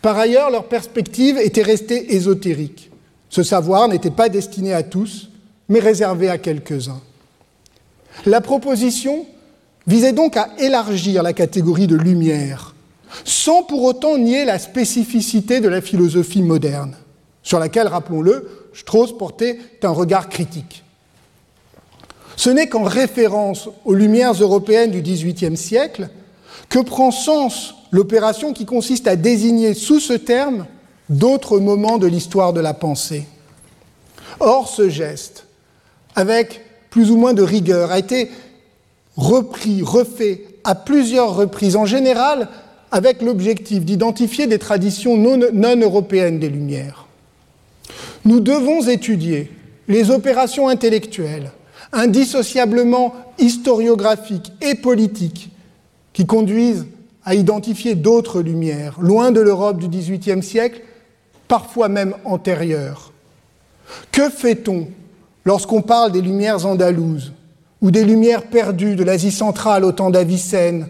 Par 0.00 0.16
ailleurs, 0.16 0.50
leur 0.50 0.68
perspective 0.68 1.38
était 1.38 1.62
restée 1.62 2.14
ésotérique. 2.14 2.91
Ce 3.32 3.42
savoir 3.42 3.88
n'était 3.88 4.10
pas 4.10 4.28
destiné 4.28 4.74
à 4.74 4.82
tous, 4.82 5.30
mais 5.70 5.80
réservé 5.80 6.28
à 6.28 6.36
quelques-uns. 6.36 7.00
La 8.26 8.42
proposition 8.42 9.24
visait 9.86 10.12
donc 10.12 10.36
à 10.36 10.50
élargir 10.58 11.22
la 11.22 11.32
catégorie 11.32 11.86
de 11.86 11.96
lumière, 11.96 12.74
sans 13.24 13.62
pour 13.62 13.84
autant 13.84 14.18
nier 14.18 14.44
la 14.44 14.58
spécificité 14.58 15.60
de 15.60 15.70
la 15.70 15.80
philosophie 15.80 16.42
moderne, 16.42 16.94
sur 17.42 17.58
laquelle, 17.58 17.86
rappelons-le, 17.86 18.68
Strauss 18.74 19.16
portait 19.16 19.58
un 19.82 19.88
regard 19.88 20.28
critique. 20.28 20.84
Ce 22.36 22.50
n'est 22.50 22.68
qu'en 22.68 22.84
référence 22.84 23.70
aux 23.86 23.94
lumières 23.94 24.34
européennes 24.34 24.90
du 24.90 25.00
XVIIIe 25.00 25.56
siècle 25.56 26.10
que 26.68 26.80
prend 26.80 27.10
sens 27.10 27.76
l'opération 27.92 28.52
qui 28.52 28.66
consiste 28.66 29.06
à 29.06 29.16
désigner 29.16 29.72
sous 29.72 30.00
ce 30.00 30.12
terme 30.12 30.66
d'autres 31.12 31.58
moments 31.58 31.98
de 31.98 32.06
l'histoire 32.06 32.52
de 32.52 32.60
la 32.60 32.74
pensée. 32.74 33.24
Or, 34.40 34.68
ce 34.68 34.88
geste, 34.88 35.46
avec 36.14 36.62
plus 36.90 37.10
ou 37.10 37.16
moins 37.16 37.34
de 37.34 37.42
rigueur, 37.42 37.90
a 37.90 37.98
été 37.98 38.30
repris, 39.16 39.82
refait 39.82 40.44
à 40.64 40.74
plusieurs 40.74 41.34
reprises, 41.36 41.76
en 41.76 41.86
général 41.86 42.48
avec 42.90 43.22
l'objectif 43.22 43.84
d'identifier 43.84 44.46
des 44.46 44.58
traditions 44.58 45.16
non, 45.16 45.80
européennes 45.80 46.38
des 46.38 46.50
Lumières. 46.50 47.06
Nous 48.24 48.40
devons 48.40 48.86
étudier 48.86 49.50
les 49.88 50.10
opérations 50.10 50.68
intellectuelles, 50.68 51.50
indissociablement 51.92 53.14
historiographiques 53.38 54.52
et 54.60 54.74
politiques, 54.74 55.50
qui 56.12 56.26
conduisent 56.26 56.86
à 57.24 57.34
identifier 57.34 57.94
d'autres 57.94 58.42
Lumières, 58.42 58.98
loin 59.00 59.30
de 59.30 59.40
l'Europe 59.40 59.78
du 59.78 59.88
XVIIIe 59.88 60.42
siècle, 60.42 60.82
parfois 61.52 61.90
même 61.90 62.14
antérieures. 62.24 63.12
Que 64.10 64.30
fait-on 64.30 64.88
lorsqu'on 65.44 65.82
parle 65.82 66.10
des 66.10 66.22
Lumières 66.22 66.64
andalouses, 66.64 67.34
ou 67.82 67.90
des 67.90 68.04
lumières 68.04 68.44
perdues 68.44 68.96
de 68.96 69.04
l'Asie 69.04 69.30
centrale 69.30 69.84
au 69.84 69.92
temps 69.92 70.08
d'Avicenne, 70.08 70.88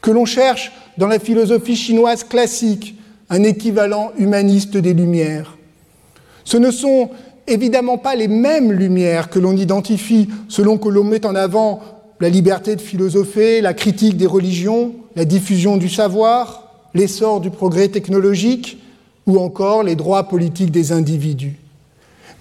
que 0.00 0.10
l'on 0.10 0.24
cherche 0.24 0.72
dans 0.98 1.06
la 1.06 1.20
philosophie 1.20 1.76
chinoise 1.76 2.24
classique 2.24 2.96
un 3.30 3.44
équivalent 3.44 4.10
humaniste 4.18 4.76
des 4.76 4.92
lumières? 4.92 5.56
Ce 6.42 6.56
ne 6.56 6.72
sont 6.72 7.10
évidemment 7.46 7.96
pas 7.96 8.16
les 8.16 8.26
mêmes 8.26 8.72
lumières 8.72 9.30
que 9.30 9.38
l'on 9.38 9.56
identifie 9.56 10.28
selon 10.48 10.78
que 10.78 10.88
l'on 10.88 11.04
met 11.04 11.24
en 11.24 11.36
avant 11.36 11.80
la 12.18 12.28
liberté 12.28 12.74
de 12.74 12.80
philosopher, 12.80 13.60
la 13.60 13.72
critique 13.72 14.16
des 14.16 14.26
religions, 14.26 14.96
la 15.14 15.24
diffusion 15.24 15.76
du 15.76 15.88
savoir, 15.88 16.72
l'essor 16.92 17.40
du 17.40 17.50
progrès 17.50 17.86
technologique 17.86 18.78
ou 19.26 19.38
encore 19.38 19.82
les 19.82 19.96
droits 19.96 20.24
politiques 20.24 20.70
des 20.70 20.92
individus. 20.92 21.56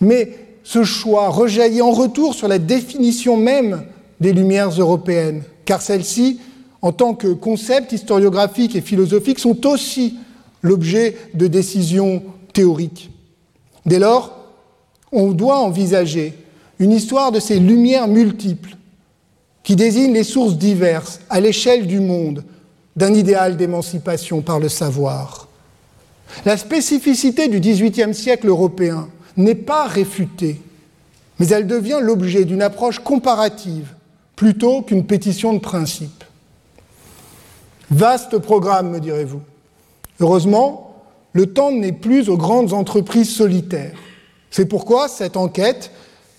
Mais 0.01 0.31
ce 0.63 0.83
choix 0.83 1.29
rejaillit 1.29 1.81
en 1.81 1.91
retour 1.91 2.33
sur 2.33 2.47
la 2.47 2.59
définition 2.59 3.37
même 3.37 3.83
des 4.19 4.33
Lumières 4.33 4.69
européennes, 4.69 5.43
car 5.65 5.81
celles-ci, 5.81 6.39
en 6.81 6.91
tant 6.91 7.13
que 7.13 7.27
concept 7.27 7.91
historiographique 7.91 8.75
et 8.75 8.81
philosophique, 8.81 9.39
sont 9.39 9.65
aussi 9.65 10.15
l'objet 10.61 11.17
de 11.33 11.47
décisions 11.47 12.23
théoriques. 12.53 13.11
Dès 13.85 13.99
lors, 13.99 14.37
on 15.11 15.31
doit 15.31 15.59
envisager 15.59 16.33
une 16.79 16.91
histoire 16.91 17.31
de 17.31 17.39
ces 17.39 17.59
lumières 17.59 18.07
multiples 18.07 18.75
qui 19.63 19.75
désignent 19.75 20.13
les 20.13 20.23
sources 20.23 20.57
diverses 20.57 21.19
à 21.29 21.39
l'échelle 21.39 21.87
du 21.87 21.99
monde 21.99 22.43
d'un 22.95 23.13
idéal 23.13 23.57
d'émancipation 23.57 24.41
par 24.41 24.59
le 24.59 24.69
savoir. 24.69 25.44
La 26.45 26.57
spécificité 26.57 27.47
du 27.47 27.59
XVIIIe 27.59 28.13
siècle 28.13 28.47
européen 28.47 29.09
n'est 29.37 29.55
pas 29.55 29.85
réfutée, 29.85 30.61
mais 31.39 31.47
elle 31.47 31.67
devient 31.67 31.99
l'objet 32.01 32.45
d'une 32.45 32.61
approche 32.61 32.99
comparative 32.99 33.93
plutôt 34.35 34.81
qu'une 34.81 35.05
pétition 35.05 35.53
de 35.53 35.59
principe. 35.59 36.23
Vaste 37.89 38.37
programme, 38.39 38.91
me 38.91 38.99
direz-vous. 38.99 39.41
Heureusement, 40.19 41.03
le 41.33 41.47
temps 41.47 41.71
n'est 41.71 41.91
plus 41.91 42.29
aux 42.29 42.37
grandes 42.37 42.73
entreprises 42.73 43.29
solitaires. 43.29 43.97
C'est 44.49 44.65
pourquoi 44.65 45.07
cette 45.07 45.37
enquête 45.37 45.91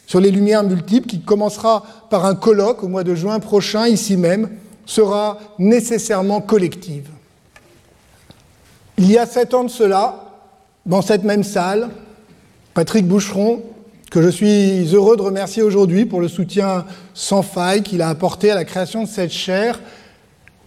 sur 0.07 0.21
les 0.21 0.31
lumières 0.31 0.63
multiples, 0.63 1.09
qui 1.09 1.21
commencera 1.21 1.83
par 2.11 2.25
un 2.25 2.35
colloque 2.35 2.83
au 2.83 2.89
mois 2.89 3.05
de 3.05 3.15
juin 3.15 3.41
prochain, 3.41 3.89
ici 3.89 4.17
même, 4.17 4.51
sera 4.87 5.39
nécessairement 5.59 6.41
collective. 6.41 7.11
Il 8.99 9.11
y 9.11 9.19
a 9.19 9.27
sept 9.27 9.53
ans 9.53 9.65
de 9.65 9.71
cela, 9.71 10.33
dans 10.87 11.03
cette 11.03 11.25
même 11.25 11.45
salle, 11.45 11.91
Patrick 12.73 13.07
Boucheron, 13.07 13.63
que 14.11 14.23
je 14.23 14.29
suis 14.29 14.95
heureux 14.95 15.17
de 15.17 15.23
remercier 15.23 15.63
aujourd'hui 15.63 16.07
pour 16.07 16.21
le 16.21 16.29
soutien 16.29 16.87
sans 17.13 17.43
faille 17.43 17.83
qu'il 17.83 18.01
a 18.01 18.09
apporté 18.09 18.51
à 18.51 18.55
la 18.55 18.65
création 18.65 19.03
de 19.03 19.09
cette 19.09 19.33
chaire, 19.33 19.81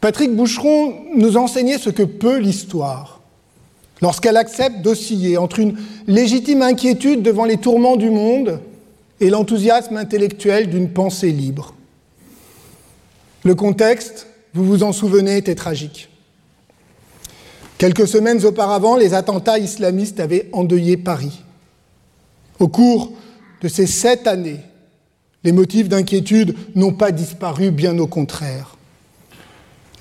Patrick 0.01 0.35
Boucheron 0.35 0.93
nous 1.15 1.37
enseignait 1.37 1.77
ce 1.77 1.89
que 1.89 2.03
peut 2.03 2.37
l'histoire 2.37 3.19
lorsqu'elle 4.01 4.37
accepte 4.37 4.81
d'osciller 4.81 5.37
entre 5.37 5.59
une 5.59 5.77
légitime 6.07 6.61
inquiétude 6.61 7.21
devant 7.21 7.45
les 7.45 7.57
tourments 7.57 7.97
du 7.97 8.09
monde 8.09 8.59
et 9.19 9.29
l'enthousiasme 9.29 9.97
intellectuel 9.97 10.69
d'une 10.69 10.89
pensée 10.89 11.31
libre. 11.31 11.73
Le 13.43 13.55
contexte, 13.55 14.27
vous 14.53 14.63
vous 14.63 14.83
en 14.83 14.93
souvenez, 14.93 15.37
était 15.37 15.55
tragique. 15.55 16.08
Quelques 17.79 18.09
semaines 18.09 18.45
auparavant, 18.45 18.97
les 18.97 19.13
attentats 19.13 19.57
islamistes 19.57 20.19
avaient 20.19 20.49
endeuillé 20.51 20.97
Paris. 20.97 21.45
Au 22.59 22.67
cours 22.67 23.13
de 23.61 23.69
ces 23.69 23.87
sept 23.87 24.27
années, 24.27 24.59
les 25.45 25.53
motifs 25.53 25.87
d'inquiétude 25.87 26.55
n'ont 26.75 26.91
pas 26.91 27.13
disparu, 27.13 27.71
bien 27.71 27.97
au 27.97 28.05
contraire. 28.05 28.75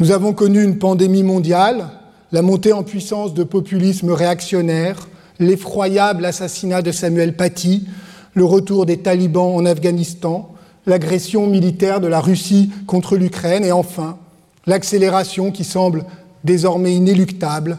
Nous 0.01 0.11
avons 0.11 0.33
connu 0.33 0.61
une 0.61 0.79
pandémie 0.79 1.23
mondiale, 1.23 1.91
la 2.33 2.43
montée 2.43 2.73
en 2.73 2.83
puissance 2.83 3.33
de 3.33 3.45
populisme 3.45 4.11
réactionnaire, 4.11 5.07
l'effroyable 5.39 6.25
assassinat 6.25 6.83
de 6.83 6.91
Samuel 6.91 7.37
Paty, 7.37 7.87
le 8.35 8.45
retour 8.45 8.87
des 8.87 8.99
talibans 8.99 9.55
en 9.55 9.65
Afghanistan, 9.65 10.53
l'agression 10.85 11.47
militaire 11.47 12.01
de 12.01 12.09
la 12.09 12.21
Russie 12.21 12.73
contre 12.89 13.17
l'Ukraine 13.17 13.65
et 13.65 13.71
enfin 13.71 14.19
l'accélération 14.67 15.53
qui 15.53 15.63
semble 15.65 16.05
désormais 16.45 16.95
inéluctable 16.95 17.79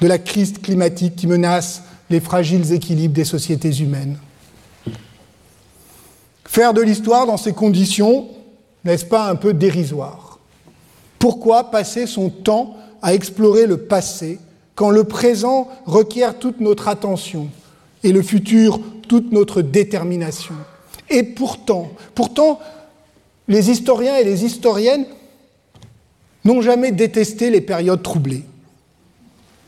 de 0.00 0.06
la 0.06 0.18
crise 0.18 0.54
climatique 0.58 1.16
qui 1.16 1.26
menace 1.26 1.82
les 2.10 2.20
fragiles 2.20 2.72
équilibres 2.72 3.14
des 3.14 3.24
sociétés 3.24 3.76
humaines. 3.80 4.18
Faire 6.44 6.74
de 6.74 6.82
l'histoire 6.82 7.26
dans 7.26 7.36
ces 7.36 7.52
conditions, 7.52 8.28
n'est-ce 8.84 9.04
pas 9.04 9.28
un 9.28 9.34
peu 9.34 9.54
dérisoire? 9.54 10.38
Pourquoi 11.18 11.70
passer 11.70 12.06
son 12.06 12.30
temps 12.30 12.76
à 13.02 13.14
explorer 13.14 13.66
le 13.66 13.78
passé 13.78 14.38
quand 14.74 14.90
le 14.90 15.04
présent 15.04 15.68
requiert 15.86 16.38
toute 16.38 16.60
notre 16.60 16.88
attention 16.88 17.48
et 18.02 18.12
le 18.12 18.22
futur 18.22 18.80
toute 19.08 19.32
notre 19.32 19.62
détermination? 19.62 20.54
Et 21.10 21.22
pourtant, 21.22 21.90
pourtant, 22.14 22.60
les 23.48 23.70
historiens 23.70 24.16
et 24.16 24.24
les 24.24 24.44
historiennes 24.44 25.06
n'ont 26.44 26.60
jamais 26.60 26.92
détesté 26.92 27.50
les 27.50 27.60
périodes 27.60 28.02
troublées. 28.02 28.44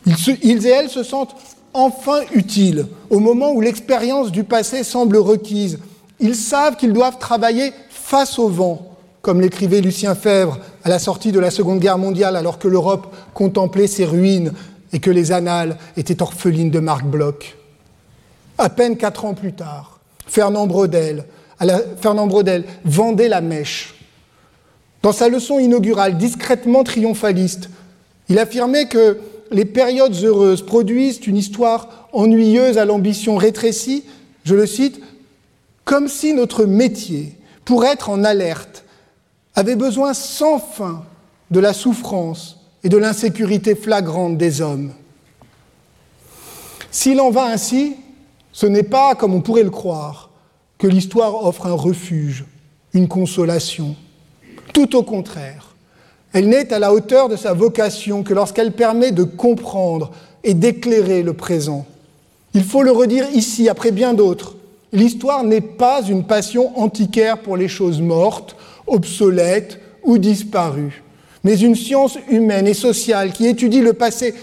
Ils, 0.07 0.67
et 0.67 0.71
elles 0.71 0.91
se 0.91 1.03
sentent 1.03 1.35
enfin 1.73 2.21
utiles 2.33 2.87
au 3.11 3.19
moment 3.19 3.53
où 3.53 3.61
l'expérience 3.61 4.31
du 4.31 4.45
passé 4.45 4.85
semble 4.85 5.17
requise. 5.17 5.79
Ils 6.21 6.37
savent 6.37 6.77
qu'ils 6.77 6.93
doivent 6.93 7.19
travailler 7.19 7.73
face 7.91 8.39
au 8.39 8.49
vent, 8.49 8.97
comme 9.21 9.41
l'écrivait 9.41 9.81
Lucien 9.81 10.15
Fèvre 10.15 10.59
à 10.85 10.89
la 10.89 10.99
sortie 10.99 11.33
de 11.33 11.41
la 11.41 11.51
Seconde 11.51 11.81
Guerre 11.81 11.99
mondiale, 11.99 12.37
alors 12.37 12.59
que 12.59 12.69
l'Europe 12.69 13.15
contemplait 13.35 13.89
ses 13.89 14.05
ruines 14.05 14.53
et 14.93 15.01
que 15.01 15.11
les 15.11 15.33
annales 15.33 15.77
étaient 15.97 16.23
orphelines 16.23 16.71
de 16.71 16.79
Marc 16.79 17.05
Bloch. 17.05 17.57
À 18.59 18.71
peine 18.71 18.97
quatre 18.97 19.25
ans 19.25 19.35
plus 19.35 19.53
tard, 19.53 19.99
Fernand 20.27 20.67
Brodel, 20.67 21.25
Fernand 22.01 22.29
vendait 22.85 23.29
la 23.29 23.41
mèche. 23.41 23.96
Dans 25.07 25.13
sa 25.13 25.29
leçon 25.29 25.61
inaugurale, 25.61 26.19
discrètement 26.19 26.83
triomphaliste, 26.83 27.71
il 28.29 28.41
affirmait 28.41 28.89
que 28.89 29.21
les 29.53 29.65
périodes 29.65 30.17
heureuses 30.25 30.67
produisent 30.67 31.25
une 31.29 31.37
histoire 31.37 32.09
ennuyeuse 32.13 32.77
à 32.77 32.85
l'ambition 32.85 33.37
rétrécie, 33.37 34.03
je 34.43 34.57
le 34.57 34.67
cite, 34.67 35.01
comme 35.85 36.09
si 36.09 36.35
notre 36.35 36.65
métier, 36.65 37.37
pour 37.65 37.85
être 37.85 38.11
en 38.11 38.25
alerte, 38.25 38.83
avait 39.55 39.77
besoin 39.77 40.13
sans 40.13 40.59
fin 40.59 41.05
de 41.53 41.61
la 41.61 41.73
souffrance 41.73 42.59
et 42.83 42.89
de 42.89 42.97
l'insécurité 42.97 43.77
flagrante 43.77 44.37
des 44.37 44.61
hommes. 44.61 44.91
S'il 46.91 47.21
en 47.21 47.31
va 47.31 47.45
ainsi, 47.45 47.95
ce 48.51 48.67
n'est 48.67 48.83
pas, 48.83 49.15
comme 49.15 49.35
on 49.35 49.41
pourrait 49.41 49.63
le 49.63 49.71
croire, 49.71 50.31
que 50.79 50.89
l'histoire 50.89 51.45
offre 51.45 51.67
un 51.67 51.75
refuge, 51.75 52.45
une 52.93 53.07
consolation. 53.07 53.95
Tout 54.77 54.95
au 54.95 55.03
contraire, 55.03 55.75
elle 56.35 56.51
n'est 56.51 56.71
à 56.71 56.79
la 56.79 56.93
hauteur 56.93 57.31
de 57.31 57.37
sa 57.37 57.55
vocation 57.55 58.23
que 58.23 58.35
lorsqu'elle 58.35 58.73
permet 58.73 59.11
de 59.11 59.23
comprendre 59.23 60.11
et 60.45 60.53
d'éclairer 60.53 61.23
le 61.23 61.33
présent. 61.33 61.87
Il 62.53 62.63
faut 62.63 62.83
le 62.83 62.91
redire 62.91 63.25
ici, 63.33 63.71
après 63.71 63.91
bien 63.91 64.13
d'autres. 64.13 64.55
L'histoire 64.93 65.45
n'est 65.45 65.63
pas 65.63 66.03
une 66.03 66.25
passion 66.25 66.79
antiquaire 66.79 67.39
pour 67.39 67.57
les 67.57 67.69
choses 67.69 68.03
mortes, 68.03 68.55
obsolètes 68.87 69.81
ou 70.05 70.19
disparues, 70.19 71.03
mais 71.43 71.59
une 71.59 71.75
science 71.75 72.19
humaine 72.29 72.67
et 72.67 72.75
sociale 72.75 73.33
qui 73.33 73.47
étudie 73.47 73.81
le 73.81 73.95
passé, 73.95 74.35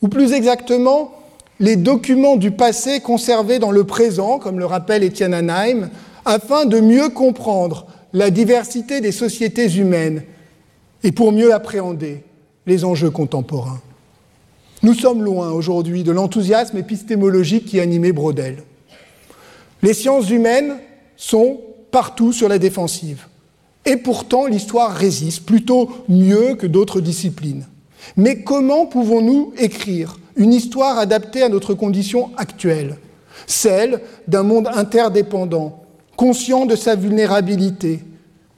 ou 0.00 0.06
plus 0.06 0.32
exactement, 0.32 1.10
les 1.58 1.74
documents 1.74 2.36
du 2.36 2.52
passé 2.52 3.00
conservés 3.00 3.58
dans 3.58 3.72
le 3.72 3.82
présent, 3.82 4.38
comme 4.38 4.60
le 4.60 4.66
rappelle 4.66 5.02
Étienne 5.02 5.34
Anheim, 5.34 5.90
afin 6.24 6.66
de 6.66 6.78
mieux 6.78 7.08
comprendre 7.08 7.88
la 8.12 8.30
diversité 8.30 9.00
des 9.00 9.12
sociétés 9.12 9.72
humaines 9.76 10.22
et 11.02 11.12
pour 11.12 11.32
mieux 11.32 11.52
appréhender 11.52 12.22
les 12.66 12.84
enjeux 12.84 13.10
contemporains. 13.10 13.80
Nous 14.82 14.94
sommes 14.94 15.22
loin 15.22 15.50
aujourd'hui 15.50 16.02
de 16.02 16.12
l'enthousiasme 16.12 16.76
épistémologique 16.76 17.66
qui 17.66 17.80
animait 17.80 18.12
Brodel. 18.12 18.64
Les 19.82 19.94
sciences 19.94 20.30
humaines 20.30 20.76
sont 21.16 21.60
partout 21.90 22.32
sur 22.32 22.48
la 22.48 22.58
défensive. 22.58 23.26
Et 23.84 23.96
pourtant, 23.96 24.46
l'histoire 24.46 24.92
résiste 24.92 25.44
plutôt 25.44 25.90
mieux 26.08 26.54
que 26.54 26.66
d'autres 26.66 27.00
disciplines. 27.00 27.66
Mais 28.16 28.42
comment 28.42 28.86
pouvons-nous 28.86 29.52
écrire 29.58 30.18
une 30.36 30.52
histoire 30.52 30.98
adaptée 30.98 31.42
à 31.42 31.48
notre 31.48 31.74
condition 31.74 32.30
actuelle, 32.36 32.96
celle 33.46 34.00
d'un 34.28 34.42
monde 34.42 34.68
interdépendant, 34.72 35.81
conscient 36.22 36.66
de 36.66 36.76
sa 36.76 36.94
vulnérabilité, 36.94 37.98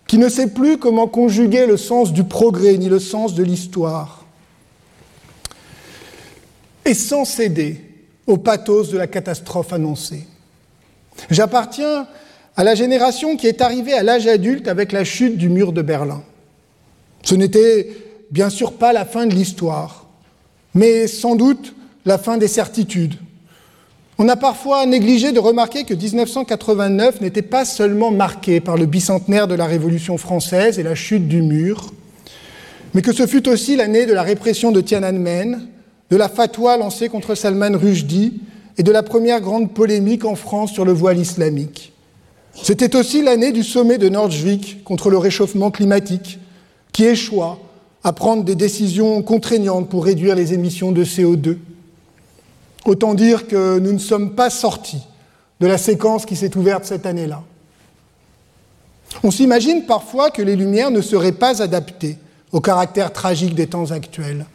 qui 0.07 0.19
ne 0.19 0.29
sait 0.29 0.49
plus 0.49 0.77
comment 0.77 1.07
conjuguer 1.07 1.65
le 1.65 1.79
sens 1.79 2.13
du 2.13 2.23
progrès 2.23 2.77
ni 2.77 2.91
le 2.91 2.99
sens 2.99 3.33
de 3.33 3.43
l'histoire, 3.43 4.27
et 6.85 6.93
sans 6.93 7.25
céder 7.25 7.81
au 8.27 8.37
pathos 8.37 8.91
de 8.91 8.99
la 8.99 9.07
catastrophe 9.07 9.73
annoncée. 9.73 10.29
J'appartiens 11.31 12.07
à 12.55 12.65
la 12.65 12.75
génération 12.75 13.35
qui 13.35 13.47
est 13.47 13.63
arrivée 13.63 13.95
à 13.95 14.03
l'âge 14.03 14.27
adulte 14.27 14.69
avec 14.69 14.93
la 14.93 15.05
chute 15.05 15.39
du 15.39 15.49
mur 15.49 15.73
de 15.73 15.81
Berlin. 15.81 16.23
Ce 17.23 17.35
n'était 17.35 17.97
bien 18.31 18.51
sûr 18.51 18.75
pas 18.75 18.93
la 18.93 19.07
fin 19.07 19.25
de 19.25 19.35
l'histoire, 19.35 20.07
mais 20.75 21.07
sans 21.07 21.35
doute 21.35 21.75
la 22.05 22.19
fin 22.19 22.37
des 22.37 22.49
certitudes. 22.49 23.15
On 24.17 24.29
a 24.29 24.37
parfois 24.37 24.87
négligé 24.87 25.33
de 25.33 25.41
remarquer 25.41 25.83
que 25.83 25.93
1989 25.93 27.21
n'était 27.21 27.43
pas 27.43 27.65
seulement 27.65 28.13
marqué 28.13 28.61
par 28.61 28.77
le 28.77 28.87
bicentenaire 28.87 29.49
de 29.49 29.57
la 29.57 29.67
Révolution 29.67 30.19
française 30.19 30.79
et 30.79 30.85
la 30.85 30.95
chute 30.95 31.27
du 31.27 31.43
mur, 31.43 31.93
mais 32.95 33.03
que 33.03 33.13
ce 33.13 33.27
fut 33.27 33.49
aussi 33.49 33.75
l'année 33.75 34.07
de 34.07 34.13
la 34.13 34.23
répression 34.23 34.71
de 34.71 34.81
Tiananmen, 34.81 35.67
de 36.11 36.17
la 36.17 36.29
fatwa 36.29 36.77
lancée 36.77 37.09
contre 37.09 37.35
Salman 37.35 37.77
Rushdie 37.77 38.41
et 38.79 38.85
de 38.85 38.93
la 38.93 39.03
première 39.03 39.41
grande 39.41 39.75
polémique 39.75 40.25
en 40.25 40.37
France 40.37 40.73
sur 40.73 40.85
le 40.85 40.93
voile 40.93 41.19
islamique. 41.19 41.93
C'était 42.55 42.95
aussi 42.95 43.21
l'année 43.21 43.51
du 43.51 43.65
sommet 43.65 43.99
de 43.99 44.09
Nordjvik 44.09 44.85
contre 44.85 45.11
le 45.11 45.19
réchauffement 45.19 45.73
climatique, 45.73 46.39
qui 46.93 47.05
échoua 47.05 47.59
à 48.05 48.13
prendre 48.13 48.45
des 48.45 48.55
décisions 48.55 49.23
contraignantes 49.23 49.89
pour 49.89 50.05
réduire 50.05 50.37
les 50.37 50.55
émissions 50.55 50.93
de 50.93 51.05
CO2. 51.05 51.57
Autant 52.85 53.15
dire 53.15 53.47
que 53.47 53.79
nous 53.79 53.93
ne 53.93 53.99
sommes 53.99 54.35
pas 54.35 54.51
sortis 54.51 55.03
de 55.61 55.67
la 55.67 55.79
séquence 55.79 56.27
qui 56.27 56.37
s'est 56.37 56.57
ouverte 56.57 56.85
cette 56.85 57.07
année-là. 57.07 57.43
On 59.23 59.31
s'imagine 59.31 59.87
parfois 59.87 60.31
que 60.31 60.43
les 60.43 60.57
Lumières 60.57 60.91
ne 60.91 61.01
seraient 61.01 61.33
pas 61.33 61.63
adaptées 61.63 62.19
au 62.53 62.61
caractère 62.61 63.13
tragique 63.13 63.55
des 63.55 63.67
temps 63.67 63.91
actuels. 63.91 64.47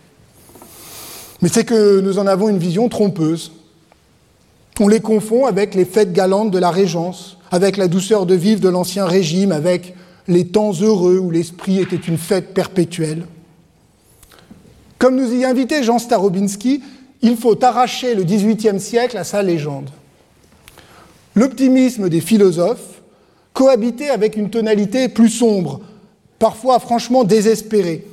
Mais 1.41 1.49
c'est 1.49 1.63
que 1.63 2.01
nous 2.01 2.19
en 2.19 2.27
avons 2.27 2.49
une 2.49 2.57
vision 2.57 2.89
trompeuse. 2.89 3.51
On 4.79 4.87
les 4.87 4.99
confond 4.99 5.45
avec 5.45 5.75
les 5.75 5.85
fêtes 5.85 6.13
galantes 6.13 6.51
de 6.51 6.59
la 6.59 6.71
Régence, 6.71 7.37
avec 7.51 7.77
la 7.77 7.87
douceur 7.87 8.25
de 8.25 8.35
vivre 8.35 8.61
de 8.61 8.69
l'Ancien 8.69 9.05
Régime, 9.05 9.51
avec 9.51 9.95
les 10.27 10.47
temps 10.47 10.73
heureux 10.73 11.17
où 11.17 11.31
l'esprit 11.31 11.79
était 11.79 11.95
une 11.95 12.17
fête 12.17 12.53
perpétuelle. 12.53 13.25
Comme 14.99 15.15
nous 15.15 15.33
y 15.33 15.45
invitait 15.45 15.83
Jean 15.83 15.97
Starobinski, 15.97 16.83
il 17.21 17.35
faut 17.37 17.63
arracher 17.63 18.15
le 18.15 18.23
XVIIIe 18.23 18.79
siècle 18.79 19.17
à 19.17 19.23
sa 19.23 19.43
légende. 19.43 19.89
L'optimisme 21.35 22.09
des 22.09 22.21
philosophes 22.21 23.01
cohabitait 23.53 24.09
avec 24.09 24.35
une 24.35 24.49
tonalité 24.49 25.09
plus 25.09 25.29
sombre, 25.29 25.81
parfois 26.37 26.79
franchement 26.79 27.23
désespérée. 27.23 28.05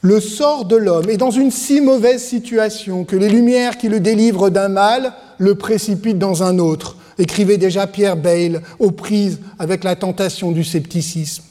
Le 0.00 0.20
sort 0.20 0.66
de 0.66 0.76
l'homme 0.76 1.08
est 1.08 1.16
dans 1.16 1.30
une 1.30 1.50
si 1.50 1.80
mauvaise 1.80 2.22
situation 2.22 3.04
que 3.04 3.16
les 3.16 3.28
lumières 3.28 3.78
qui 3.78 3.88
le 3.88 4.00
délivrent 4.00 4.50
d'un 4.50 4.68
mal 4.68 5.14
le 5.38 5.54
précipitent 5.54 6.18
dans 6.18 6.42
un 6.42 6.58
autre, 6.58 6.96
écrivait 7.18 7.56
déjà 7.56 7.86
Pierre 7.86 8.16
Bayle, 8.16 8.60
aux 8.78 8.90
prises 8.90 9.40
avec 9.58 9.84
la 9.84 9.96
tentation 9.96 10.52
du 10.52 10.64
scepticisme. 10.64 11.44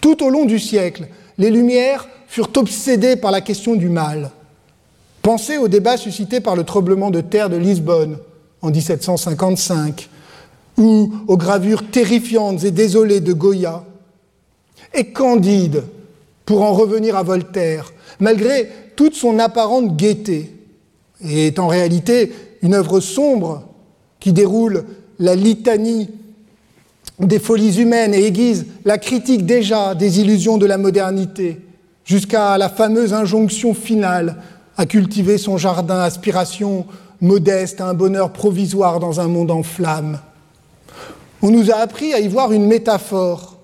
Tout 0.00 0.22
au 0.22 0.30
long 0.30 0.44
du 0.44 0.58
siècle, 0.58 1.08
les 1.38 1.50
Lumières 1.50 2.06
furent 2.28 2.50
obsédées 2.56 3.16
par 3.16 3.30
la 3.30 3.40
question 3.40 3.74
du 3.74 3.88
mal. 3.88 4.30
Pensez 5.24 5.56
au 5.56 5.68
débat 5.68 5.96
suscité 5.96 6.40
par 6.40 6.54
le 6.54 6.64
tremblement 6.64 7.10
de 7.10 7.22
terre 7.22 7.48
de 7.48 7.56
Lisbonne 7.56 8.18
en 8.60 8.70
1755, 8.70 10.10
ou 10.76 11.10
aux 11.26 11.38
gravures 11.38 11.90
terrifiantes 11.90 12.62
et 12.62 12.70
désolées 12.70 13.20
de 13.20 13.32
Goya. 13.32 13.84
Et 14.92 15.12
Candide, 15.12 15.84
pour 16.44 16.60
en 16.60 16.74
revenir 16.74 17.16
à 17.16 17.22
Voltaire, 17.22 17.94
malgré 18.20 18.68
toute 18.96 19.14
son 19.14 19.38
apparente 19.38 19.96
gaieté, 19.96 20.54
est 21.26 21.58
en 21.58 21.68
réalité 21.68 22.30
une 22.60 22.74
œuvre 22.74 23.00
sombre 23.00 23.62
qui 24.20 24.34
déroule 24.34 24.84
la 25.18 25.36
litanie 25.36 26.10
des 27.18 27.38
folies 27.38 27.80
humaines 27.80 28.12
et 28.12 28.26
aiguise 28.26 28.66
la 28.84 28.98
critique 28.98 29.46
déjà 29.46 29.94
des 29.94 30.20
illusions 30.20 30.58
de 30.58 30.66
la 30.66 30.76
modernité, 30.76 31.62
jusqu'à 32.04 32.58
la 32.58 32.68
fameuse 32.68 33.14
injonction 33.14 33.72
finale 33.72 34.36
à 34.76 34.86
cultiver 34.86 35.38
son 35.38 35.56
jardin, 35.56 36.00
aspiration 36.00 36.86
modeste 37.20 37.80
à 37.80 37.86
un 37.86 37.94
bonheur 37.94 38.32
provisoire 38.32 39.00
dans 39.00 39.20
un 39.20 39.28
monde 39.28 39.50
en 39.50 39.62
flammes. 39.62 40.20
On 41.42 41.50
nous 41.50 41.70
a 41.70 41.76
appris 41.76 42.12
à 42.14 42.20
y 42.20 42.28
voir 42.28 42.52
une 42.52 42.66
métaphore, 42.66 43.58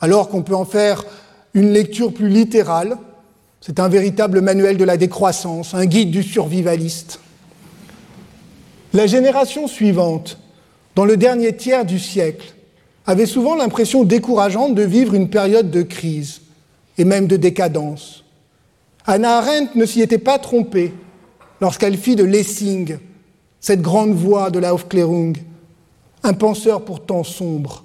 alors 0.00 0.28
qu'on 0.28 0.42
peut 0.42 0.54
en 0.54 0.64
faire 0.64 1.04
une 1.54 1.70
lecture 1.70 2.12
plus 2.12 2.28
littérale. 2.28 2.96
C'est 3.60 3.80
un 3.80 3.88
véritable 3.88 4.40
manuel 4.40 4.76
de 4.76 4.84
la 4.84 4.96
décroissance, 4.96 5.74
un 5.74 5.86
guide 5.86 6.10
du 6.10 6.22
survivaliste. 6.22 7.20
La 8.92 9.06
génération 9.06 9.66
suivante, 9.66 10.38
dans 10.94 11.04
le 11.04 11.16
dernier 11.16 11.56
tiers 11.56 11.84
du 11.84 11.98
siècle, 11.98 12.54
avait 13.06 13.26
souvent 13.26 13.54
l'impression 13.54 14.04
décourageante 14.04 14.74
de 14.74 14.82
vivre 14.82 15.14
une 15.14 15.30
période 15.30 15.70
de 15.70 15.82
crise 15.82 16.40
et 16.98 17.04
même 17.04 17.26
de 17.26 17.36
décadence. 17.36 18.24
Anna 19.08 19.38
Arendt 19.38 19.76
ne 19.76 19.86
s'y 19.86 20.02
était 20.02 20.18
pas 20.18 20.38
trompée 20.38 20.92
lorsqu'elle 21.60 21.96
fit 21.96 22.16
de 22.16 22.24
Lessing 22.24 22.98
cette 23.60 23.80
grande 23.80 24.14
voix 24.14 24.50
de 24.50 24.58
la 24.58 24.74
Aufklärung, 24.74 25.36
un 26.22 26.32
penseur 26.32 26.84
pourtant 26.84 27.22
sombre. 27.22 27.84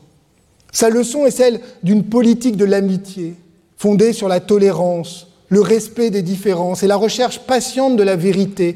Sa 0.72 0.90
leçon 0.90 1.26
est 1.26 1.32
celle 1.32 1.60
d'une 1.84 2.04
politique 2.04 2.58
de 2.58 2.66
l'amitié, 2.66 3.36
fondée 3.78 4.14
sur 4.14 4.28
la 4.28 4.40
tolérance, 4.40 5.28
le 5.50 5.62
respect 5.62 6.10
des 6.10 6.22
différences 6.22 6.82
et 6.82 6.88
la 6.88 6.96
recherche 6.96 7.40
patiente 7.40 7.98
de 7.98 8.04
la 8.04 8.16
vérité, 8.16 8.76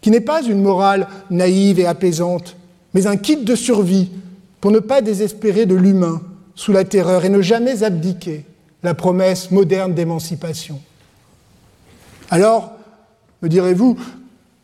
qui 0.00 0.10
n'est 0.10 0.20
pas 0.20 0.42
une 0.42 0.62
morale 0.62 1.08
naïve 1.30 1.80
et 1.80 1.86
apaisante, 1.86 2.56
mais 2.94 3.06
un 3.06 3.16
kit 3.16 3.36
de 3.36 3.54
survie 3.54 4.10
pour 4.60 4.70
ne 4.70 4.78
pas 4.78 5.02
désespérer 5.02 5.66
de 5.66 5.74
l'humain 5.74 6.22
sous 6.54 6.72
la 6.72 6.84
terreur 6.84 7.24
et 7.24 7.30
ne 7.30 7.42
jamais 7.42 7.82
abdiquer 7.82 8.44
la 8.82 8.94
promesse 8.94 9.50
moderne 9.50 9.94
d'émancipation. 9.94 10.80
Alors, 12.30 12.72
me 13.42 13.48
direz-vous, 13.48 13.96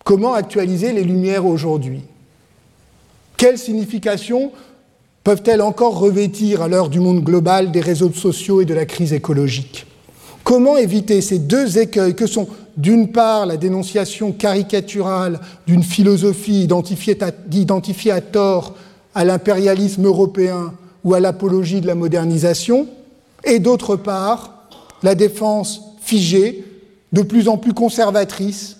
comment 0.04 0.34
actualiser 0.34 0.92
les 0.92 1.04
Lumières 1.04 1.46
aujourd'hui? 1.46 2.02
Quelle 3.36 3.58
signification 3.58 4.52
peuvent-elles 5.24 5.62
encore 5.62 5.98
revêtir 5.98 6.62
à 6.62 6.68
l'heure 6.68 6.88
du 6.88 7.00
monde 7.00 7.22
global 7.22 7.70
des 7.70 7.80
réseaux 7.80 8.12
sociaux 8.12 8.60
et 8.60 8.64
de 8.64 8.74
la 8.74 8.86
crise 8.86 9.12
écologique? 9.12 9.86
Comment 10.42 10.76
éviter 10.76 11.20
ces 11.20 11.38
deux 11.38 11.78
écueils 11.78 12.14
que 12.14 12.26
sont 12.26 12.48
d'une 12.76 13.12
part 13.12 13.46
la 13.46 13.56
dénonciation 13.56 14.32
caricaturale 14.32 15.40
d'une 15.66 15.82
philosophie 15.82 16.62
identifiée 16.62 18.12
à, 18.12 18.20
tort 18.20 18.74
à 19.14 19.24
l'impérialisme 19.24 20.06
européen 20.06 20.72
ou 21.04 21.14
à 21.14 21.20
l'apologie 21.20 21.80
de 21.80 21.86
la 21.86 21.94
modernisation, 21.94 22.86
et 23.44 23.58
d'autre 23.58 23.96
part 23.96 24.66
la 25.02 25.14
défense 25.14 25.82
figée, 26.02 26.64
de 27.12 27.22
plus 27.22 27.48
en 27.48 27.58
plus 27.58 27.74
conservatrice, 27.74 28.76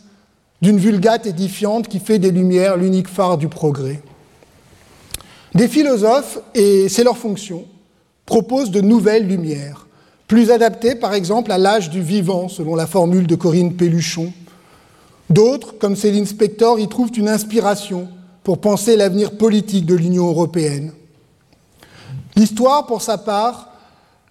d'une 0.63 0.79
vulgate 0.79 1.27
édifiante 1.27 1.89
qui 1.89 2.01
fait 2.01 2.19
des 2.19 2.31
Lumières 2.31 2.77
l'unique 2.77 3.09
phare 3.09 3.39
du 3.39 3.49
progrès. 3.49 4.03
Des 5.55 5.69
philosophes, 5.69 6.39
et 6.55 6.89
c'est 6.89 7.05
leur 7.05 7.17
fonction, 7.17 7.65
proposent 8.27 8.71
de 8.71 8.81
nouvelles 8.81 9.27
lumières, 9.27 9.87
plus 10.29 10.51
adapté 10.53 10.95
par 10.95 11.15
exemple 11.15 11.51
à 11.51 11.59
l'âge 11.59 11.91
du 11.91 12.03
vivant, 12.03 12.49
selon 12.49 12.77
la 12.77 12.87
formule 12.87 13.27
de 13.27 13.35
Corinne 13.35 13.75
Pelluchon. 13.75 14.33
D'autres, 15.29 15.77
comme 15.79 15.97
Céline 15.97 16.27
Spector, 16.27 16.79
y 16.79 16.89
trouvent 16.89 17.11
une 17.17 17.29
inspiration 17.29 18.09
pour 18.45 18.61
penser 18.61 18.97
l'avenir 18.97 19.33
politique 19.33 19.87
de 19.87 19.95
l'Union 19.95 20.29
européenne. 20.29 20.93
L'histoire, 22.37 22.87
pour 22.87 23.03
sa 23.03 23.19
part, 23.19 23.70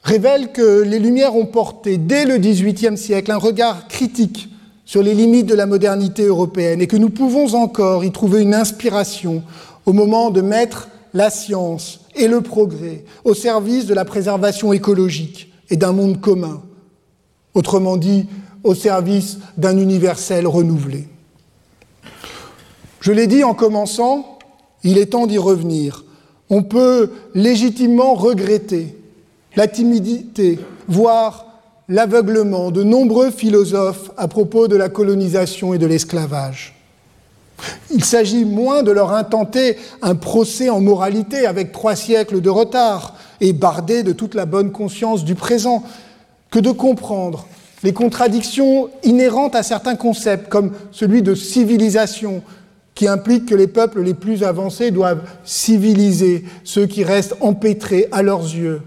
révèle 0.04 0.52
que 0.52 0.82
les 0.82 1.00
Lumières 1.00 1.36
ont 1.36 1.46
porté 1.46 1.98
dès 1.98 2.26
le 2.26 2.38
XVIIIe 2.38 2.98
siècle 2.98 3.32
un 3.32 3.38
regard 3.38 3.88
critique 3.88 4.50
sur 4.86 5.04
les 5.04 5.14
limites 5.14 5.46
de 5.46 5.56
la 5.56 5.66
modernité 5.66 6.24
européenne 6.24 6.82
et 6.82 6.88
que 6.88 6.98
nous 6.98 7.10
pouvons 7.10 7.54
encore 7.54 8.04
y 8.04 8.12
trouver 8.12 8.42
une 8.42 8.56
inspiration 8.56 9.44
au 9.86 9.94
moment 9.94 10.32
de 10.32 10.42
mettre 10.42 10.90
la 11.14 11.30
science 11.30 12.02
et 12.16 12.28
le 12.28 12.42
progrès 12.42 13.04
au 13.24 13.34
service 13.34 13.86
de 13.86 13.94
la 13.94 14.06
préservation 14.06 14.74
écologique 14.74 15.52
et 15.70 15.78
d'un 15.78 15.92
monde 15.92 16.20
commun, 16.20 16.62
autrement 17.54 17.98
dit, 17.98 18.28
au 18.64 18.76
service 18.76 19.38
d'un 19.58 19.78
universel 19.78 20.48
renouvelé. 20.48 21.08
Je 23.00 23.12
l'ai 23.12 23.28
dit 23.28 23.44
en 23.44 23.54
commençant, 23.54 24.40
il 24.84 24.98
est 24.98 25.08
temps 25.12 25.28
d'y 25.28 25.38
revenir. 25.38 26.04
On 26.50 26.64
peut 26.64 27.12
légitimement 27.36 28.16
regretter 28.16 28.99
la 29.56 29.68
timidité, 29.68 30.60
voire 30.88 31.46
l'aveuglement 31.88 32.72
de 32.72 32.84
nombreux 32.84 33.32
philosophes 33.32 34.12
à 34.18 34.28
propos 34.28 34.68
de 34.68 34.76
la 34.76 34.90
colonisation 34.90 35.74
et 35.74 35.80
de 35.80 35.88
l'esclavage. 35.88 36.76
Il 37.92 38.06
s'agit 38.06 38.46
moins 38.46 38.84
de 38.84 38.92
leur 38.92 39.12
intenter 39.14 39.78
un 40.02 40.16
procès 40.16 40.70
en 40.70 40.80
moralité 40.80 41.46
avec 41.46 41.72
trois 41.72 41.96
siècles 41.96 42.42
de 42.42 42.50
retard, 42.50 43.16
et 43.42 43.54
bardé 43.54 44.04
de 44.04 44.12
toute 44.12 44.36
la 44.36 44.46
bonne 44.46 44.72
conscience 44.72 45.24
du 45.24 45.36
présent, 45.36 45.84
que 46.52 46.60
de 46.60 46.72
comprendre 46.72 47.48
les 47.84 47.94
contradictions 47.94 48.90
inhérentes 49.04 49.56
à 49.56 49.64
certains 49.64 49.96
concepts, 49.96 50.50
comme 50.50 50.72
celui 50.92 51.22
de 51.22 51.36
civilisation, 51.36 52.44
qui 52.96 53.08
implique 53.08 53.46
que 53.46 53.56
les 53.56 53.68
peuples 53.68 54.02
les 54.02 54.14
plus 54.14 54.44
avancés 54.44 54.92
doivent 54.92 55.22
civiliser 55.46 56.44
ceux 56.66 56.86
qui 56.86 57.06
restent 57.06 57.36
empêtrés 57.40 58.08
à 58.12 58.22
leurs 58.22 58.44
yeux 58.44 58.82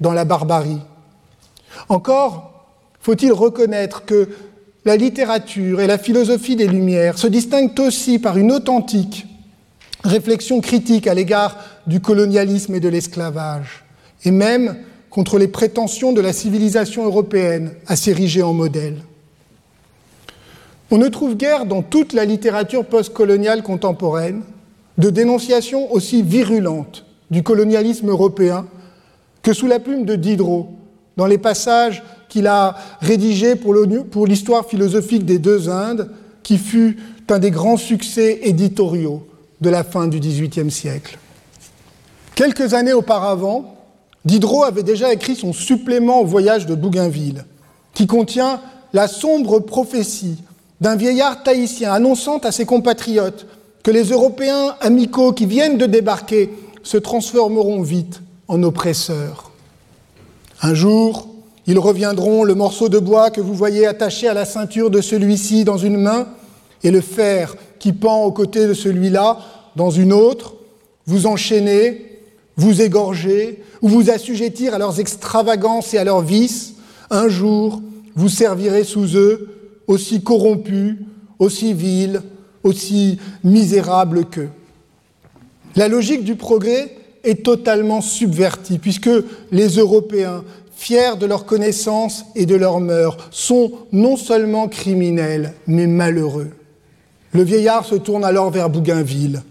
dans 0.00 0.12
la 0.12 0.24
barbarie. 0.24 0.80
Encore 1.88 2.66
faut-il 3.00 3.32
reconnaître 3.32 4.04
que 4.04 4.28
la 4.84 4.96
littérature 4.96 5.80
et 5.80 5.86
la 5.86 5.98
philosophie 5.98 6.56
des 6.56 6.66
Lumières 6.66 7.18
se 7.18 7.26
distinguent 7.26 7.78
aussi 7.80 8.18
par 8.18 8.38
une 8.38 8.52
authentique 8.52 9.26
réflexion 10.04 10.60
critique 10.60 11.06
à 11.06 11.14
l'égard 11.14 11.56
du 11.86 12.00
colonialisme 12.00 12.74
et 12.74 12.80
de 12.80 12.88
l'esclavage, 12.88 13.84
et 14.24 14.30
même 14.30 14.76
contre 15.10 15.38
les 15.38 15.48
prétentions 15.48 16.12
de 16.12 16.20
la 16.20 16.32
civilisation 16.32 17.04
européenne 17.04 17.72
à 17.86 17.96
s'ériger 17.96 18.42
en 18.42 18.52
modèle. 18.52 18.96
On 20.90 20.98
ne 20.98 21.08
trouve 21.08 21.36
guère 21.36 21.66
dans 21.66 21.82
toute 21.82 22.12
la 22.12 22.24
littérature 22.24 22.84
postcoloniale 22.84 23.62
contemporaine 23.62 24.42
de 24.96 25.10
dénonciation 25.10 25.92
aussi 25.92 26.22
virulente 26.22 27.04
du 27.30 27.42
colonialisme 27.42 28.08
européen 28.08 28.66
que 29.42 29.52
sous 29.52 29.66
la 29.66 29.80
plume 29.80 30.04
de 30.04 30.16
Diderot, 30.16 30.68
dans 31.16 31.26
les 31.26 31.38
passages 31.38 32.02
qu'il 32.28 32.46
a 32.46 32.76
rédigés 33.00 33.56
pour 33.56 34.26
l'histoire 34.26 34.66
philosophique 34.66 35.24
des 35.24 35.38
deux 35.38 35.68
Indes, 35.68 36.10
qui 36.42 36.58
fut 36.58 36.96
un 37.30 37.38
des 37.38 37.50
grands 37.50 37.76
succès 37.76 38.40
éditoriaux 38.42 39.26
de 39.60 39.70
la 39.70 39.84
fin 39.84 40.06
du 40.06 40.20
XVIIIe 40.20 40.70
siècle. 40.70 41.18
Quelques 42.34 42.74
années 42.74 42.92
auparavant, 42.92 43.76
Diderot 44.24 44.64
avait 44.64 44.82
déjà 44.82 45.12
écrit 45.12 45.34
son 45.34 45.52
supplément 45.52 46.20
au 46.20 46.24
voyage 46.24 46.66
de 46.66 46.74
Bougainville, 46.74 47.44
qui 47.94 48.06
contient 48.06 48.60
la 48.92 49.08
sombre 49.08 49.58
prophétie 49.58 50.36
d'un 50.80 50.96
vieillard 50.96 51.42
tahitien 51.42 51.92
annonçant 51.92 52.38
à 52.38 52.52
ses 52.52 52.64
compatriotes 52.64 53.46
que 53.82 53.90
les 53.90 54.10
Européens 54.10 54.76
amicaux 54.80 55.32
qui 55.32 55.46
viennent 55.46 55.78
de 55.78 55.86
débarquer 55.86 56.50
se 56.82 56.96
transformeront 56.96 57.82
vite 57.82 58.22
en 58.48 58.62
oppresseurs. 58.62 59.52
Un 60.62 60.74
jour, 60.74 61.28
ils 61.66 61.78
reviendront, 61.78 62.44
le 62.44 62.54
morceau 62.54 62.88
de 62.88 62.98
bois 62.98 63.30
que 63.30 63.40
vous 63.40 63.54
voyez 63.54 63.86
attaché 63.86 64.26
à 64.26 64.34
la 64.34 64.44
ceinture 64.44 64.90
de 64.90 65.00
celui-ci 65.00 65.64
dans 65.64 65.76
une 65.76 65.98
main 65.98 66.26
et 66.82 66.90
le 66.90 67.00
fer 67.00 67.56
qui 67.78 67.92
pend 67.92 68.24
aux 68.24 68.32
côtés 68.32 68.66
de 68.66 68.74
celui-là 68.74 69.38
dans 69.76 69.90
une 69.90 70.12
autre, 70.12 70.54
vous 71.06 71.26
enchaîner, 71.26 72.20
vous 72.56 72.82
égorger 72.82 73.62
ou 73.82 73.88
vous 73.88 74.10
assujettir 74.10 74.74
à 74.74 74.78
leurs 74.78 74.98
extravagances 74.98 75.94
et 75.94 75.98
à 75.98 76.04
leurs 76.04 76.22
vices, 76.22 76.74
un 77.10 77.28
jour 77.28 77.80
vous 78.16 78.28
servirez 78.28 78.82
sous 78.82 79.16
eux, 79.16 79.48
aussi 79.86 80.22
corrompus, 80.22 80.96
aussi 81.38 81.72
vils, 81.72 82.22
aussi 82.64 83.18
misérables 83.44 84.24
qu'eux. 84.24 84.48
La 85.76 85.86
logique 85.86 86.24
du 86.24 86.34
progrès 86.34 86.97
est 87.28 87.44
totalement 87.44 88.00
subvertie, 88.00 88.78
puisque 88.78 89.10
les 89.52 89.68
Européens, 89.76 90.44
fiers 90.74 91.16
de 91.20 91.26
leur 91.26 91.44
connaissance 91.44 92.24
et 92.34 92.46
de 92.46 92.54
leurs 92.54 92.80
mœurs, 92.80 93.16
sont 93.30 93.72
non 93.92 94.16
seulement 94.16 94.68
criminels, 94.68 95.52
mais 95.66 95.86
malheureux. 95.86 96.50
Le 97.32 97.42
vieillard 97.42 97.84
se 97.84 97.96
tourne 97.96 98.24
alors 98.24 98.50
vers 98.50 98.70
Bougainville. 98.70 99.42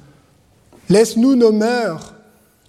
Laisse-nous 0.89 1.35
nos 1.35 1.51
mœurs. 1.51 2.15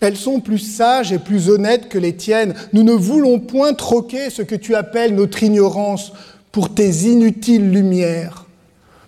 Elles 0.01 0.17
sont 0.17 0.41
plus 0.41 0.59
sages 0.59 1.13
et 1.13 1.19
plus 1.19 1.49
honnêtes 1.49 1.89
que 1.89 1.99
les 1.99 2.15
tiennes. 2.15 2.55
Nous 2.73 2.83
ne 2.83 2.93
voulons 2.93 3.41
point 3.41 3.73
troquer 3.73 4.31
ce 4.31 4.43
que 4.43 4.55
tu 4.55 4.75
appelles 4.75 5.15
notre 5.15 5.43
ignorance 5.43 6.13
pour 6.53 6.75
tes 6.75 6.91
inutiles 6.91 7.71
lumières. 7.71 8.45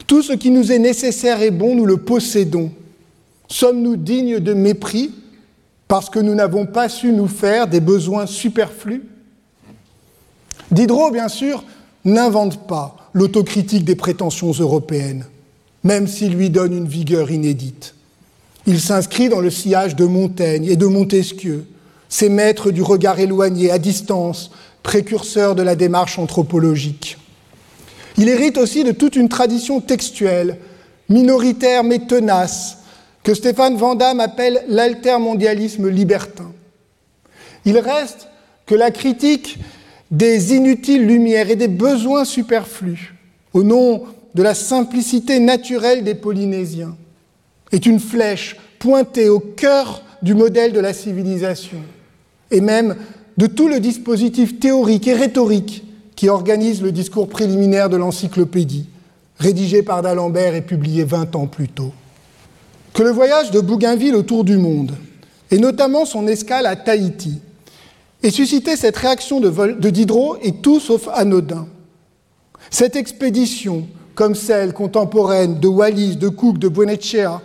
Tout 0.06 0.22
ce 0.22 0.32
qui 0.32 0.50
nous 0.50 0.72
est 0.72 0.78
nécessaire 0.78 1.42
et 1.42 1.50
bon, 1.50 1.76
nous 1.76 1.86
le 1.86 1.98
possédons. 1.98 2.72
Sommes-nous 3.48 3.96
dignes 3.96 4.40
de 4.40 4.54
mépris? 4.54 5.10
Parce 5.90 6.08
que 6.08 6.18
nous 6.18 6.34
n'avons 6.34 6.64
pas 6.64 6.88
su 6.88 7.12
nous 7.12 7.28
faire 7.28 7.66
des 7.66 7.80
besoins 7.80 8.24
superflus 8.24 9.02
Diderot, 10.70 11.10
bien 11.10 11.28
sûr, 11.28 11.64
n'invente 12.06 12.66
pas 12.66 12.96
l'autocritique 13.12 13.84
des 13.84 13.96
prétentions 13.96 14.52
européennes 14.52 15.26
même 15.84 16.06
s'il 16.06 16.34
lui 16.34 16.50
donne 16.50 16.76
une 16.76 16.88
vigueur 16.88 17.30
inédite. 17.30 17.94
Il 18.66 18.80
s'inscrit 18.80 19.28
dans 19.28 19.40
le 19.40 19.50
sillage 19.50 19.96
de 19.96 20.04
Montaigne 20.04 20.66
et 20.66 20.76
de 20.76 20.86
Montesquieu, 20.86 21.66
ces 22.08 22.28
maîtres 22.28 22.70
du 22.70 22.82
regard 22.82 23.18
éloigné, 23.18 23.70
à 23.70 23.78
distance, 23.78 24.50
précurseurs 24.82 25.54
de 25.54 25.62
la 25.62 25.76
démarche 25.76 26.18
anthropologique. 26.18 27.16
Il 28.18 28.28
hérite 28.28 28.58
aussi 28.58 28.84
de 28.84 28.92
toute 28.92 29.16
une 29.16 29.28
tradition 29.28 29.80
textuelle, 29.80 30.58
minoritaire 31.08 31.84
mais 31.84 32.00
tenace, 32.00 32.78
que 33.22 33.34
Stéphane 33.34 33.76
Van 33.76 33.98
appelle 34.18 34.64
l'altermondialisme 34.68 35.88
libertin. 35.88 36.52
Il 37.64 37.78
reste 37.78 38.28
que 38.66 38.74
la 38.74 38.90
critique 38.90 39.58
des 40.10 40.54
inutiles 40.54 41.06
lumières 41.06 41.50
et 41.50 41.56
des 41.56 41.68
besoins 41.68 42.24
superflus, 42.24 43.14
au 43.52 43.62
nom 43.62 44.04
de 44.34 44.42
la 44.42 44.54
simplicité 44.54 45.38
naturelle 45.38 46.04
des 46.04 46.14
Polynésiens, 46.14 46.96
est 47.72 47.86
une 47.86 48.00
flèche 48.00 48.56
pointée 48.78 49.28
au 49.28 49.38
cœur 49.40 50.02
du 50.22 50.34
modèle 50.34 50.72
de 50.72 50.80
la 50.80 50.92
civilisation, 50.92 51.78
et 52.50 52.60
même 52.60 52.96
de 53.36 53.46
tout 53.46 53.68
le 53.68 53.80
dispositif 53.80 54.58
théorique 54.58 55.06
et 55.06 55.14
rhétorique 55.14 55.84
qui 56.16 56.28
organise 56.28 56.82
le 56.82 56.92
discours 56.92 57.28
préliminaire 57.28 57.88
de 57.88 57.96
l'encyclopédie, 57.96 58.88
rédigé 59.38 59.82
par 59.82 60.02
d'Alembert 60.02 60.54
et 60.54 60.62
publié 60.62 61.04
20 61.04 61.36
ans 61.36 61.46
plus 61.46 61.68
tôt. 61.68 61.92
Que 62.92 63.02
le 63.02 63.10
voyage 63.10 63.50
de 63.50 63.60
Bougainville 63.60 64.14
autour 64.14 64.44
du 64.44 64.56
monde, 64.56 64.92
et 65.50 65.58
notamment 65.58 66.04
son 66.04 66.26
escale 66.26 66.66
à 66.66 66.76
Tahiti, 66.76 67.40
ait 68.22 68.30
suscité 68.30 68.76
cette 68.76 68.96
réaction 68.96 69.40
de, 69.40 69.50
de 69.50 69.90
Diderot 69.90 70.36
est 70.42 70.60
tout 70.62 70.80
sauf 70.80 71.08
anodin. 71.12 71.66
Cette 72.70 72.96
expédition 72.96 73.86
comme 74.14 74.34
celles 74.34 74.74
contemporaines 74.74 75.60
de 75.60 75.68
Wallis, 75.68 76.16
de 76.16 76.28
Cook, 76.28 76.58
de 76.58 76.68
Buenechea, 76.68 77.40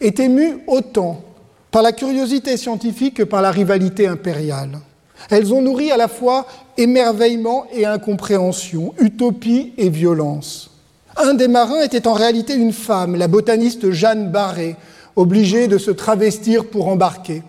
est 0.00 0.20
émue 0.20 0.58
autant 0.66 1.22
par 1.70 1.82
la 1.82 1.92
curiosité 1.92 2.56
scientifique 2.56 3.14
que 3.14 3.22
par 3.22 3.42
la 3.42 3.50
rivalité 3.50 4.06
impériale. 4.06 4.80
Elles 5.28 5.52
ont 5.52 5.62
nourri 5.62 5.90
à 5.90 5.96
la 5.96 6.08
fois 6.08 6.46
émerveillement 6.76 7.66
et 7.72 7.86
incompréhension, 7.86 8.94
utopie 8.98 9.72
et 9.76 9.88
violence. 9.88 10.69
Un 11.16 11.34
des 11.34 11.48
marins 11.48 11.82
était 11.82 12.06
en 12.06 12.12
réalité 12.12 12.54
une 12.54 12.72
femme, 12.72 13.16
la 13.16 13.28
botaniste 13.28 13.90
Jeanne 13.90 14.30
Barré, 14.30 14.76
obligée 15.16 15.68
de 15.68 15.78
se 15.78 15.90
travestir 15.90 16.66
pour 16.66 16.88
embarquer. 16.88 17.42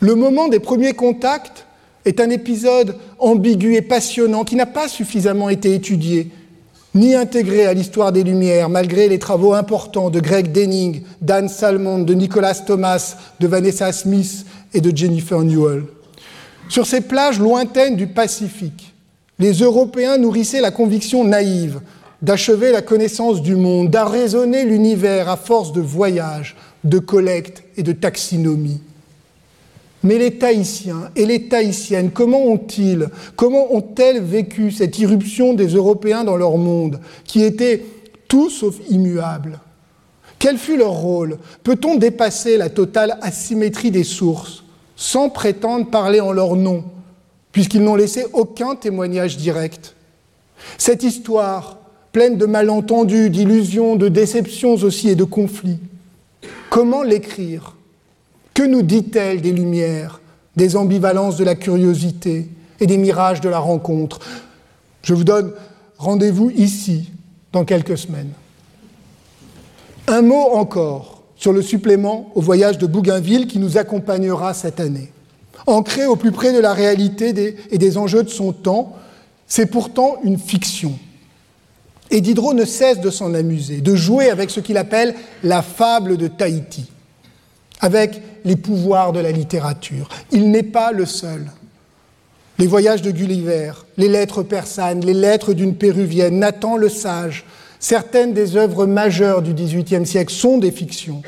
Le 0.00 0.14
moment 0.14 0.48
des 0.48 0.60
premiers 0.60 0.94
contacts 0.94 1.66
est 2.04 2.20
un 2.20 2.30
épisode 2.30 2.96
ambigu 3.18 3.74
et 3.74 3.82
passionnant 3.82 4.44
qui 4.44 4.56
n'a 4.56 4.66
pas 4.66 4.88
suffisamment 4.88 5.48
été 5.48 5.74
étudié 5.74 6.30
ni 6.94 7.14
intégré 7.14 7.64
à 7.66 7.72
l'histoire 7.72 8.12
des 8.12 8.22
Lumières, 8.22 8.68
malgré 8.68 9.08
les 9.08 9.18
travaux 9.18 9.54
importants 9.54 10.10
de 10.10 10.20
Greg 10.20 10.52
Denning, 10.52 11.02
Dan 11.22 11.48
Salmon, 11.48 12.00
de 12.00 12.12
Nicolas 12.12 12.54
Thomas, 12.54 13.16
de 13.40 13.46
Vanessa 13.46 13.90
Smith 13.92 14.44
et 14.74 14.80
de 14.80 14.94
Jennifer 14.94 15.40
Newell. 15.40 15.84
Sur 16.68 16.86
ces 16.86 17.00
plages 17.00 17.38
lointaines 17.38 17.96
du 17.96 18.08
Pacifique, 18.08 18.94
les 19.38 19.52
Européens 19.52 20.18
nourrissaient 20.18 20.60
la 20.60 20.70
conviction 20.70 21.24
naïve 21.24 21.80
d'achever 22.22 22.70
la 22.70 22.82
connaissance 22.82 23.42
du 23.42 23.56
monde, 23.56 23.90
d'arraisonner 23.90 24.64
l'univers 24.64 25.28
à 25.28 25.36
force 25.36 25.72
de 25.72 25.80
voyages, 25.80 26.56
de 26.84 26.98
collecte 26.98 27.64
et 27.76 27.82
de 27.82 27.92
taxinomie. 27.92 28.80
Mais 30.04 30.18
les 30.18 30.38
Tahitiens 30.38 31.10
et 31.14 31.26
les 31.26 31.48
Tahitiennes, 31.48 32.10
comment 32.10 32.44
ont-ils, 32.44 33.08
comment 33.36 33.72
ont-elles 33.72 34.22
vécu 34.22 34.70
cette 34.70 34.98
irruption 34.98 35.54
des 35.54 35.68
Européens 35.68 36.24
dans 36.24 36.36
leur 36.36 36.56
monde, 36.56 37.00
qui 37.24 37.42
était 37.42 37.84
tout 38.26 38.50
sauf 38.50 38.76
immuable 38.88 39.60
Quel 40.38 40.58
fut 40.58 40.76
leur 40.76 40.92
rôle? 40.92 41.38
Peut-on 41.62 41.96
dépasser 41.96 42.56
la 42.56 42.68
totale 42.68 43.18
asymétrie 43.20 43.90
des 43.90 44.04
sources 44.04 44.64
sans 44.96 45.28
prétendre 45.28 45.90
parler 45.90 46.20
en 46.20 46.32
leur 46.32 46.56
nom, 46.56 46.84
puisqu'ils 47.52 47.82
n'ont 47.82 47.96
laissé 47.96 48.26
aucun 48.32 48.74
témoignage 48.74 49.36
direct? 49.36 49.94
Cette 50.78 51.02
histoire, 51.04 51.81
pleine 52.12 52.36
de 52.36 52.46
malentendus, 52.46 53.30
d'illusions, 53.30 53.96
de 53.96 54.08
déceptions 54.08 54.74
aussi 54.74 55.08
et 55.08 55.14
de 55.16 55.24
conflits, 55.24 55.78
comment 56.70 57.02
l'écrire? 57.02 57.76
Que 58.54 58.62
nous 58.62 58.82
dit-elle 58.82 59.40
des 59.40 59.52
lumières, 59.52 60.20
des 60.56 60.76
ambivalences 60.76 61.38
de 61.38 61.44
la 61.44 61.54
curiosité 61.54 62.48
et 62.80 62.86
des 62.86 62.98
mirages 62.98 63.40
de 63.40 63.48
la 63.48 63.58
rencontre? 63.58 64.20
Je 65.02 65.14
vous 65.14 65.24
donne 65.24 65.52
rendez-vous 65.96 66.50
ici 66.50 67.10
dans 67.52 67.64
quelques 67.64 67.96
semaines. 67.96 68.32
Un 70.06 70.20
mot 70.20 70.50
encore 70.52 71.22
sur 71.36 71.52
le 71.52 71.62
supplément 71.62 72.30
au 72.34 72.40
voyage 72.42 72.76
de 72.76 72.86
Bougainville 72.86 73.46
qui 73.46 73.58
nous 73.58 73.78
accompagnera 73.78 74.52
cette 74.52 74.80
année. 74.80 75.10
Ancré 75.66 76.06
au 76.06 76.16
plus 76.16 76.32
près 76.32 76.52
de 76.52 76.58
la 76.58 76.74
réalité 76.74 77.56
et 77.70 77.78
des 77.78 77.96
enjeux 77.96 78.22
de 78.22 78.28
son 78.28 78.52
temps, 78.52 78.96
c'est 79.46 79.66
pourtant 79.66 80.16
une 80.24 80.38
fiction. 80.38 80.92
Et 82.12 82.20
Diderot 82.20 82.52
ne 82.52 82.66
cesse 82.66 83.00
de 83.00 83.08
s'en 83.08 83.32
amuser, 83.32 83.80
de 83.80 83.96
jouer 83.96 84.28
avec 84.28 84.50
ce 84.50 84.60
qu'il 84.60 84.76
appelle 84.76 85.14
la 85.42 85.62
fable 85.62 86.18
de 86.18 86.28
Tahiti, 86.28 86.84
avec 87.80 88.20
les 88.44 88.56
pouvoirs 88.56 89.12
de 89.12 89.20
la 89.20 89.32
littérature. 89.32 90.10
Il 90.30 90.50
n'est 90.50 90.62
pas 90.62 90.92
le 90.92 91.06
seul. 91.06 91.50
Les 92.58 92.66
voyages 92.66 93.00
de 93.00 93.10
Gulliver, 93.10 93.72
les 93.96 94.08
lettres 94.08 94.42
persanes, 94.42 95.00
les 95.00 95.14
lettres 95.14 95.54
d'une 95.54 95.74
péruvienne, 95.74 96.38
Nathan 96.38 96.76
le 96.76 96.90
Sage, 96.90 97.46
certaines 97.80 98.34
des 98.34 98.56
œuvres 98.56 98.84
majeures 98.84 99.40
du 99.40 99.54
XVIIIe 99.54 100.06
siècle 100.06 100.34
sont 100.34 100.58
des 100.58 100.70
fictions. 100.70 101.22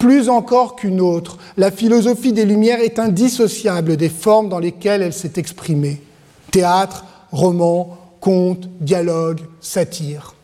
Plus 0.00 0.28
encore 0.28 0.74
qu'une 0.74 1.00
autre, 1.00 1.38
la 1.56 1.70
philosophie 1.70 2.32
des 2.32 2.44
Lumières 2.44 2.80
est 2.80 2.98
indissociable 2.98 3.96
des 3.96 4.08
formes 4.08 4.48
dans 4.48 4.58
lesquelles 4.58 5.00
elle 5.00 5.12
s'est 5.12 5.34
exprimée. 5.36 6.02
Théâtre, 6.50 7.04
roman, 7.30 8.03
conte, 8.24 8.70
dialogue, 8.80 9.40
satire. 9.60 10.34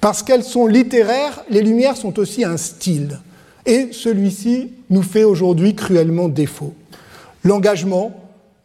Parce 0.00 0.22
qu'elles 0.22 0.44
sont 0.44 0.68
littéraires, 0.68 1.42
les 1.50 1.62
Lumières 1.62 1.96
sont 1.96 2.16
aussi 2.20 2.44
un 2.44 2.56
style. 2.56 3.18
Et 3.66 3.88
celui-ci 3.90 4.70
nous 4.88 5.02
fait 5.02 5.24
aujourd'hui 5.24 5.74
cruellement 5.74 6.28
défaut. 6.28 6.74
L'engagement, 7.42 8.12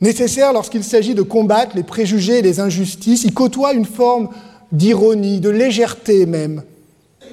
nécessaire 0.01 0.53
lorsqu'il 0.53 0.83
s'agit 0.83 1.15
de 1.15 1.23
combattre 1.23 1.75
les 1.75 1.81
préjugés 1.81 2.37
et 2.37 2.41
les 2.43 2.59
injustices, 2.59 3.23
y 3.23 3.31
côtoie 3.31 3.73
une 3.73 3.85
forme 3.85 4.29
d'ironie, 4.71 5.39
de 5.39 5.49
légèreté 5.49 6.27
même, 6.27 6.61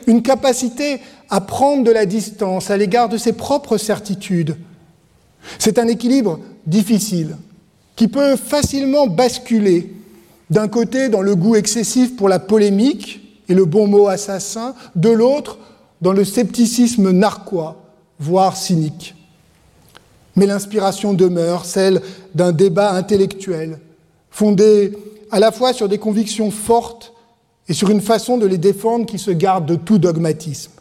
une 0.06 0.22
capacité 0.22 1.00
à 1.28 1.42
prendre 1.42 1.84
de 1.84 1.90
la 1.90 2.06
distance 2.06 2.70
à 2.70 2.78
l'égard 2.78 3.10
de 3.10 3.18
ses 3.18 3.34
propres 3.34 3.76
certitudes. 3.76 4.56
C'est 5.58 5.78
un 5.78 5.86
équilibre 5.86 6.40
difficile 6.66 7.36
qui 7.94 8.08
peut 8.08 8.36
facilement 8.36 9.06
basculer 9.06 9.90
d'un 10.50 10.68
côté 10.68 11.08
dans 11.08 11.22
le 11.22 11.36
goût 11.36 11.56
excessif 11.56 12.16
pour 12.16 12.28
la 12.28 12.38
polémique 12.38 13.20
et 13.48 13.54
le 13.54 13.64
bon 13.64 13.86
mot 13.86 14.08
assassin, 14.08 14.74
de 14.94 15.10
l'autre 15.10 15.58
dans 16.00 16.12
le 16.12 16.24
scepticisme 16.24 17.10
narquois, 17.10 17.76
voire 18.18 18.56
cynique. 18.56 19.14
Mais 20.36 20.46
l'inspiration 20.46 21.14
demeure, 21.14 21.64
celle 21.64 22.00
d'un 22.34 22.52
débat 22.52 22.92
intellectuel, 22.92 23.78
fondé 24.30 24.92
à 25.30 25.38
la 25.38 25.52
fois 25.52 25.72
sur 25.72 25.88
des 25.88 25.98
convictions 25.98 26.50
fortes 26.50 27.12
et 27.68 27.72
sur 27.72 27.90
une 27.90 28.00
façon 28.00 28.36
de 28.36 28.46
les 28.46 28.58
défendre 28.58 29.06
qui 29.06 29.18
se 29.18 29.30
garde 29.30 29.66
de 29.66 29.76
tout 29.76 29.98
dogmatisme. 29.98 30.72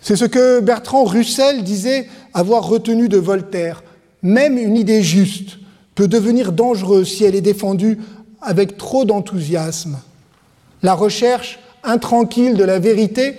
C'est 0.00 0.16
ce 0.16 0.24
que 0.24 0.60
Bertrand 0.60 1.04
Russell 1.04 1.64
disait 1.64 2.08
avoir 2.32 2.66
retenu 2.66 3.08
de 3.08 3.18
Voltaire. 3.18 3.82
Même 4.22 4.56
une 4.56 4.76
idée 4.76 5.02
juste 5.02 5.58
peut 5.96 6.06
devenir 6.06 6.52
dangereuse 6.52 7.08
si 7.08 7.24
elle 7.24 7.34
est 7.34 7.40
défendue 7.40 7.98
avec 8.46 8.78
trop 8.78 9.04
d'enthousiasme. 9.04 9.98
La 10.82 10.94
recherche 10.94 11.58
intranquille 11.84 12.54
de 12.54 12.64
la 12.64 12.78
vérité 12.78 13.34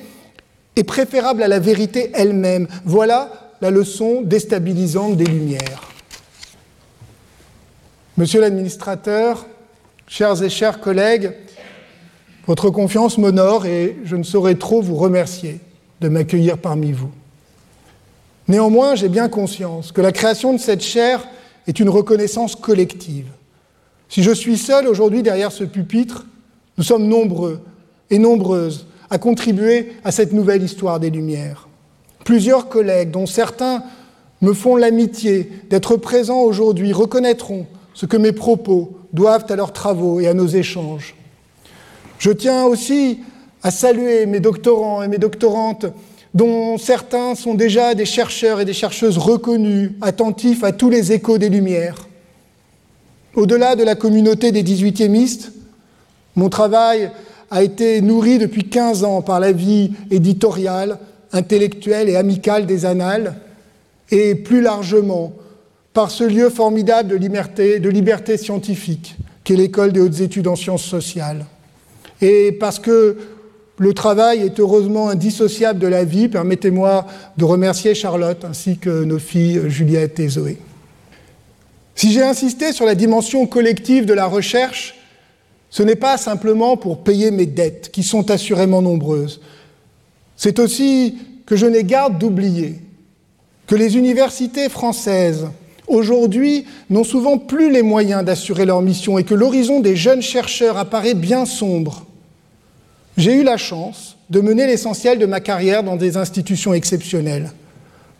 est 0.76 0.84
préférable 0.84 1.42
à 1.42 1.48
la 1.48 1.60
vérité 1.60 2.12
elle-même. 2.14 2.68
Voilà 2.86 3.32
la 3.62 3.72
leçon 3.72 4.22
déstabilisante 4.22 5.16
des 5.16 5.26
Lumières. 5.26 5.82
Monsieur 8.18 8.42
l'administrateur, 8.42 9.46
chers 10.08 10.44
et 10.44 10.50
chers 10.50 10.80
collègues, 10.80 11.34
votre 12.46 12.70
confiance 12.70 13.18
m'honore 13.18 13.66
et 13.66 13.98
je 14.04 14.16
ne 14.16 14.24
saurais 14.24 14.56
trop 14.56 14.82
vous 14.82 14.96
remercier 14.96 15.60
de 16.02 16.10
m'accueillir 16.10 16.58
parmi 16.58 16.92
vous. 16.92 17.12
Néanmoins, 18.48 18.96
j'ai 18.96 19.10
bien 19.10 19.30
conscience 19.30 19.92
que 19.92 20.02
la 20.02 20.12
création 20.12 20.54
de 20.54 20.58
cette 20.58 20.82
chaire 20.82 21.28
est 21.68 21.80
une 21.80 21.90
reconnaissance 21.90 22.56
collective. 22.56 23.28
Si 24.10 24.24
je 24.24 24.32
suis 24.32 24.58
seul 24.58 24.88
aujourd'hui 24.88 25.24
derrière 25.24 25.52
ce 25.52 25.64
pupitre, 25.64 26.26
nous 26.78 26.84
sommes 26.84 27.08
nombreux 27.08 27.60
et 28.10 28.20
nombreuses 28.20 28.88
à 29.10 29.18
contribuer 29.18 29.94
à 30.04 30.12
cette 30.12 30.34
nouvelle 30.34 30.64
histoire 30.64 31.00
des 31.00 31.10
Lumières. 31.10 31.68
Plusieurs 32.24 32.70
collègues, 32.70 33.12
dont 33.12 33.26
certains 33.26 33.84
me 34.42 34.54
font 34.54 34.76
l'amitié 34.76 35.50
d'être 35.70 35.98
présents 35.98 36.42
aujourd'hui, 36.42 36.94
reconnaîtront 36.94 37.66
ce 37.94 38.06
que 38.06 38.18
mes 38.18 38.32
propos 38.32 38.98
doivent 39.14 39.46
à 39.50 39.56
leurs 39.56 39.74
travaux 39.74 40.20
et 40.20 40.28
à 40.28 40.34
nos 40.34 40.48
échanges. 40.48 41.16
Je 42.20 42.32
tiens 42.32 42.66
aussi 42.66 43.20
à 43.64 43.72
saluer 43.72 44.26
mes 44.26 44.40
doctorants 44.40 45.02
et 45.02 45.08
mes 45.08 45.18
doctorantes, 45.18 45.88
dont 46.34 46.78
certains 46.78 47.34
sont 47.36 47.56
déjà 47.56 47.96
des 47.96 48.06
chercheurs 48.06 48.60
et 48.60 48.66
des 48.66 48.74
chercheuses 48.74 49.18
reconnus, 49.18 49.92
attentifs 50.02 50.64
à 50.64 50.72
tous 50.72 50.90
les 50.90 51.12
échos 51.12 51.38
des 51.38 51.50
Lumières. 51.50 52.08
Au-delà 53.38 53.76
de 53.76 53.84
la 53.84 53.94
communauté 53.94 54.52
des 54.52 54.64
18e 54.64 55.52
mon 56.36 56.50
travail 56.50 57.12
a 57.52 57.62
été 57.62 58.02
nourri 58.02 58.40
depuis 58.40 58.64
15 58.64 59.04
ans 59.04 59.22
par 59.22 59.40
la 59.40 59.52
vie 59.52 59.92
éditoriale, 60.10 60.98
intellectuelle 61.32 62.10
et 62.10 62.16
amicale 62.16 62.66
des 62.66 62.86
annales, 62.86 63.36
et 64.10 64.34
plus 64.34 64.62
largement 64.62 65.34
par 65.94 66.10
ce 66.10 66.24
lieu 66.24 66.50
formidable 66.50 67.10
de 67.10 67.16
liberté, 67.16 67.80
de 67.80 67.90
liberté 67.90 68.38
scientifique 68.38 69.16
qu'est 69.44 69.56
l'école 69.56 69.92
des 69.92 70.00
hautes 70.00 70.20
études 70.20 70.48
en 70.48 70.56
sciences 70.56 70.84
sociales. 70.84 71.46
Et 72.22 72.52
parce 72.54 72.80
que 72.80 73.18
le 73.78 73.94
travail 73.94 74.40
est 74.40 74.60
heureusement 74.60 75.10
indissociable 75.10 75.78
de 75.78 75.88
la 75.88 76.04
vie, 76.04 76.28
permettez-moi 76.28 77.06
de 77.38 77.46
remercier 77.46 77.94
Charlotte 77.94 78.44
ainsi 78.46 78.80
que 78.80 79.04
nos 79.04 79.20
filles 79.20 79.62
Juliette 79.70 80.20
et 80.20 80.28
Zoé. 80.28 80.58
Si 81.98 82.12
j'ai 82.12 82.22
insisté 82.22 82.74
sur 82.74 82.86
la 82.86 82.94
dimension 82.94 83.48
collective 83.48 84.06
de 84.06 84.14
la 84.14 84.28
recherche, 84.28 84.94
ce 85.72 85.82
n'est 85.82 85.96
pas 85.96 86.18
simplement 86.18 86.78
pour 86.78 87.04
payer 87.04 87.32
mes 87.32 87.48
dettes, 87.48 87.90
qui 87.92 88.04
sont 88.04 88.30
assurément 88.30 88.84
nombreuses. 88.84 89.42
C'est 90.36 90.60
aussi 90.60 91.18
que 91.48 91.56
je 91.56 91.66
n'ai 91.66 91.84
garde 91.84 92.20
d'oublier 92.20 92.76
que 93.66 93.74
les 93.74 93.98
universités 93.98 94.70
françaises, 94.70 95.48
aujourd'hui, 95.88 96.66
n'ont 96.92 97.04
souvent 97.04 97.40
plus 97.40 97.72
les 97.72 97.82
moyens 97.82 98.24
d'assurer 98.24 98.66
leur 98.66 98.84
mission 98.84 99.18
et 99.18 99.24
que 99.24 99.34
l'horizon 99.34 99.80
des 99.80 99.96
jeunes 99.96 100.22
chercheurs 100.22 100.78
apparaît 100.78 101.16
bien 101.16 101.46
sombre. 101.46 102.06
J'ai 103.18 103.34
eu 103.34 103.44
la 103.44 103.58
chance 103.58 104.18
de 104.30 104.40
mener 104.40 104.68
l'essentiel 104.68 105.18
de 105.18 105.26
ma 105.26 105.40
carrière 105.40 105.82
dans 105.82 105.96
des 105.96 106.16
institutions 106.16 106.76
exceptionnelles, 106.76 107.52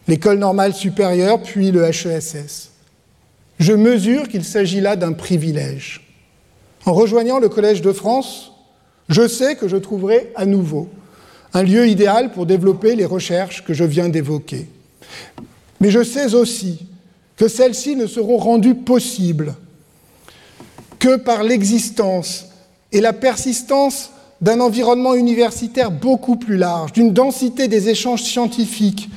l'école 0.08 0.40
normale 0.40 0.74
supérieure 0.74 1.44
puis 1.44 1.70
le 1.70 1.84
HESS. 1.84 2.72
Je 3.60 3.74
mesure 3.74 4.28
qu'il 4.28 4.44
s'agit 4.44 4.82
là 4.82 4.96
d'un 4.96 5.14
privilège. 5.14 6.02
En 6.86 6.94
rejoignant 6.94 7.40
le 7.40 7.50
Collège 7.50 7.82
de 7.82 7.92
France, 7.92 8.52
je 9.10 9.28
sais 9.28 9.56
que 9.56 9.68
je 9.68 9.78
trouverai 9.78 10.32
à 10.36 10.46
nouveau 10.46 10.90
un 11.54 11.64
lieu 11.64 11.88
idéal 11.88 12.32
pour 12.32 12.46
développer 12.46 12.96
les 12.96 13.06
recherches 13.06 13.64
que 13.64 13.74
je 13.74 13.84
viens 13.84 14.10
d'évoquer. 14.10 14.68
Mais 15.80 15.90
je 15.90 16.04
sais 16.04 16.34
aussi 16.34 16.88
que 17.36 17.48
celles-ci 17.48 17.96
ne 17.96 18.08
seront 18.08 18.38
rendues 18.38 18.76
possibles 18.76 19.56
que 21.00 21.18
par 21.18 21.44
l'existence 21.44 22.48
et 22.92 23.02
la 23.02 23.14
persistance 23.14 24.12
d'un 24.42 24.60
environnement 24.60 25.16
universitaire 25.16 25.92
beaucoup 25.92 26.36
plus 26.36 26.58
large, 26.58 26.94
d'une 26.94 27.14
densité 27.14 27.68
des 27.68 27.90
échanges 27.90 28.24
scientifiques 28.24 29.10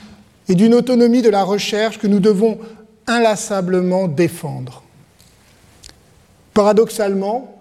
et 0.49 0.55
d'une 0.55 0.75
autonomie 0.75 1.23
de 1.23 1.31
la 1.31 1.43
recherche 1.43 1.99
que 1.99 2.07
nous 2.07 2.21
devons 2.21 2.59
inlassablement 3.07 4.09
défendre. 4.09 4.83
Paradoxalement, 6.55 7.57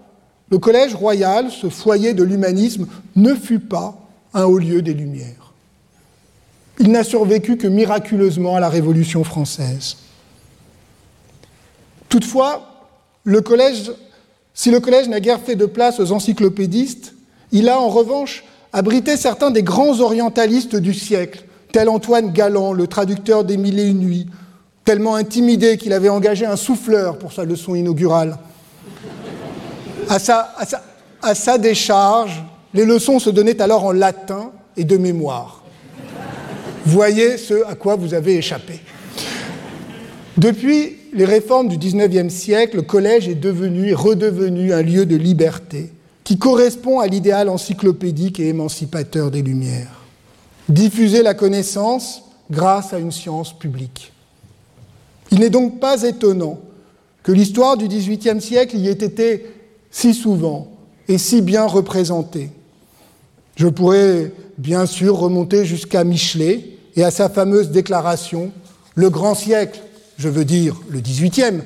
le 0.50 0.58
Collège 0.58 0.94
royal, 0.94 1.50
ce 1.50 1.68
foyer 1.68 2.12
de 2.12 2.22
l'humanisme, 2.22 2.86
ne 3.16 3.34
fut 3.34 3.60
pas 3.60 3.96
un 4.34 4.44
haut 4.44 4.58
lieu 4.58 4.82
des 4.82 4.94
Lumières. 4.94 5.52
Il 6.78 6.90
n'a 6.90 7.04
survécu 7.04 7.56
que 7.56 7.66
miraculeusement 7.66 8.56
à 8.56 8.60
la 8.60 8.68
Révolution 8.68 9.22
française. 9.22 9.96
Toutefois, 12.08 12.88
si 14.54 14.70
le 14.70 14.80
collège 14.80 15.08
n'a 15.08 15.20
guère 15.20 15.40
fait 15.40 15.56
de 15.56 15.66
place 15.66 16.00
aux 16.00 16.10
encyclopédistes, 16.10 17.14
il 17.52 17.68
a 17.68 17.78
en 17.78 17.88
revanche 17.88 18.44
abrité 18.72 19.16
certains 19.16 19.50
des 19.50 19.62
grands 19.62 20.00
orientalistes 20.00 20.76
du 20.76 20.94
siècle, 20.94 21.44
tel 21.72 21.88
Antoine 21.88 22.32
Galland, 22.32 22.72
le 22.72 22.86
traducteur 22.86 23.44
des 23.44 23.56
Mille 23.56 23.78
et 23.78 23.92
nuits, 23.92 24.26
tellement 24.90 25.14
intimidé 25.14 25.76
qu'il 25.76 25.92
avait 25.92 26.08
engagé 26.08 26.44
un 26.44 26.56
souffleur 26.56 27.16
pour 27.16 27.32
sa 27.32 27.44
leçon 27.44 27.76
inaugurale. 27.76 28.38
À 30.08 30.18
sa, 30.18 31.58
décharge, 31.58 32.42
les 32.74 32.84
leçons 32.84 33.20
se 33.20 33.30
donnaient 33.30 33.62
alors 33.62 33.84
en 33.84 33.92
latin 33.92 34.50
et 34.76 34.82
de 34.82 34.96
mémoire. 34.96 35.62
Voyez 36.84 37.36
ce 37.36 37.64
à 37.68 37.76
quoi 37.76 37.94
vous 37.94 38.14
avez 38.14 38.34
échappé. 38.34 38.80
Depuis 40.36 40.96
les 41.12 41.24
réformes 41.24 41.68
du 41.68 41.78
XIXe 41.78 42.34
siècle, 42.34 42.74
le 42.74 42.82
collège 42.82 43.28
est 43.28 43.36
devenu 43.36 43.90
et 43.90 43.94
redevenu 43.94 44.72
un 44.72 44.82
lieu 44.82 45.06
de 45.06 45.14
liberté 45.14 45.92
qui 46.24 46.36
correspond 46.36 46.98
à 46.98 47.06
l'idéal 47.06 47.48
encyclopédique 47.48 48.40
et 48.40 48.48
émancipateur 48.48 49.30
des 49.30 49.42
Lumières. 49.42 50.00
Diffuser 50.68 51.22
la 51.22 51.34
connaissance 51.34 52.24
grâce 52.50 52.92
à 52.92 52.98
une 52.98 53.12
science 53.12 53.56
publique. 53.56 54.12
Il 55.32 55.40
n'est 55.40 55.50
donc 55.50 55.80
pas 55.80 56.02
étonnant 56.02 56.58
que 57.22 57.32
l'histoire 57.32 57.76
du 57.76 57.86
XVIIIe 57.86 58.40
siècle 58.40 58.76
y 58.76 58.88
ait 58.88 58.92
été 58.92 59.46
si 59.90 60.14
souvent 60.14 60.68
et 61.08 61.18
si 61.18 61.42
bien 61.42 61.66
représentés. 61.66 62.50
Je 63.56 63.68
pourrais 63.68 64.32
bien 64.58 64.86
sûr 64.86 65.16
remonter 65.16 65.64
jusqu'à 65.64 66.04
Michelet 66.04 66.64
et 66.96 67.04
à 67.04 67.10
sa 67.10 67.28
fameuse 67.28 67.70
déclaration 67.70 68.52
Le 68.94 69.10
grand 69.10 69.34
siècle, 69.34 69.80
je 70.18 70.28
veux 70.28 70.44
dire 70.44 70.80
le 70.88 71.00
18e, 71.00 71.60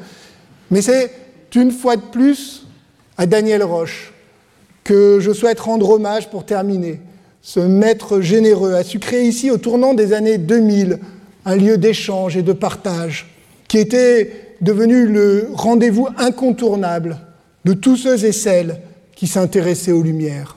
mais 0.70 0.82
c'est 0.82 1.10
une 1.54 1.70
fois 1.70 1.96
de 1.96 2.02
plus 2.02 2.66
à 3.16 3.26
Daniel 3.26 3.62
Roche 3.62 4.12
que 4.82 5.18
je 5.20 5.32
souhaite 5.32 5.60
rendre 5.60 5.90
hommage 5.90 6.30
pour 6.30 6.44
terminer. 6.44 7.00
Ce 7.42 7.60
maître 7.60 8.20
généreux 8.20 8.74
a 8.74 8.82
su 8.82 8.98
créer 8.98 9.26
ici, 9.26 9.50
au 9.50 9.56
tournant 9.56 9.94
des 9.94 10.12
années 10.12 10.38
2000, 10.38 10.98
un 11.44 11.56
lieu 11.56 11.78
d'échange 11.78 12.36
et 12.36 12.42
de 12.42 12.52
partage 12.52 13.33
qui 13.74 13.80
était 13.80 14.54
devenu 14.60 15.08
le 15.08 15.48
rendez-vous 15.52 16.06
incontournable 16.16 17.18
de 17.64 17.72
tous 17.72 17.96
ceux 17.96 18.24
et 18.24 18.30
celles 18.30 18.80
qui 19.16 19.26
s'intéressaient 19.26 19.90
aux 19.90 20.04
Lumières. 20.04 20.56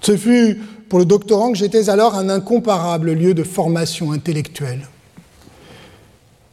Ce 0.00 0.16
fut 0.16 0.60
pour 0.88 0.98
le 0.98 1.04
doctorant 1.04 1.52
que 1.52 1.56
j'étais 1.58 1.88
alors 1.88 2.16
un 2.16 2.30
incomparable 2.30 3.12
lieu 3.12 3.32
de 3.32 3.44
formation 3.44 4.10
intellectuelle. 4.10 4.88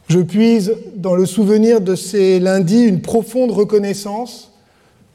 Je 0.06 0.20
puise 0.20 0.76
dans 0.94 1.16
le 1.16 1.26
souvenir 1.26 1.80
de 1.80 1.96
ces 1.96 2.38
lundis 2.38 2.84
une 2.84 3.02
profonde 3.02 3.50
reconnaissance, 3.50 4.52